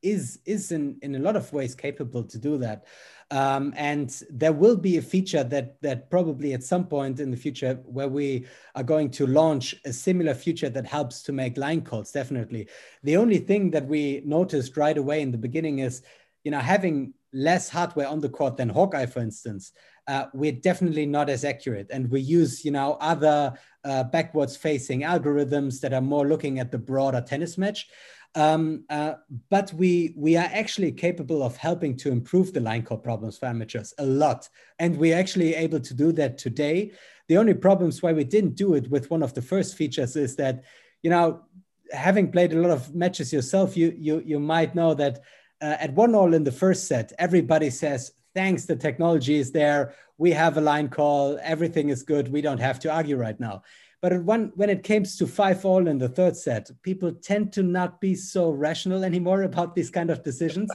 is 0.02 0.40
is 0.46 0.72
in 0.72 1.00
in 1.02 1.16
a 1.16 1.20
lot 1.20 1.36
of 1.36 1.52
ways 1.52 1.76
capable 1.76 2.24
to 2.24 2.38
do 2.38 2.58
that. 2.60 2.86
Um, 3.32 3.74
and 3.78 4.22
there 4.30 4.52
will 4.52 4.76
be 4.76 4.98
a 4.98 5.02
feature 5.02 5.44
that 5.46 5.82
that 5.82 6.10
probably 6.10 6.54
at 6.54 6.64
some 6.64 6.86
point 6.86 7.22
in 7.22 7.32
the 7.32 7.38
future 7.38 7.76
where 7.86 8.10
we 8.10 8.46
are 8.76 8.84
going 8.84 9.10
to 9.12 9.26
launch 9.26 9.74
a 9.86 9.94
similar 9.94 10.34
feature 10.34 10.70
that 10.70 10.86
helps 10.86 11.24
to 11.24 11.32
make 11.32 11.58
line 11.58 11.82
calls. 11.82 12.12
Definitely. 12.12 12.68
The 13.04 13.16
only 13.16 13.38
thing 13.38 13.72
that 13.72 13.88
we 13.88 14.22
noticed 14.26 14.76
right 14.76 14.98
away 14.98 15.22
in 15.22 15.32
the 15.32 15.38
beginning 15.38 15.80
is, 15.80 16.02
you 16.44 16.52
know, 16.52 16.60
having 16.60 17.14
less 17.32 17.70
hardware 17.70 18.08
on 18.08 18.20
the 18.20 18.30
court 18.30 18.58
than 18.58 18.68
Hawkeye, 18.70 19.06
for 19.06 19.22
instance. 19.22 19.72
Uh, 20.08 20.26
we're 20.34 20.52
definitely 20.52 21.06
not 21.06 21.30
as 21.30 21.46
accurate, 21.46 21.88
and 21.90 22.12
we 22.12 22.20
use, 22.20 22.66
you 22.66 22.72
know, 22.72 22.98
other 23.00 23.54
uh, 23.86 24.04
backwards 24.04 24.58
facing 24.58 25.02
algorithms 25.02 25.80
that 25.80 25.94
are 25.94 26.02
more 26.02 26.28
looking 26.28 26.60
at 26.60 26.72
the 26.72 26.78
broader 26.78 27.22
tennis 27.22 27.58
match. 27.58 27.88
Um, 28.34 28.86
uh, 28.90 29.16
but 29.50 29.74
we 29.74 30.14
we 30.16 30.38
are 30.38 30.50
actually 30.54 30.94
capable 30.94 31.44
of 31.44 31.58
helping 31.58 31.98
to 31.98 32.12
improve 32.12 32.54
the 32.54 32.62
line 32.62 32.84
call 32.84 32.98
problems 32.98 33.38
for 33.38 33.48
amateurs 33.48 33.94
a 33.98 34.06
lot, 34.06 34.48
and 34.80 34.98
we're 34.98 35.18
actually 35.18 35.54
able 35.54 35.82
to 35.82 35.94
do 35.94 36.14
that 36.14 36.38
today. 36.38 36.92
The 37.28 37.38
only 37.38 37.54
problems 37.54 38.02
why 38.02 38.14
we 38.14 38.24
didn't 38.24 38.56
do 38.56 38.74
it 38.76 38.90
with 38.90 39.12
one 39.12 39.22
of 39.22 39.34
the 39.34 39.42
first 39.42 39.76
features 39.76 40.16
is 40.16 40.36
that, 40.38 40.64
you 41.04 41.10
know, 41.10 41.42
having 41.92 42.32
played 42.32 42.54
a 42.54 42.60
lot 42.60 42.72
of 42.72 42.96
matches 42.96 43.34
yourself, 43.34 43.76
you 43.76 43.94
you 43.98 44.22
you 44.26 44.40
might 44.40 44.76
know 44.76 44.94
that 44.94 45.20
uh, 45.62 45.78
at 45.80 45.94
one 45.94 46.16
all 46.16 46.34
in 46.34 46.46
the 46.46 46.52
first 46.52 46.88
set, 46.88 47.12
everybody 47.20 47.70
says, 47.70 48.14
"Thanks, 48.34 48.66
the 48.66 48.78
technology 48.78 49.40
is 49.40 49.52
there. 49.52 49.94
We 50.18 50.32
have 50.32 50.58
a 50.58 50.62
line 50.62 50.88
call. 50.88 51.38
Everything 51.42 51.90
is 51.90 52.04
good. 52.04 52.32
We 52.32 52.42
don't 52.42 52.62
have 52.62 52.80
to 52.82 52.92
argue 52.92 53.18
right 53.18 53.40
now." 53.40 53.64
But 54.02 54.24
when, 54.24 54.52
when 54.56 54.70
it 54.70 54.84
comes 54.84 55.16
to 55.18 55.28
five 55.28 55.64
all 55.64 55.88
in 55.88 55.98
the 56.00 56.10
third 56.10 56.36
set, 56.36 56.72
people 56.82 57.12
tend 57.12 57.54
to 57.54 57.64
not 57.64 58.02
be 58.02 58.16
so 58.16 58.50
rational 58.50 59.04
anymore 59.04 59.44
about 59.52 59.76
these 59.76 59.90
kind 59.90 60.10
of 60.10 60.24
decisions. 60.24 60.70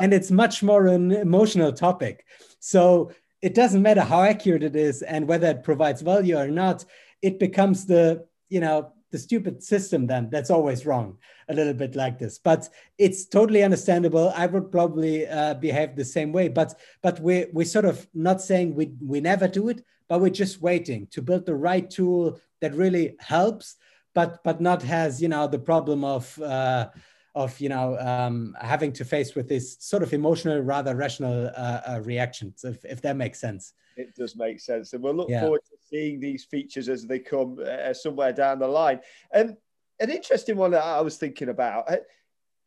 and 0.00 0.14
it's 0.14 0.30
much 0.30 0.62
more 0.62 0.86
an 0.86 1.12
emotional 1.12 1.72
topic. 1.72 2.24
So 2.58 3.12
it 3.42 3.54
doesn't 3.54 3.82
matter 3.82 4.00
how 4.00 4.22
accurate 4.22 4.62
it 4.62 4.76
is 4.76 5.02
and 5.02 5.28
whether 5.28 5.48
it 5.48 5.62
provides 5.62 6.02
value 6.02 6.36
or 6.36 6.48
not, 6.48 6.84
it 7.22 7.38
becomes 7.38 7.86
the, 7.86 8.26
you 8.48 8.60
know, 8.60 8.92
the 9.10 9.18
stupid 9.18 9.62
system 9.62 10.06
then 10.06 10.28
that's 10.30 10.50
always 10.50 10.86
wrong 10.86 11.16
a 11.48 11.54
little 11.54 11.74
bit 11.74 11.94
like 11.96 12.18
this 12.18 12.38
but 12.38 12.68
it's 12.98 13.26
totally 13.26 13.62
understandable 13.62 14.32
i 14.36 14.46
would 14.46 14.70
probably 14.70 15.26
uh, 15.26 15.54
behave 15.54 15.96
the 15.96 16.04
same 16.04 16.32
way 16.32 16.48
but 16.48 16.78
but 17.02 17.18
we 17.20 17.46
we're 17.52 17.64
sort 17.64 17.84
of 17.84 18.06
not 18.14 18.40
saying 18.40 18.74
we 18.74 18.92
we 19.00 19.20
never 19.20 19.48
do 19.48 19.68
it 19.68 19.84
but 20.10 20.20
we're 20.20 20.28
just 20.28 20.60
waiting 20.60 21.06
to 21.12 21.22
build 21.22 21.46
the 21.46 21.54
right 21.54 21.88
tool 21.88 22.40
that 22.60 22.74
really 22.74 23.14
helps, 23.20 23.76
but 24.12 24.42
but 24.42 24.60
not 24.60 24.82
has 24.82 25.22
you 25.22 25.28
know 25.28 25.46
the 25.46 25.58
problem 25.58 26.04
of 26.04 26.36
uh, 26.42 26.88
of 27.36 27.58
you 27.60 27.68
know 27.68 27.96
um, 27.98 28.56
having 28.60 28.92
to 28.94 29.04
face 29.04 29.36
with 29.36 29.48
this 29.48 29.76
sort 29.78 30.02
of 30.02 30.12
emotional 30.12 30.60
rather 30.60 30.96
rational 30.96 31.46
uh, 31.56 31.80
uh, 31.86 32.00
reactions, 32.02 32.64
if, 32.64 32.84
if 32.84 33.00
that 33.02 33.16
makes 33.16 33.40
sense. 33.40 33.72
It 33.96 34.14
does 34.16 34.34
make 34.34 34.58
sense, 34.58 34.92
and 34.92 35.02
we'll 35.02 35.14
look 35.14 35.30
yeah. 35.30 35.42
forward 35.42 35.60
to 35.70 35.76
seeing 35.90 36.20
these 36.20 36.44
features 36.44 36.88
as 36.88 37.06
they 37.06 37.18
come 37.18 37.58
uh, 37.64 37.92
somewhere 37.92 38.32
down 38.32 38.58
the 38.58 38.68
line. 38.68 39.00
And 39.32 39.56
an 40.00 40.10
interesting 40.10 40.56
one 40.56 40.70
that 40.72 40.82
I 40.82 41.00
was 41.00 41.16
thinking 41.16 41.48
about. 41.48 41.90
Uh, 41.90 41.96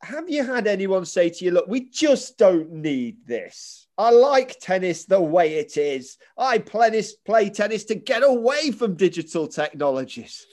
have 0.01 0.29
you 0.29 0.43
had 0.43 0.67
anyone 0.67 1.05
say 1.05 1.29
to 1.29 1.45
you, 1.45 1.51
"Look, 1.51 1.67
we 1.67 1.89
just 1.89 2.38
don't 2.38 2.71
need 2.71 3.25
this"? 3.25 3.88
I 3.97 4.12
like 4.12 4.59
tennis 4.59 5.05
the 5.05 5.21
way 5.21 5.55
it 5.55 5.77
is. 5.77 6.17
I 6.38 6.57
play, 6.57 7.01
play 7.25 7.49
tennis 7.49 7.86
to 7.86 7.95
get 7.95 8.23
away 8.23 8.71
from 8.71 8.95
digital 8.95 9.47
technologies. 9.47 10.45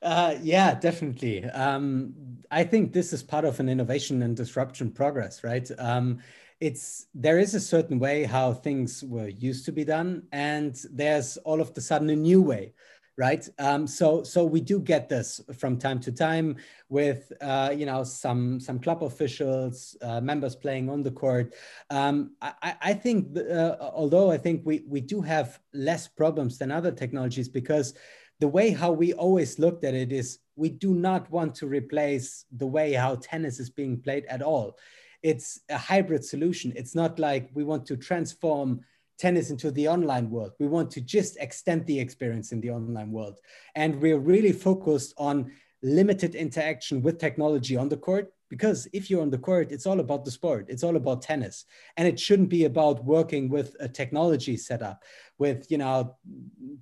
Uh, 0.00 0.36
yeah, 0.42 0.74
definitely. 0.74 1.44
Um, 1.44 2.14
I 2.50 2.64
think 2.64 2.92
this 2.92 3.12
is 3.12 3.22
part 3.22 3.44
of 3.44 3.60
an 3.60 3.68
innovation 3.68 4.22
and 4.22 4.36
disruption 4.36 4.90
progress, 4.90 5.42
right? 5.42 5.68
Um, 5.78 6.20
it's 6.60 7.06
there 7.14 7.38
is 7.38 7.54
a 7.54 7.60
certain 7.60 7.98
way 7.98 8.24
how 8.24 8.52
things 8.52 9.04
were 9.04 9.28
used 9.28 9.64
to 9.66 9.72
be 9.72 9.84
done, 9.84 10.22
and 10.32 10.80
there's 10.92 11.36
all 11.38 11.60
of 11.60 11.74
the 11.74 11.80
sudden 11.80 12.10
a 12.10 12.16
new 12.16 12.42
way 12.42 12.72
right? 13.18 13.48
Um, 13.58 13.86
so 13.86 14.22
so 14.22 14.44
we 14.44 14.60
do 14.60 14.78
get 14.80 15.08
this 15.08 15.40
from 15.58 15.78
time 15.78 16.00
to 16.00 16.12
time 16.12 16.56
with 16.88 17.32
uh, 17.40 17.72
you 17.74 17.86
know 17.86 18.04
some 18.04 18.60
some 18.60 18.78
club 18.78 19.02
officials, 19.02 19.96
uh, 20.02 20.20
members 20.20 20.54
playing 20.54 20.90
on 20.90 21.02
the 21.02 21.10
court. 21.10 21.54
Um, 21.90 22.32
I, 22.42 22.74
I, 22.80 22.94
think 22.94 23.36
uh, 23.38 23.76
although 23.80 24.30
I 24.30 24.38
think 24.38 24.62
we 24.64 24.84
we 24.86 25.00
do 25.00 25.20
have 25.22 25.58
less 25.72 26.06
problems 26.06 26.58
than 26.58 26.70
other 26.70 26.92
technologies 26.92 27.48
because 27.48 27.94
the 28.38 28.48
way 28.48 28.70
how 28.70 28.92
we 28.92 29.14
always 29.14 29.58
looked 29.58 29.84
at 29.84 29.94
it 29.94 30.12
is 30.12 30.38
we 30.56 30.68
do 30.68 30.94
not 30.94 31.30
want 31.30 31.54
to 31.54 31.66
replace 31.66 32.44
the 32.54 32.66
way 32.66 32.92
how 32.92 33.14
tennis 33.16 33.58
is 33.58 33.70
being 33.70 33.98
played 33.98 34.26
at 34.26 34.42
all. 34.42 34.76
It's 35.22 35.60
a 35.68 35.78
hybrid 35.78 36.24
solution. 36.24 36.72
It's 36.76 36.94
not 36.94 37.18
like 37.18 37.50
we 37.54 37.64
want 37.64 37.86
to 37.86 37.96
transform 37.96 38.80
tennis 39.18 39.50
into 39.50 39.70
the 39.70 39.88
online 39.88 40.30
world. 40.30 40.52
We 40.60 40.66
want 40.66 40.90
to 40.92 41.00
just 41.00 41.36
extend 41.38 41.86
the 41.86 41.98
experience 41.98 42.52
in 42.52 42.60
the 42.60 42.70
online 42.70 43.10
world. 43.10 43.38
And 43.74 44.00
we're 44.00 44.18
really 44.18 44.52
focused 44.52 45.14
on 45.16 45.52
limited 45.82 46.34
interaction 46.34 47.02
with 47.02 47.18
technology 47.18 47.76
on 47.76 47.88
the 47.88 47.96
court 47.96 48.32
because 48.48 48.86
if 48.92 49.10
you're 49.10 49.22
on 49.22 49.30
the 49.30 49.38
court 49.38 49.72
it's 49.72 49.86
all 49.86 50.00
about 50.00 50.24
the 50.24 50.30
sport. 50.30 50.66
It's 50.68 50.84
all 50.84 50.96
about 50.96 51.22
tennis. 51.22 51.64
And 51.96 52.06
it 52.06 52.18
shouldn't 52.18 52.48
be 52.48 52.64
about 52.64 53.04
working 53.04 53.48
with 53.48 53.76
a 53.80 53.88
technology 53.88 54.56
setup 54.56 55.04
with 55.38 55.70
you 55.70 55.78
know 55.78 56.16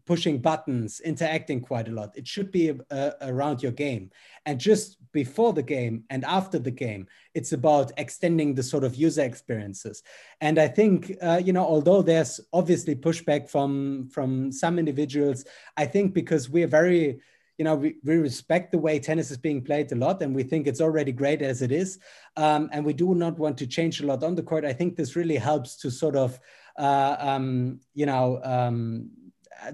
pushing 0.07 0.39
buttons 0.39 1.01
interacting 1.01 1.61
quite 1.61 1.89
a 1.89 1.93
lot. 1.93 2.17
It 2.17 2.27
should 2.27 2.51
be 2.51 2.73
uh, 2.91 3.11
around 3.23 3.63
your 3.63 3.73
game. 3.73 4.11
And 4.47 4.61
just 4.61 4.99
before 5.13 5.53
the 5.53 5.63
game 5.63 6.05
and 6.11 6.25
after 6.25 6.59
the 6.59 6.71
game 6.71 7.07
it's 7.35 7.53
about 7.53 7.91
extending 7.97 8.55
the 8.55 8.63
sort 8.63 8.85
of 8.85 8.95
user 8.95 9.23
experiences. 9.23 10.03
And 10.41 10.59
i 10.59 10.69
think 10.69 11.17
uh, 11.23 11.41
you 11.45 11.53
know 11.53 11.65
although 11.65 12.03
there's 12.03 12.41
obviously 12.53 12.95
pushback 12.95 13.49
from 13.49 14.09
from 14.15 14.53
some 14.53 14.79
individuals 14.79 15.45
i 15.77 15.87
think 15.87 16.15
because 16.15 16.51
we're 16.51 16.67
very 16.67 17.21
you 17.59 17.65
know, 17.65 17.77
we, 17.77 17.97
we 18.05 18.17
respect 18.17 18.73
the 18.73 18.79
way 18.79 18.99
tennis 18.99 19.31
is 19.31 19.37
being 19.37 19.63
played 19.63 19.93
a 19.93 19.97
lot, 19.97 20.23
and 20.23 20.35
we 20.35 20.43
think 20.43 20.67
it's 20.67 20.81
already 20.81 21.13
great 21.13 21.41
as 21.41 21.63
it 21.63 21.71
is. 21.71 21.99
Um, 22.37 22.69
and 22.73 22.85
we 22.85 22.93
do 22.93 23.15
not 23.15 23.39
want 23.39 23.59
to 23.59 23.67
change 23.67 24.01
a 24.01 24.07
lot 24.07 24.25
on 24.25 24.35
the 24.35 24.43
court. 24.43 24.65
I 24.65 24.73
think 24.73 24.97
this 24.97 25.15
really 25.15 25.37
helps 25.37 25.77
to 25.77 25.91
sort 25.91 26.17
of, 26.17 26.39
uh, 26.79 27.17
um, 27.19 27.81
you 27.95 28.07
know, 28.07 28.41
um, 28.43 29.11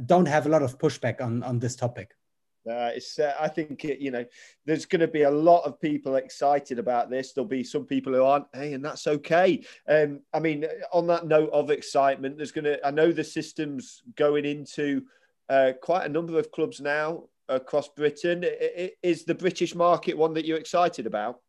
don't 0.05 0.27
have 0.27 0.47
a 0.47 0.51
lot 0.51 0.63
of 0.63 0.79
pushback 0.79 1.21
on 1.21 1.43
on 1.43 1.59
this 1.59 1.75
topic. 1.75 2.15
Uh, 2.69 2.93
it's, 2.95 3.19
uh, 3.19 3.35
I 3.41 3.49
think 3.49 3.83
you 3.85 4.11
know 4.11 4.25
there's 4.67 4.85
going 4.85 5.01
to 5.01 5.09
be 5.09 5.23
a 5.23 5.31
lot 5.31 5.65
of 5.65 5.81
people 5.81 6.17
excited 6.17 6.79
about 6.79 7.09
this. 7.09 7.33
There'll 7.33 7.49
be 7.49 7.65
some 7.65 7.87
people 7.87 8.13
who 8.13 8.23
aren't. 8.23 8.47
Hey, 8.53 8.75
and 8.75 8.85
that's 8.85 9.07
okay. 9.07 9.65
Um, 9.89 10.21
I 10.35 10.41
mean, 10.41 10.67
on 10.93 11.07
that 11.07 11.27
note 11.27 11.51
of 11.51 11.71
excitement, 11.71 12.37
there's 12.37 12.53
going 12.53 12.67
to. 12.67 12.87
I 12.87 12.91
know 12.91 13.11
the 13.11 13.25
system's 13.25 14.03
going 14.15 14.45
into 14.45 15.05
uh, 15.49 15.73
quite 15.83 16.05
a 16.05 16.11
number 16.11 16.39
of 16.39 16.53
clubs 16.53 16.81
now 16.81 17.25
across 17.51 17.89
Britain. 17.89 18.45
Is 19.03 19.25
the 19.25 19.35
British 19.35 19.75
market 19.75 20.17
one 20.17 20.35
that 20.35 20.47
you're 20.47 20.59
excited 20.59 21.07
about? 21.07 21.41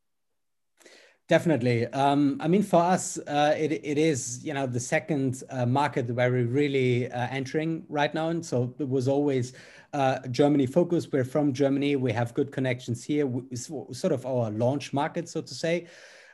Definitely. 1.32 1.88
Um, 1.88 2.38
I 2.42 2.50
mean, 2.50 2.62
for 2.62 2.82
us, 2.82 3.18
uh, 3.20 3.56
it, 3.58 3.72
it 3.72 3.98
is 3.98 4.44
you 4.44 4.54
know 4.54 4.68
the 4.68 4.82
second 4.82 5.44
uh, 5.50 5.66
market 5.66 6.14
where 6.14 6.30
we're 6.30 6.46
really 6.46 7.10
uh, 7.10 7.28
entering 7.32 7.86
right 7.88 8.14
now, 8.14 8.28
and 8.30 8.46
so 8.46 8.76
it 8.80 8.90
was 8.90 9.08
always 9.08 9.54
uh, 9.94 10.20
Germany 10.30 10.66
focused. 10.66 11.14
We're 11.14 11.24
from 11.24 11.54
Germany. 11.54 11.96
We 11.96 12.12
have 12.12 12.34
good 12.34 12.52
connections 12.52 13.06
here. 13.06 13.32
It's 13.50 13.68
sort 13.68 14.12
of 14.12 14.26
our 14.26 14.52
launch 14.52 14.92
market, 14.92 15.30
so 15.30 15.40
to 15.40 15.54
say. 15.54 15.88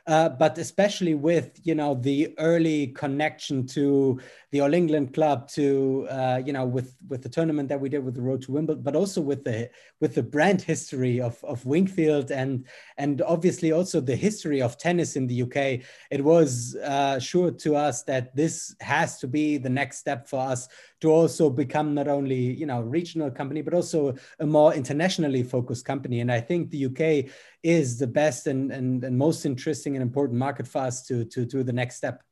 Uh, 0.08 0.30
but 0.30 0.56
especially 0.56 1.14
with 1.14 1.60
you 1.62 1.74
know 1.74 1.94
the 1.94 2.34
early 2.38 2.88
connection 2.88 3.66
to 3.66 4.18
the 4.50 4.60
All 4.60 4.72
England 4.72 5.12
Club 5.12 5.48
to 5.50 6.06
uh, 6.10 6.40
you 6.44 6.52
know 6.52 6.64
with 6.64 6.96
with 7.08 7.22
the 7.22 7.28
tournament 7.28 7.68
that 7.68 7.80
we 7.80 7.88
did 7.88 8.04
with 8.04 8.14
the 8.14 8.22
Road 8.22 8.42
to 8.42 8.52
Wimbledon, 8.52 8.82
but 8.82 8.96
also 8.96 9.20
with 9.20 9.44
the 9.44 9.70
with 10.00 10.14
the 10.14 10.22
brand 10.22 10.62
history 10.62 11.20
of 11.20 11.42
of 11.44 11.64
Wingfield 11.66 12.30
and 12.30 12.66
and 12.96 13.20
obviously 13.22 13.72
also 13.72 14.00
the 14.00 14.16
history 14.16 14.62
of 14.62 14.78
tennis 14.78 15.16
in 15.16 15.26
the 15.26 15.42
UK. 15.42 15.84
It 16.10 16.24
was 16.24 16.76
uh, 16.76 17.18
sure 17.18 17.50
to 17.50 17.76
us 17.76 18.02
that 18.04 18.34
this 18.34 18.74
has 18.80 19.18
to 19.18 19.28
be 19.28 19.58
the 19.58 19.68
next 19.68 19.98
step 19.98 20.26
for 20.26 20.40
us 20.40 20.68
to 21.00 21.10
also 21.10 21.50
become 21.50 21.94
not 21.94 22.08
only 22.08 22.40
you 22.40 22.66
know 22.66 22.80
regional 22.80 23.30
company 23.30 23.60
but 23.60 23.74
also 23.74 24.14
a 24.40 24.46
more 24.46 24.72
internationally 24.74 25.42
focused 25.42 25.84
company. 25.84 26.20
And 26.20 26.32
I 26.32 26.40
think 26.40 26.70
the 26.70 26.86
UK 26.86 27.30
is 27.62 27.98
the 27.98 28.06
best 28.06 28.46
and 28.46 28.72
and, 28.72 29.04
and 29.04 29.18
most 29.18 29.44
interesting 29.44 29.94
and 29.94 30.02
important 30.02 30.38
market 30.38 30.66
for 30.66 30.78
us 30.78 31.04
to 31.06 31.26
to 31.26 31.44
do 31.44 31.62
the 31.62 31.72
next 31.72 31.96
step. 31.96 32.22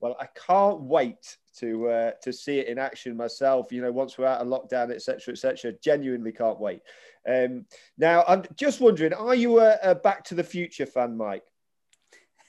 Well, 0.00 0.16
I 0.20 0.28
can't 0.46 0.80
wait 0.82 1.36
to 1.60 1.88
uh, 1.88 2.10
to 2.22 2.32
see 2.32 2.58
it 2.58 2.68
in 2.68 2.78
action 2.78 3.16
myself. 3.16 3.72
You 3.72 3.82
know, 3.82 3.92
once 3.92 4.18
we're 4.18 4.26
out 4.26 4.40
of 4.40 4.48
lockdown, 4.48 4.92
etc., 4.92 5.32
etc. 5.32 5.72
Genuinely 5.82 6.32
can't 6.32 6.60
wait. 6.60 6.80
Um, 7.28 7.66
now, 7.96 8.24
I'm 8.26 8.44
just 8.56 8.80
wondering, 8.80 9.12
are 9.12 9.34
you 9.34 9.60
a, 9.60 9.78
a 9.82 9.94
Back 9.94 10.24
to 10.24 10.34
the 10.34 10.44
Future 10.44 10.86
fan, 10.86 11.16
Mike? 11.16 11.44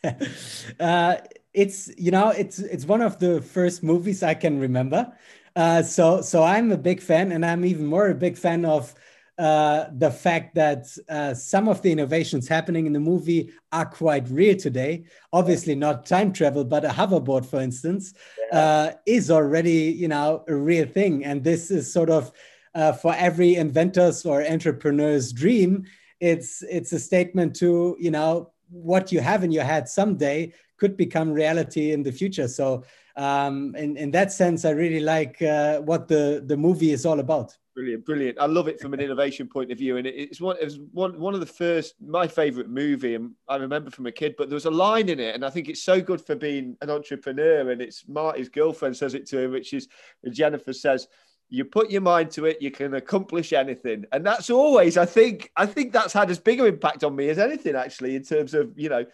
uh, 0.79 1.17
it's 1.53 1.89
you 1.97 2.11
know 2.11 2.29
it's 2.29 2.59
it's 2.59 2.85
one 2.85 3.01
of 3.01 3.19
the 3.19 3.41
first 3.41 3.83
movies 3.83 4.23
I 4.23 4.33
can 4.33 4.59
remember. 4.59 5.11
Uh, 5.55 5.83
so 5.83 6.21
so 6.21 6.43
I'm 6.43 6.71
a 6.71 6.77
big 6.77 7.01
fan, 7.01 7.31
and 7.31 7.45
I'm 7.45 7.65
even 7.65 7.85
more 7.85 8.09
a 8.09 8.15
big 8.15 8.37
fan 8.37 8.65
of 8.65 8.93
uh, 9.39 9.89
the 9.97 10.11
fact 10.11 10.53
that 10.53 10.85
uh, 11.07 11.33
some 11.33 11.69
of 11.69 11.81
the 11.81 11.89
innovations 11.89 12.45
happening 12.45 12.85
in 12.85 12.91
the 12.91 12.99
movie 12.99 13.49
are 13.71 13.85
quite 13.85 14.29
real 14.29 14.57
today. 14.57 15.05
Obviously, 15.31 15.75
not 15.75 16.05
time 16.05 16.33
travel, 16.33 16.65
but 16.65 16.83
a 16.83 16.89
hoverboard, 16.89 17.45
for 17.45 17.61
instance, 17.61 18.13
yeah. 18.51 18.59
uh, 18.59 18.91
is 19.05 19.31
already 19.31 19.95
you 19.97 20.09
know 20.09 20.43
a 20.49 20.55
real 20.55 20.85
thing, 20.85 21.23
and 21.23 21.41
this 21.41 21.71
is 21.71 21.91
sort 21.91 22.09
of 22.09 22.33
uh, 22.75 22.91
for 22.91 23.15
every 23.15 23.55
inventor's 23.55 24.25
or 24.25 24.43
entrepreneur's 24.43 25.31
dream. 25.31 25.85
It's 26.19 26.61
it's 26.63 26.91
a 26.91 26.99
statement 26.99 27.55
to 27.57 27.95
you 27.97 28.11
know 28.11 28.51
what 28.69 29.09
you 29.09 29.21
have 29.21 29.45
in 29.45 29.53
your 29.53 29.63
head 29.63 29.87
someday 29.87 30.51
could 30.75 30.97
become 30.97 31.31
reality 31.31 31.93
in 31.93 32.03
the 32.03 32.11
future. 32.11 32.49
So 32.49 32.83
um, 33.15 33.73
in 33.75 33.95
in 33.95 34.11
that 34.11 34.33
sense, 34.33 34.65
I 34.65 34.71
really 34.71 34.99
like 34.99 35.41
uh, 35.41 35.79
what 35.79 36.09
the 36.09 36.43
the 36.45 36.57
movie 36.57 36.91
is 36.91 37.05
all 37.05 37.21
about. 37.21 37.57
Brilliant, 37.79 38.05
brilliant. 38.05 38.37
I 38.41 38.45
love 38.45 38.67
it 38.67 38.81
from 38.81 38.93
an 38.93 38.99
innovation 38.99 39.47
point 39.47 39.71
of 39.71 39.77
view, 39.77 39.95
and 39.95 40.05
it's 40.05 40.41
one. 40.41 40.57
It 40.59 40.65
was 40.65 40.79
one 40.91 41.17
one 41.17 41.33
of 41.33 41.39
the 41.39 41.45
first, 41.45 41.95
my 42.05 42.27
favourite 42.27 42.69
movie, 42.69 43.15
and 43.15 43.31
I 43.47 43.55
remember 43.55 43.89
from 43.89 44.05
a 44.05 44.11
kid. 44.11 44.35
But 44.37 44.49
there 44.49 44.57
was 44.57 44.65
a 44.65 44.69
line 44.69 45.07
in 45.07 45.17
it, 45.21 45.33
and 45.33 45.45
I 45.45 45.49
think 45.49 45.69
it's 45.69 45.81
so 45.81 46.01
good 46.01 46.19
for 46.19 46.35
being 46.35 46.75
an 46.81 46.89
entrepreneur. 46.89 47.71
And 47.71 47.81
it's 47.81 48.03
Marty's 48.05 48.49
girlfriend 48.49 48.97
says 48.97 49.13
it 49.13 49.25
to 49.27 49.39
him, 49.39 49.51
which 49.51 49.73
is 49.73 49.87
Jennifer 50.29 50.73
says, 50.73 51.07
"You 51.47 51.63
put 51.63 51.89
your 51.89 52.01
mind 52.01 52.31
to 52.31 52.47
it, 52.47 52.61
you 52.61 52.69
can 52.69 52.95
accomplish 52.95 53.53
anything." 53.53 54.03
And 54.11 54.25
that's 54.25 54.49
always, 54.49 54.97
I 54.97 55.05
think, 55.05 55.49
I 55.55 55.65
think 55.65 55.93
that's 55.93 56.11
had 56.11 56.29
as 56.29 56.37
big 56.37 56.59
an 56.59 56.65
impact 56.65 57.05
on 57.05 57.15
me 57.15 57.29
as 57.29 57.39
anything, 57.39 57.77
actually, 57.77 58.17
in 58.17 58.23
terms 58.23 58.53
of 58.53 58.77
you 58.77 58.89
know 58.89 59.05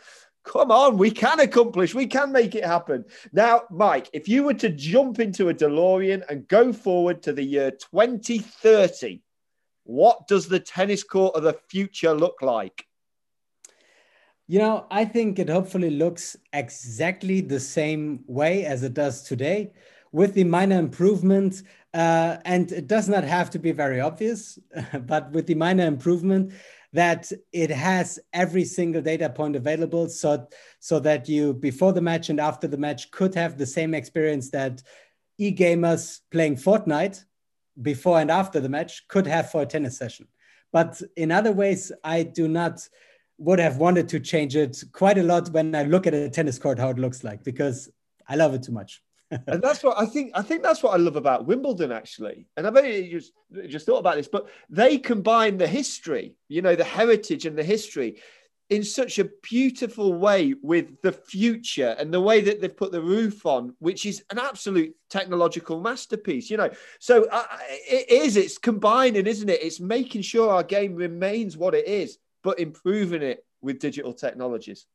Come 0.46 0.70
on, 0.72 0.98
we 0.98 1.10
can 1.10 1.40
accomplish, 1.40 1.96
we 1.96 2.06
can 2.06 2.32
make 2.32 2.54
it 2.54 2.64
happen. 2.64 3.04
Now, 3.34 3.64
Mike, 3.72 4.10
if 4.14 4.30
you 4.30 4.44
were 4.44 4.54
to 4.56 4.70
jump 4.70 5.20
into 5.20 5.50
a 5.50 5.54
DeLorean 5.54 6.24
and 6.30 6.48
go 6.48 6.72
forward 6.72 7.24
to 7.24 7.34
the 7.34 7.44
year 7.44 7.72
2030, 7.72 9.22
what 9.86 10.28
does 10.28 10.48
the 10.48 10.60
tennis 10.60 11.04
court 11.04 11.36
of 11.36 11.44
the 11.44 11.58
future 11.68 12.14
look 12.14 12.42
like? 12.44 12.86
You 14.48 14.60
know, 14.60 14.86
I 14.92 15.06
think 15.06 15.40
it 15.40 15.50
hopefully 15.50 15.90
looks 15.90 16.38
exactly 16.54 17.42
the 17.42 17.60
same 17.60 18.24
way 18.28 18.66
as 18.66 18.84
it 18.84 18.94
does 18.94 19.24
today, 19.24 19.74
with 20.12 20.36
the 20.36 20.44
minor 20.44 20.78
improvement. 20.78 21.64
Uh, 21.92 22.38
and 22.46 22.72
it 22.72 22.88
does 22.88 23.10
not 23.10 23.24
have 23.24 23.50
to 23.50 23.60
be 23.60 23.72
very 23.72 24.00
obvious, 24.00 24.60
but 25.08 25.32
with 25.32 25.48
the 25.48 25.56
minor 25.56 25.88
improvement 25.88 26.54
that 26.94 27.32
it 27.52 27.70
has 27.70 28.20
every 28.34 28.66
single 28.66 29.02
data 29.02 29.30
point 29.30 29.56
available 29.56 30.08
so 30.10 30.48
so 30.80 31.00
that 31.00 31.28
you 31.28 31.54
before 31.54 31.94
the 31.94 32.02
match 32.02 32.30
and 32.30 32.40
after 32.40 32.68
the 32.68 32.78
match 32.78 33.12
could 33.12 33.36
have 33.36 33.58
the 33.58 33.66
same 33.66 33.94
experience 33.94 34.50
that 34.52 34.82
e-gamers 35.38 36.22
playing 36.32 36.56
Fortnite 36.56 37.24
before 37.82 38.20
and 38.20 38.32
after 38.32 38.60
the 38.60 38.70
match 38.70 39.08
could 39.08 39.28
have 39.28 39.52
for 39.52 39.64
a 39.64 39.66
tennis 39.66 39.98
session. 39.98 40.28
But 40.72 41.02
in 41.16 41.32
other 41.32 41.52
ways 41.52 41.92
i 42.04 42.24
do 42.24 42.48
not 42.48 42.88
would 43.38 43.60
have 43.60 43.78
wanted 43.78 44.08
to 44.10 44.20
change 44.20 44.56
it 44.56 44.82
quite 44.94 45.18
a 45.18 45.24
lot 45.24 45.50
when 45.50 45.76
i 45.76 45.84
look 45.84 46.08
at 46.08 46.14
a 46.14 46.30
tennis 46.30 46.58
court 46.58 46.80
how 46.80 46.90
it 46.90 47.00
looks 47.00 47.24
like 47.24 47.44
because 47.44 47.90
i 48.30 48.36
love 48.36 48.54
it 48.54 48.64
too 48.64 48.72
much 48.72 49.02
and 49.32 49.62
that's 49.62 49.84
what 49.84 49.98
I 49.98 50.06
think. 50.06 50.32
I 50.34 50.42
think 50.42 50.64
that's 50.64 50.84
what 50.84 50.94
I 50.94 50.98
love 50.98 51.16
about 51.16 51.46
Wimbledon, 51.46 51.92
actually. 51.92 52.48
And 52.56 52.68
I've 52.68 52.76
only 52.76 53.10
just 53.10 53.32
just 53.68 53.86
thought 53.86 54.00
about 54.00 54.16
this, 54.16 54.28
but 54.28 54.48
they 54.70 54.98
combine 54.98 55.58
the 55.58 55.68
history, 55.68 56.36
you 56.48 56.62
know, 56.62 56.76
the 56.76 56.84
heritage 56.84 57.46
and 57.46 57.58
the 57.58 57.64
history, 57.64 58.22
in 58.70 58.84
such 58.84 59.20
a 59.20 59.30
beautiful 59.42 60.14
way 60.14 60.56
with 60.62 61.02
the 61.02 61.12
future 61.12 61.96
and 62.00 62.14
the 62.14 62.22
way 62.22 62.42
that 62.42 62.62
they've 62.62 62.76
put 62.76 62.92
the 62.92 63.02
roof 63.02 63.46
on, 63.46 63.76
which 63.80 64.06
is 64.06 64.24
an 64.32 64.40
absolute 64.40 64.96
technological 65.10 65.80
masterpiece. 65.80 66.50
You 66.50 66.58
know, 66.58 66.70
so 67.00 67.26
uh, 67.32 67.46
it 67.70 68.10
is. 68.10 68.38
It's 68.38 68.58
combining, 68.58 69.28
isn't 69.28 69.50
it? 69.50 69.64
It's 69.64 69.80
making 69.80 70.22
sure 70.22 70.52
our 70.52 70.64
game 70.64 70.96
remains 70.96 71.58
what 71.58 71.76
it 71.76 71.88
is, 71.88 72.18
but 72.44 72.60
improving 72.60 73.22
it 73.22 73.46
with 73.62 73.80
digital 73.80 74.14
technologies. 74.14 74.86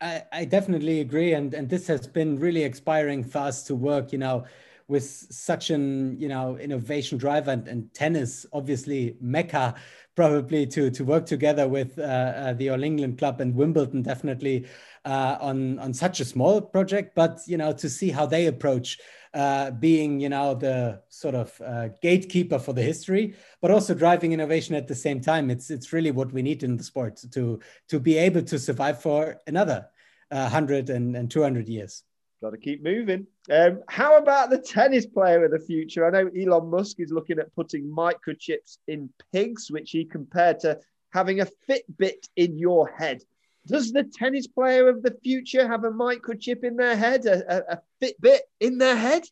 I, 0.00 0.24
I 0.32 0.44
definitely 0.44 1.00
agree, 1.00 1.32
and 1.32 1.54
and 1.54 1.68
this 1.70 1.86
has 1.86 2.06
been 2.06 2.38
really 2.38 2.64
inspiring 2.64 3.24
for 3.24 3.38
us 3.38 3.62
to 3.64 3.74
work. 3.74 4.12
You 4.12 4.18
know, 4.18 4.44
with 4.88 5.04
such 5.04 5.70
an 5.70 6.18
you 6.18 6.28
know 6.28 6.56
innovation 6.58 7.18
drive 7.18 7.48
and, 7.48 7.66
and 7.68 7.92
tennis, 7.92 8.46
obviously 8.52 9.16
mecca, 9.20 9.74
probably 10.14 10.66
to 10.66 10.90
to 10.90 11.04
work 11.04 11.26
together 11.26 11.68
with 11.68 11.98
uh, 11.98 12.02
uh, 12.02 12.52
the 12.54 12.70
All 12.70 12.82
England 12.82 13.18
Club 13.18 13.40
and 13.40 13.54
Wimbledon, 13.54 14.02
definitely 14.02 14.66
uh, 15.04 15.36
on 15.40 15.78
on 15.78 15.92
such 15.92 16.20
a 16.20 16.24
small 16.24 16.60
project. 16.60 17.14
But 17.14 17.40
you 17.46 17.56
know, 17.56 17.72
to 17.72 17.88
see 17.90 18.10
how 18.10 18.26
they 18.26 18.46
approach 18.46 18.98
uh, 19.36 19.70
being, 19.72 20.18
you 20.18 20.30
know, 20.30 20.54
the 20.54 21.02
sort 21.10 21.34
of 21.34 21.60
uh, 21.60 21.88
gatekeeper 22.00 22.58
for 22.58 22.72
the 22.72 22.82
history, 22.82 23.34
but 23.60 23.70
also 23.70 23.92
driving 23.92 24.32
innovation 24.32 24.74
at 24.74 24.88
the 24.88 24.94
same 24.94 25.20
time. 25.20 25.50
It's 25.50 25.70
it's 25.70 25.92
really 25.92 26.10
what 26.10 26.32
we 26.32 26.42
need 26.42 26.62
in 26.62 26.76
the 26.76 26.84
sport 26.84 27.20
to 27.32 27.60
to 27.88 28.00
be 28.00 28.16
able 28.16 28.42
to 28.42 28.58
survive 28.58 29.02
for 29.02 29.36
another 29.46 29.88
uh, 30.30 30.48
hundred 30.48 30.90
and, 30.90 31.14
and 31.16 31.30
200 31.30 31.68
years. 31.68 32.02
Got 32.42 32.50
to 32.50 32.58
keep 32.58 32.82
moving. 32.82 33.26
Um, 33.50 33.80
how 33.88 34.18
about 34.18 34.50
the 34.50 34.58
tennis 34.58 35.06
player 35.06 35.44
of 35.44 35.52
the 35.52 35.58
future? 35.58 36.04
I 36.06 36.10
know 36.10 36.30
Elon 36.38 36.68
Musk 36.68 37.00
is 37.00 37.10
looking 37.10 37.38
at 37.38 37.54
putting 37.54 37.84
microchips 37.84 38.78
in 38.86 39.08
pigs, 39.32 39.70
which 39.70 39.90
he 39.90 40.04
compared 40.04 40.60
to 40.60 40.78
having 41.12 41.40
a 41.40 41.48
Fitbit 41.68 42.28
in 42.36 42.58
your 42.58 42.88
head. 42.88 43.22
Does 43.66 43.90
the 43.90 44.04
tennis 44.04 44.46
player 44.46 44.88
of 44.88 45.02
the 45.02 45.16
future 45.24 45.66
have 45.66 45.84
a 45.84 45.90
microchip 45.90 46.62
in 46.62 46.76
their 46.76 46.94
head, 46.94 47.24
a, 47.24 47.56
a, 47.56 47.76
a 47.76 47.80
Fitbit 48.02 48.40
in 48.60 48.78
their 48.78 48.96
head? 48.96 49.24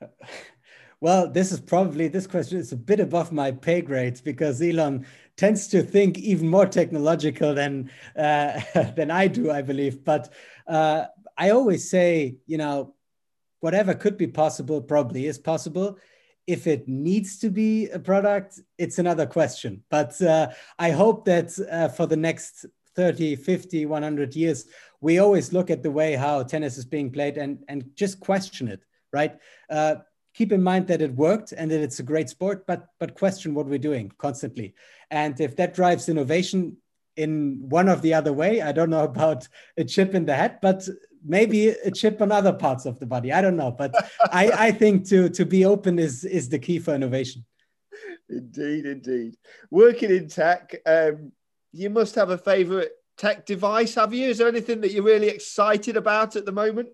Well, 1.00 1.30
this 1.30 1.52
is 1.52 1.60
probably 1.60 2.08
this 2.08 2.26
question 2.26 2.58
is 2.58 2.72
a 2.72 2.76
bit 2.76 2.98
above 2.98 3.30
my 3.30 3.52
pay 3.52 3.82
grade 3.82 4.22
because 4.24 4.62
Elon 4.62 5.04
tends 5.36 5.68
to 5.68 5.82
think 5.82 6.16
even 6.16 6.48
more 6.48 6.64
technological 6.64 7.54
than 7.54 7.90
uh, 8.16 8.58
than 8.96 9.10
I 9.10 9.26
do, 9.26 9.50
I 9.50 9.60
believe. 9.60 10.02
But 10.02 10.32
uh, 10.66 11.06
I 11.36 11.50
always 11.50 11.88
say, 11.90 12.36
you 12.46 12.58
know, 12.58 12.94
whatever 13.60 13.94
could 13.94 14.16
be 14.16 14.26
possible 14.26 14.80
probably 14.80 15.26
is 15.26 15.38
possible. 15.38 15.98
If 16.46 16.66
it 16.66 16.86
needs 16.86 17.38
to 17.38 17.50
be 17.50 17.88
a 17.88 17.98
product, 17.98 18.60
it's 18.76 18.98
another 18.98 19.26
question. 19.26 19.82
But 19.90 20.20
uh, 20.20 20.50
I 20.78 20.90
hope 20.90 21.24
that 21.24 21.58
uh, 21.70 21.88
for 21.88 22.06
the 22.06 22.16
next 22.16 22.66
30, 22.94 23.36
50, 23.36 23.86
100 23.86 24.36
years, 24.36 24.66
we 25.00 25.18
always 25.18 25.52
look 25.52 25.70
at 25.70 25.82
the 25.82 25.90
way 25.90 26.14
how 26.14 26.42
tennis 26.42 26.76
is 26.76 26.84
being 26.84 27.10
played 27.10 27.38
and, 27.38 27.64
and 27.68 27.90
just 27.94 28.20
question 28.20 28.68
it, 28.68 28.84
right? 29.12 29.38
Uh, 29.70 29.96
keep 30.34 30.52
in 30.52 30.62
mind 30.62 30.86
that 30.88 31.00
it 31.00 31.14
worked 31.14 31.52
and 31.52 31.70
that 31.70 31.80
it's 31.80 32.00
a 32.00 32.02
great 32.02 32.28
sport, 32.28 32.66
but, 32.66 32.88
but 33.00 33.14
question 33.14 33.54
what 33.54 33.66
we're 33.66 33.78
doing 33.78 34.12
constantly. 34.18 34.74
And 35.10 35.40
if 35.40 35.56
that 35.56 35.74
drives 35.74 36.08
innovation 36.08 36.76
in 37.16 37.60
one 37.68 37.88
or 37.88 37.96
the 37.96 38.14
other 38.14 38.32
way, 38.32 38.60
I 38.60 38.72
don't 38.72 38.90
know 38.90 39.04
about 39.14 39.48
a 39.76 39.84
chip 39.84 40.14
in 40.14 40.26
the 40.26 40.34
head, 40.34 40.58
but 40.60 40.86
maybe 41.24 41.68
a 41.68 41.90
chip 41.90 42.20
on 42.20 42.30
other 42.30 42.52
parts 42.52 42.86
of 42.86 42.98
the 42.98 43.06
body. 43.06 43.32
I 43.32 43.40
don't 43.40 43.56
know, 43.56 43.70
but 43.70 43.94
I, 44.30 44.50
I 44.50 44.72
think 44.72 45.08
to, 45.08 45.28
to 45.30 45.44
be 45.44 45.64
open 45.64 45.98
is, 45.98 46.24
is 46.24 46.48
the 46.48 46.58
key 46.58 46.78
for 46.78 46.94
innovation. 46.94 47.44
Indeed, 48.28 48.86
indeed. 48.86 49.36
Working 49.70 50.10
in 50.10 50.28
tech, 50.28 50.74
um, 50.86 51.32
you 51.72 51.90
must 51.90 52.14
have 52.14 52.30
a 52.30 52.38
favorite 52.38 52.92
tech 53.16 53.46
device, 53.46 53.94
have 53.94 54.12
you? 54.12 54.28
Is 54.28 54.38
there 54.38 54.48
anything 54.48 54.80
that 54.80 54.92
you're 54.92 55.04
really 55.04 55.28
excited 55.28 55.96
about 55.96 56.36
at 56.36 56.44
the 56.44 56.52
moment? 56.52 56.88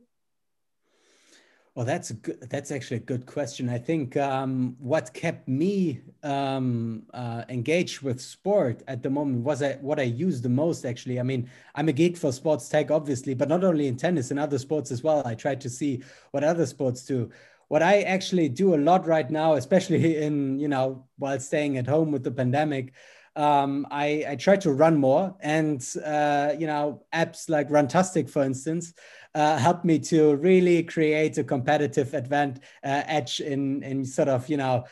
Well, 1.80 1.86
that's 1.86 2.10
a 2.10 2.14
good, 2.14 2.42
that's 2.50 2.70
actually 2.70 2.98
a 2.98 3.00
good 3.00 3.24
question. 3.24 3.70
I 3.70 3.78
think 3.78 4.14
um, 4.18 4.76
what 4.80 5.14
kept 5.14 5.48
me 5.48 6.02
um, 6.22 7.04
uh, 7.14 7.44
engaged 7.48 8.02
with 8.02 8.20
sport 8.20 8.82
at 8.86 9.02
the 9.02 9.08
moment 9.08 9.44
was 9.44 9.62
I, 9.62 9.76
what 9.76 9.98
I 9.98 10.02
use 10.02 10.42
the 10.42 10.50
most. 10.50 10.84
Actually, 10.84 11.18
I 11.18 11.22
mean, 11.22 11.48
I'm 11.74 11.88
a 11.88 11.92
geek 11.94 12.18
for 12.18 12.32
sports 12.32 12.68
tech, 12.68 12.90
obviously, 12.90 13.32
but 13.32 13.48
not 13.48 13.64
only 13.64 13.86
in 13.86 13.96
tennis, 13.96 14.30
and 14.30 14.38
other 14.38 14.58
sports 14.58 14.90
as 14.90 15.02
well. 15.02 15.26
I 15.26 15.34
try 15.34 15.54
to 15.54 15.70
see 15.70 16.02
what 16.32 16.44
other 16.44 16.66
sports 16.66 17.02
do. 17.06 17.30
What 17.68 17.82
I 17.82 18.02
actually 18.02 18.50
do 18.50 18.74
a 18.74 18.76
lot 18.76 19.06
right 19.06 19.30
now, 19.30 19.54
especially 19.54 20.18
in 20.22 20.58
you 20.60 20.68
know 20.68 21.06
while 21.16 21.40
staying 21.40 21.78
at 21.78 21.86
home 21.86 22.12
with 22.12 22.24
the 22.24 22.30
pandemic, 22.30 22.92
um, 23.36 23.86
I, 23.90 24.24
I 24.28 24.36
try 24.36 24.56
to 24.56 24.72
run 24.72 24.98
more, 24.98 25.34
and 25.40 25.86
uh, 26.04 26.54
you 26.58 26.66
know 26.66 27.04
apps 27.12 27.48
like 27.48 27.68
Runtastic, 27.68 28.28
for 28.28 28.42
instance 28.42 28.94
uh, 29.34 29.56
helped 29.58 29.84
me 29.84 29.98
to 29.98 30.34
really 30.36 30.82
create 30.82 31.38
a 31.38 31.44
competitive 31.44 32.14
advent 32.14 32.58
uh, 32.82 33.02
edge 33.06 33.40
in 33.40 33.82
in 33.82 34.04
sort 34.04 34.28
of 34.28 34.48
you 34.48 34.56
know 34.56 34.84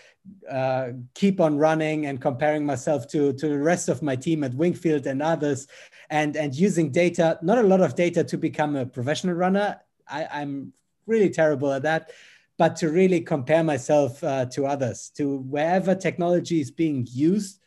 uh, 0.51 0.89
keep 1.15 1.41
on 1.41 1.57
running 1.57 2.07
and 2.07 2.21
comparing 2.21 2.65
myself 2.65 3.09
to 3.09 3.33
to 3.35 3.49
the 3.49 3.59
rest 3.59 3.89
of 3.89 4.03
my 4.03 4.15
team 4.15 4.45
at 4.45 4.55
Wingfield 4.55 5.07
and 5.07 5.23
others, 5.23 5.67
and 6.11 6.37
and 6.37 6.55
using 6.55 6.91
data, 6.91 7.39
not 7.43 7.59
a 7.59 7.63
lot 7.63 7.81
of 7.81 7.97
data 7.97 8.23
to 8.25 8.39
become 8.39 8.77
a 8.77 8.87
professional 8.87 9.35
runner. 9.35 9.81
I, 10.07 10.27
I'm 10.31 10.73
really 11.07 11.31
terrible 11.31 11.73
at 11.73 11.83
that 11.83 12.11
but 12.59 12.75
to 12.75 12.91
really 12.91 13.21
compare 13.21 13.63
myself 13.63 14.23
uh, 14.25 14.45
to 14.45 14.67
others, 14.67 15.13
to 15.17 15.37
wherever 15.37 15.95
technology 15.95 16.61
is 16.61 16.73
being 16.73 17.07
used 17.09 17.58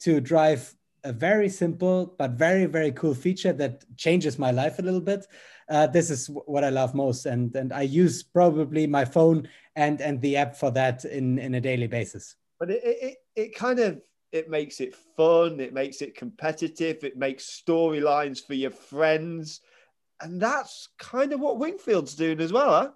to 0.00 0.20
drive 0.20 0.74
a 1.04 1.12
very 1.12 1.48
simple 1.48 2.14
but 2.18 2.32
very 2.32 2.66
very 2.66 2.90
cool 2.92 3.14
feature 3.14 3.52
that 3.52 3.84
changes 3.96 4.38
my 4.38 4.50
life 4.50 4.78
a 4.78 4.82
little 4.82 5.00
bit 5.00 5.26
uh, 5.68 5.86
this 5.86 6.10
is 6.10 6.28
what 6.28 6.64
I 6.64 6.70
love 6.70 6.94
most, 6.94 7.26
and 7.26 7.54
and 7.56 7.72
I 7.72 7.82
use 7.82 8.22
probably 8.22 8.86
my 8.86 9.04
phone 9.04 9.48
and 9.74 10.00
and 10.00 10.20
the 10.20 10.36
app 10.36 10.56
for 10.56 10.70
that 10.72 11.04
in 11.04 11.38
in 11.38 11.54
a 11.54 11.60
daily 11.60 11.88
basis. 11.88 12.36
But 12.60 12.70
it 12.70 12.82
it, 12.84 13.16
it 13.34 13.54
kind 13.54 13.80
of 13.80 14.00
it 14.32 14.48
makes 14.48 14.80
it 14.80 14.94
fun, 15.16 15.60
it 15.60 15.72
makes 15.72 16.02
it 16.02 16.14
competitive, 16.14 17.02
it 17.02 17.16
makes 17.16 17.62
storylines 17.66 18.46
for 18.46 18.54
your 18.54 18.70
friends, 18.70 19.60
and 20.20 20.40
that's 20.40 20.88
kind 20.98 21.32
of 21.32 21.40
what 21.40 21.58
Wingfield's 21.58 22.14
doing 22.14 22.40
as 22.40 22.52
well, 22.52 22.70
huh? 22.70 22.90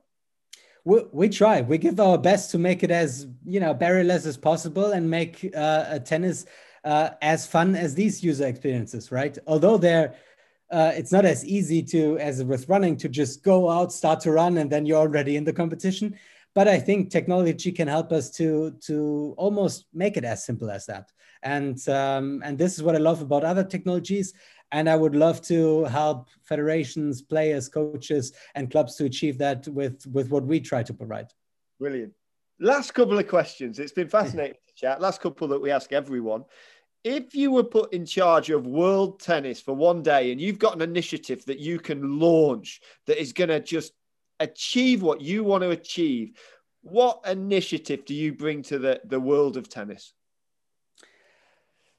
We, 0.85 1.03
we 1.13 1.29
try. 1.29 1.61
We 1.61 1.77
give 1.77 2.01
our 2.01 2.19
best 2.19 2.51
to 2.53 2.59
make 2.59 2.83
it 2.85 2.91
as 2.91 3.27
you 3.45 3.59
know 3.59 3.75
barrierless 3.75 4.27
as 4.27 4.37
possible 4.37 4.93
and 4.93 5.11
make 5.11 5.51
uh, 5.57 5.99
tennis 6.01 6.47
uh, 6.85 7.11
as 7.23 7.47
fun 7.47 7.75
as 7.75 7.95
these 7.95 8.23
user 8.23 8.47
experiences, 8.47 9.13
right? 9.13 9.37
Although 9.47 9.79
they're 9.79 10.15
uh, 10.71 10.93
it's 10.95 11.11
not 11.11 11.25
as 11.25 11.45
easy 11.45 11.83
to 11.83 12.17
as 12.19 12.45
with 12.45 12.69
running 12.69 12.97
to 12.97 13.09
just 13.09 13.43
go 13.43 13.69
out 13.69 13.93
start 13.93 14.21
to 14.21 14.31
run 14.31 14.59
and 14.59 14.71
then 14.71 14.87
you're 14.87 14.99
already 14.99 15.37
in 15.37 15.45
the 15.45 15.53
competition. 15.53 16.17
But 16.55 16.69
i 16.69 16.79
think 16.79 17.11
technology 17.11 17.73
can 17.73 17.89
help 17.89 18.13
us 18.13 18.31
to 18.33 18.73
to 18.87 19.35
almost 19.37 19.87
make 19.93 20.17
it 20.17 20.25
as 20.25 20.45
simple 20.45 20.71
as 20.71 20.87
that. 20.87 21.11
And 21.43 21.77
um, 21.89 22.43
and 22.45 22.57
this 22.57 22.75
is 22.75 22.83
what 22.83 22.95
i 22.95 22.99
love 22.99 23.21
about 23.21 23.45
other 23.45 23.65
technologies. 23.65 24.33
And 24.73 24.89
i 24.89 24.95
would 24.95 25.17
love 25.17 25.43
to 25.43 25.85
help 25.85 26.29
federations 26.45 27.21
players 27.21 27.69
coaches 27.69 28.33
and 28.55 28.71
clubs 28.71 28.95
to 28.97 29.05
achieve 29.07 29.39
that 29.39 29.67
with 29.69 30.07
with 30.07 30.31
what 30.31 30.45
we 30.45 30.61
try 30.61 30.85
to 30.85 30.95
provide. 30.95 31.33
Brilliant 31.81 32.15
last 32.61 32.93
couple 32.93 33.19
of 33.19 33.27
questions. 33.27 33.79
It's 33.79 33.93
been 33.93 34.09
fascinating 34.21 34.57
to 34.69 34.75
chat. 34.75 35.01
Last 35.01 35.21
couple 35.21 35.49
that 35.49 35.61
we 35.61 35.71
ask 35.71 35.93
everyone. 35.93 36.45
If 37.03 37.35
you 37.35 37.51
were 37.51 37.65
put 37.65 37.93
in 37.95 38.05
charge 38.05 38.51
of 38.51 38.67
world 38.67 39.21
tennis 39.21 39.61
for 39.61 39.75
one 39.75 40.03
day 40.03 40.33
and 40.33 40.41
you've 40.41 40.59
got 40.59 40.75
an 40.75 40.83
initiative 40.83 41.45
that 41.47 41.59
you 41.59 41.79
can 41.79 42.21
launch 42.21 42.83
that 43.07 43.21
is 43.21 43.33
going 43.33 43.49
to 43.49 43.61
just 43.61 43.95
achieve 44.39 45.03
what 45.03 45.23
you 45.23 45.43
want 45.43 45.63
to 45.63 45.71
achieve, 45.71 46.39
what 46.83 47.21
initiative 47.27 48.05
do 48.05 48.15
you 48.15 48.35
bring 48.35 48.63
to 48.65 48.79
the, 48.79 49.01
the 49.05 49.19
world 49.19 49.57
of 49.57 49.69
tennis? 49.69 50.13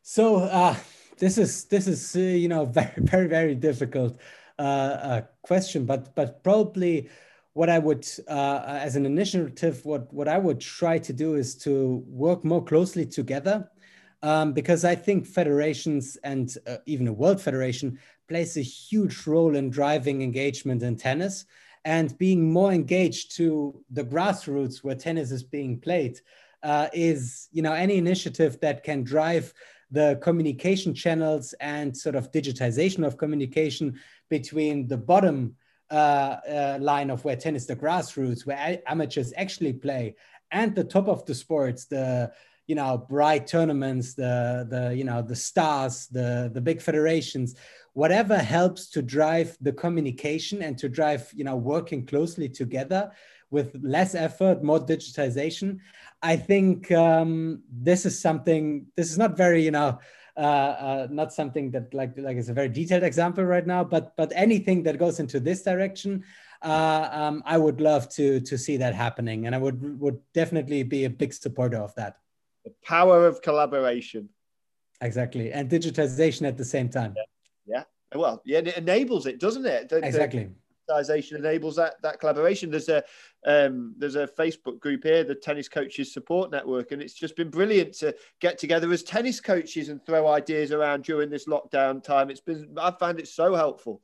So 0.04 0.38
uh, 0.38 0.76
this 1.18 1.38
is 1.38 1.66
this 1.66 1.88
is 1.88 2.16
uh, 2.16 2.20
you 2.20 2.48
know 2.48 2.66
very 2.80 2.94
very 2.98 3.28
very 3.28 3.56
difficult 3.56 4.18
uh, 4.60 4.62
uh, 4.62 5.22
question, 5.42 5.86
but 5.86 6.14
but 6.16 6.44
probably 6.44 7.10
what 7.54 7.70
I 7.70 7.80
would 7.80 8.08
uh, 8.28 8.64
as 8.66 8.96
an 8.96 9.06
initiative 9.06 9.84
what 9.86 10.12
what 10.14 10.28
I 10.28 10.38
would 10.38 10.60
try 10.60 10.98
to 11.00 11.14
do 11.14 11.36
is 11.36 11.56
to 11.60 12.04
work 12.08 12.44
more 12.46 12.64
closely 12.64 13.06
together 13.06 13.70
um, 14.24 14.54
because 14.54 14.86
I 14.86 14.96
think 14.96 15.26
federations 15.26 16.18
and 16.24 16.56
uh, 16.68 16.78
even 16.86 17.08
a 17.08 17.14
world 17.14 17.42
federation 17.42 18.00
plays 18.28 18.56
a 18.56 18.62
huge 18.62 19.26
role 19.28 19.56
in 19.56 19.70
driving 19.70 20.22
engagement 20.22 20.84
in 20.84 20.96
tennis 20.96 21.46
and 21.84 22.18
being 22.18 22.52
more 22.52 22.72
engaged 22.72 23.36
to 23.36 23.84
the 23.90 24.04
grassroots 24.04 24.84
where 24.84 24.96
tennis 24.96 25.32
is 25.32 25.44
being 25.44 25.80
played 25.80 26.20
uh, 26.64 26.88
is 26.94 27.50
you 27.52 27.62
know 27.62 27.74
any 27.74 27.98
initiative 27.98 28.60
that 28.62 28.84
can 28.84 29.04
drive 29.04 29.54
the 29.94 30.18
communication 30.22 30.94
channels 30.94 31.54
and 31.60 31.96
sort 31.96 32.16
of 32.16 32.32
digitization 32.32 33.06
of 33.06 33.18
communication 33.18 34.00
between 34.30 34.88
the 34.88 34.96
bottom 34.96 35.54
line 35.92 37.10
of 37.10 37.24
where 37.24 37.36
tennis 37.36 37.66
the 37.66 37.76
grassroots 37.76 38.46
where 38.46 38.80
amateurs 38.88 39.34
actually 39.38 39.74
play. 39.74 40.16
And 40.52 40.76
the 40.76 40.84
top 40.84 41.08
of 41.08 41.26
the 41.26 41.36
sports 41.36 41.86
the 41.86 42.32
you 42.68 42.76
know 42.76 42.98
bright 42.98 43.48
tournaments 43.48 44.14
the 44.14 44.66
the 44.70 44.96
you 44.96 45.04
know 45.04 45.22
the 45.22 45.36
stars 45.36 46.08
the 46.08 46.50
the 46.54 46.62
big 46.62 46.82
federations 46.82 47.56
whatever 47.94 48.38
helps 48.38 48.90
to 48.90 49.02
drive 49.02 49.58
the 49.60 49.74
communication 49.74 50.62
and 50.62 50.78
to 50.78 50.88
drive 50.88 51.30
you 51.36 51.44
know 51.44 51.56
working 51.56 52.06
closely 52.06 52.48
together 52.48 53.12
with 53.50 53.76
less 53.82 54.16
effort 54.16 54.64
more 54.64 54.80
digitization 54.80 55.80
i 56.22 56.36
think 56.36 56.90
um, 56.92 57.62
this 57.70 58.06
is 58.06 58.18
something 58.18 58.86
this 58.96 59.12
is 59.12 59.18
not 59.18 59.36
very 59.36 59.62
you 59.64 59.72
know 59.72 60.00
uh, 60.42 60.74
uh, 60.88 61.08
not 61.10 61.32
something 61.32 61.72
that 61.72 61.94
like 61.94 62.18
like 62.18 62.38
is 62.38 62.50
a 62.50 62.54
very 62.54 62.70
detailed 62.70 63.04
example 63.04 63.44
right 63.44 63.68
now 63.68 63.84
but 63.84 64.16
but 64.18 64.32
anything 64.36 64.84
that 64.84 64.98
goes 64.98 65.20
into 65.20 65.40
this 65.40 65.62
direction 65.62 66.24
uh, 66.62 67.10
um, 67.12 67.44
I 67.46 67.58
would 67.58 67.82
love 67.82 68.08
to 68.10 68.40
to 68.42 68.58
see 68.58 68.78
that 68.78 68.94
happening, 68.94 69.48
and 69.48 69.56
I 69.56 69.58
would 69.58 70.00
would 70.00 70.20
definitely 70.34 70.84
be 70.84 71.06
a 71.06 71.10
big 71.10 71.34
supporter 71.34 71.78
of 71.78 71.94
that. 71.96 72.18
The 72.66 72.74
power 72.84 73.26
of 73.26 73.42
collaboration. 73.42 74.30
Exactly. 75.02 75.52
And 75.52 75.70
digitization 75.70 76.48
at 76.48 76.58
the 76.58 76.66
same 76.66 76.88
time. 76.88 77.16
Yeah. 77.18 77.84
yeah. 78.14 78.20
Well, 78.20 78.42
yeah, 78.46 78.60
it 78.60 78.78
enables 78.78 79.26
it, 79.26 79.40
doesn't 79.40 79.66
it? 79.66 79.90
The, 79.90 79.98
exactly. 80.06 80.44
The 80.44 80.52
enables 81.00 81.76
that 81.76 82.02
that 82.02 82.20
collaboration. 82.20 82.72
There's 82.72 82.90
a 82.90 83.04
um, 83.46 83.96
there's 83.98 84.16
a 84.16 84.28
Facebook 84.28 84.80
group 84.80 85.04
here, 85.04 85.24
the 85.24 85.36
Tennis 85.36 85.68
Coaches 85.68 86.14
Support 86.14 86.52
Network, 86.52 86.92
and 86.92 87.02
it's 87.02 87.14
just 87.14 87.36
been 87.36 87.50
brilliant 87.50 87.94
to 87.96 88.16
get 88.40 88.58
together 88.58 88.92
as 88.92 89.04
tennis 89.04 89.40
coaches 89.40 89.90
and 89.90 90.06
throw 90.06 90.28
ideas 90.28 90.72
around 90.72 91.04
during 91.04 91.30
this 91.30 91.48
lockdown 91.48 92.04
time. 92.04 92.30
It's 92.30 92.42
been 92.42 92.76
I 92.80 92.92
found 92.92 93.20
it 93.20 93.28
so 93.28 93.56
helpful. 93.56 94.02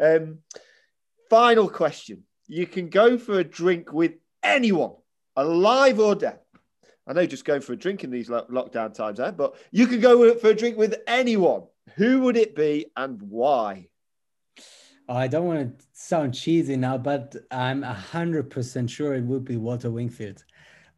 Um, 0.00 0.38
final 1.28 1.68
question: 1.68 2.24
You 2.46 2.66
can 2.66 2.88
go 2.88 3.18
for 3.18 3.38
a 3.38 3.44
drink 3.44 3.92
with 3.92 4.12
anyone, 4.42 4.94
alive 5.36 6.00
or 6.00 6.14
dead. 6.14 6.40
I 7.06 7.14
know 7.14 7.24
just 7.24 7.46
going 7.46 7.62
for 7.62 7.72
a 7.72 7.76
drink 7.76 8.04
in 8.04 8.10
these 8.10 8.28
lockdown 8.28 8.92
times, 8.92 9.18
eh? 9.18 9.30
but 9.30 9.56
you 9.70 9.86
could 9.86 10.02
go 10.02 10.34
for 10.34 10.50
a 10.50 10.54
drink 10.54 10.76
with 10.76 10.96
anyone. 11.06 11.62
Who 11.96 12.20
would 12.20 12.36
it 12.36 12.54
be 12.54 12.86
and 12.96 13.20
why? 13.22 13.87
I 15.08 15.26
don't 15.26 15.46
want 15.46 15.78
to 15.78 15.86
sound 15.92 16.34
cheesy 16.34 16.76
now, 16.76 16.98
but 16.98 17.34
I'm 17.50 17.82
100% 17.82 18.90
sure 18.90 19.14
it 19.14 19.24
would 19.24 19.44
be 19.44 19.56
Walter 19.56 19.90
Wingfield. 19.90 20.44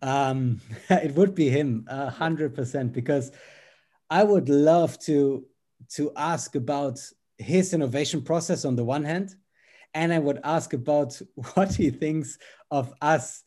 Um, 0.02 0.60
it 0.90 1.14
would 1.14 1.34
be 1.34 1.48
him, 1.48 1.86
100%, 1.90 2.92
because 2.92 3.30
I 4.08 4.24
would 4.24 4.48
love 4.48 4.98
to, 5.00 5.44
to 5.90 6.12
ask 6.16 6.56
about 6.56 6.98
his 7.38 7.72
innovation 7.72 8.22
process 8.22 8.64
on 8.64 8.74
the 8.74 8.84
one 8.84 9.04
hand, 9.04 9.36
and 9.94 10.12
I 10.12 10.18
would 10.18 10.40
ask 10.44 10.72
about 10.72 11.20
what 11.54 11.74
he 11.74 11.90
thinks 11.90 12.38
of 12.70 12.92
us 13.00 13.44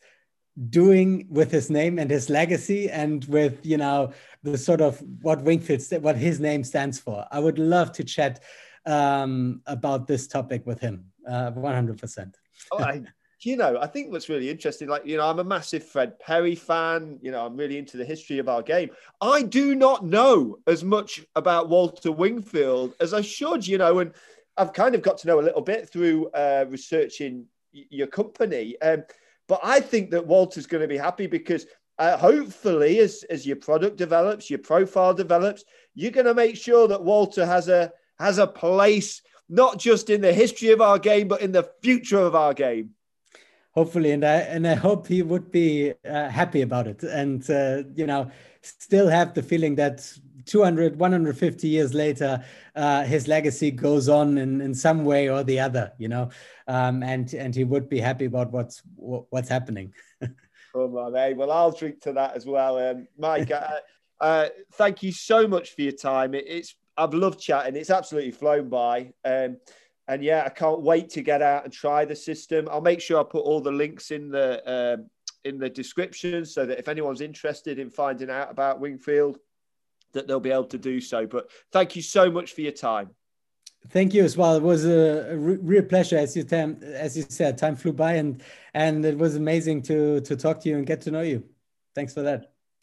doing 0.70 1.26
with 1.30 1.50
his 1.50 1.68
name 1.68 1.98
and 1.98 2.10
his 2.10 2.30
legacy 2.30 2.88
and 2.88 3.24
with 3.24 3.66
you 3.66 3.76
know 3.76 4.12
the 4.44 4.56
sort 4.56 4.80
of 4.80 5.02
what 5.20 5.42
Wingfield 5.42 5.82
what 6.00 6.16
his 6.16 6.38
name 6.38 6.62
stands 6.62 6.98
for. 6.98 7.26
I 7.32 7.40
would 7.40 7.58
love 7.58 7.90
to 7.92 8.04
chat 8.04 8.40
um, 8.86 9.62
about 9.66 10.06
this 10.06 10.26
topic 10.26 10.66
with 10.66 10.80
him. 10.80 11.06
Uh, 11.28 11.50
one 11.52 11.74
hundred 11.74 11.98
percent. 11.98 12.36
Oh, 12.72 13.00
you 13.40 13.56
know, 13.56 13.78
I 13.78 13.86
think 13.86 14.10
what's 14.10 14.30
really 14.30 14.48
interesting, 14.48 14.88
like, 14.88 15.04
you 15.04 15.18
know, 15.18 15.28
I'm 15.28 15.38
a 15.38 15.44
massive 15.44 15.84
Fred 15.84 16.18
Perry 16.18 16.54
fan. 16.54 17.18
You 17.20 17.30
know, 17.30 17.44
I'm 17.44 17.56
really 17.56 17.76
into 17.76 17.98
the 17.98 18.04
history 18.04 18.38
of 18.38 18.48
our 18.48 18.62
game. 18.62 18.90
I 19.20 19.42
do 19.42 19.74
not 19.74 20.04
know 20.04 20.58
as 20.66 20.82
much 20.82 21.24
about 21.36 21.68
Walter 21.68 22.10
Wingfield 22.10 22.94
as 23.00 23.12
I 23.12 23.20
should, 23.20 23.66
you 23.66 23.76
know, 23.76 23.98
and 23.98 24.12
I've 24.56 24.72
kind 24.72 24.94
of 24.94 25.02
got 25.02 25.18
to 25.18 25.26
know 25.26 25.40
a 25.40 25.42
little 25.42 25.60
bit 25.60 25.90
through 25.90 26.28
uh, 26.28 26.64
researching 26.68 27.44
your 27.72 28.06
company. 28.06 28.80
Um, 28.80 29.04
but 29.46 29.60
I 29.62 29.80
think 29.80 30.10
that 30.12 30.26
Walter's 30.26 30.66
going 30.66 30.80
to 30.80 30.88
be 30.88 30.96
happy 30.96 31.26
because 31.26 31.66
uh, 31.98 32.16
hopefully, 32.16 33.00
as, 33.00 33.24
as 33.28 33.46
your 33.46 33.56
product 33.56 33.96
develops, 33.96 34.48
your 34.48 34.60
profile 34.60 35.12
develops, 35.12 35.64
you're 35.94 36.12
going 36.12 36.26
to 36.26 36.34
make 36.34 36.56
sure 36.56 36.88
that 36.88 37.04
Walter 37.04 37.44
has 37.44 37.68
a 37.68 37.92
has 38.18 38.38
a 38.38 38.46
place 38.46 39.22
not 39.48 39.78
just 39.78 40.10
in 40.10 40.20
the 40.20 40.32
history 40.32 40.70
of 40.70 40.80
our 40.80 40.98
game, 40.98 41.28
but 41.28 41.42
in 41.42 41.52
the 41.52 41.68
future 41.82 42.20
of 42.20 42.34
our 42.34 42.54
game. 42.54 42.90
hopefully, 43.72 44.12
and 44.12 44.24
I 44.24 44.36
and 44.36 44.66
I 44.66 44.74
hope 44.74 45.06
he 45.06 45.22
would 45.22 45.50
be 45.50 45.92
uh, 46.08 46.28
happy 46.28 46.62
about 46.62 46.86
it, 46.86 47.02
and 47.02 47.48
uh, 47.50 47.82
you 47.94 48.06
know, 48.06 48.30
still 48.62 49.08
have 49.08 49.34
the 49.34 49.42
feeling 49.42 49.74
that 49.76 50.10
200 50.46 50.98
150 50.98 51.68
years 51.68 51.94
later 51.94 52.44
uh, 52.76 53.04
his 53.04 53.28
legacy 53.28 53.70
goes 53.70 54.08
on 54.08 54.38
in, 54.38 54.60
in 54.60 54.74
some 54.74 55.04
way 55.04 55.28
or 55.28 55.42
the 55.42 55.58
other 55.58 55.92
you 55.98 56.08
know? 56.08 56.28
Um, 56.68 57.02
and 57.02 57.32
and 57.34 57.54
he 57.54 57.64
would 57.64 57.88
be 57.88 58.00
happy 58.00 58.26
about 58.26 58.52
what's 58.52 58.82
what's 58.96 59.48
happening. 59.48 59.92
Come 60.20 60.96
on 60.96 61.14
hey 61.14 61.34
well 61.34 61.50
i'll 61.50 61.70
drink 61.70 62.00
to 62.02 62.12
that 62.14 62.34
as 62.34 62.46
well 62.46 62.78
um, 62.78 63.06
mike. 63.18 63.50
Uh, 63.60 63.78
uh, 64.20 64.48
thank 64.74 65.02
you 65.02 65.10
so 65.12 65.46
much 65.46 65.74
for 65.74 65.82
your 65.82 65.92
time. 65.92 66.34
It, 66.34 66.44
it's 66.46 66.76
i've 66.96 67.14
loved 67.14 67.40
chatting 67.40 67.76
it's 67.76 67.90
absolutely 67.90 68.30
flown 68.30 68.68
by 68.68 69.12
um, 69.24 69.56
and 70.08 70.22
yeah 70.22 70.44
i 70.44 70.48
can't 70.48 70.82
wait 70.82 71.08
to 71.10 71.22
get 71.22 71.42
out 71.42 71.64
and 71.64 71.72
try 71.72 72.04
the 72.04 72.16
system 72.16 72.68
i'll 72.70 72.80
make 72.80 73.00
sure 73.00 73.20
i 73.20 73.22
put 73.22 73.44
all 73.44 73.60
the 73.60 73.72
links 73.72 74.10
in 74.10 74.30
the 74.30 74.62
um, 75.00 75.10
in 75.44 75.58
the 75.58 75.68
description 75.68 76.44
so 76.44 76.64
that 76.64 76.78
if 76.78 76.88
anyone's 76.88 77.20
interested 77.20 77.78
in 77.78 77.90
finding 77.90 78.30
out 78.30 78.50
about 78.50 78.80
wingfield 78.80 79.38
that 80.14 80.26
they'll 80.26 80.40
be 80.40 80.50
able 80.50 80.64
to 80.64 80.78
do 80.78 81.00
so. 81.00 81.26
But 81.26 81.50
thank 81.70 81.94
you 81.94 82.02
so 82.02 82.30
much 82.30 82.54
for 82.54 82.62
your 82.62 82.72
time. 82.72 83.10
Thank 83.90 84.14
you 84.14 84.24
as 84.24 84.34
well. 84.34 84.56
It 84.56 84.62
was 84.62 84.86
a, 84.86 85.36
real 85.36 85.82
pleasure, 85.82 86.16
as 86.16 86.34
you 86.34 86.46
as 86.50 87.18
you 87.18 87.24
said. 87.28 87.58
Time 87.58 87.76
flew 87.76 87.92
by, 87.92 88.14
and 88.14 88.42
and 88.72 89.04
it 89.04 89.18
was 89.18 89.36
amazing 89.36 89.82
to 89.82 90.22
to 90.22 90.36
talk 90.36 90.60
to 90.60 90.70
you 90.70 90.78
and 90.78 90.86
get 90.86 91.02
to 91.02 91.10
know 91.10 91.20
you. 91.20 91.44
Thanks 91.94 92.14
for 92.14 92.22
that. 92.22 92.53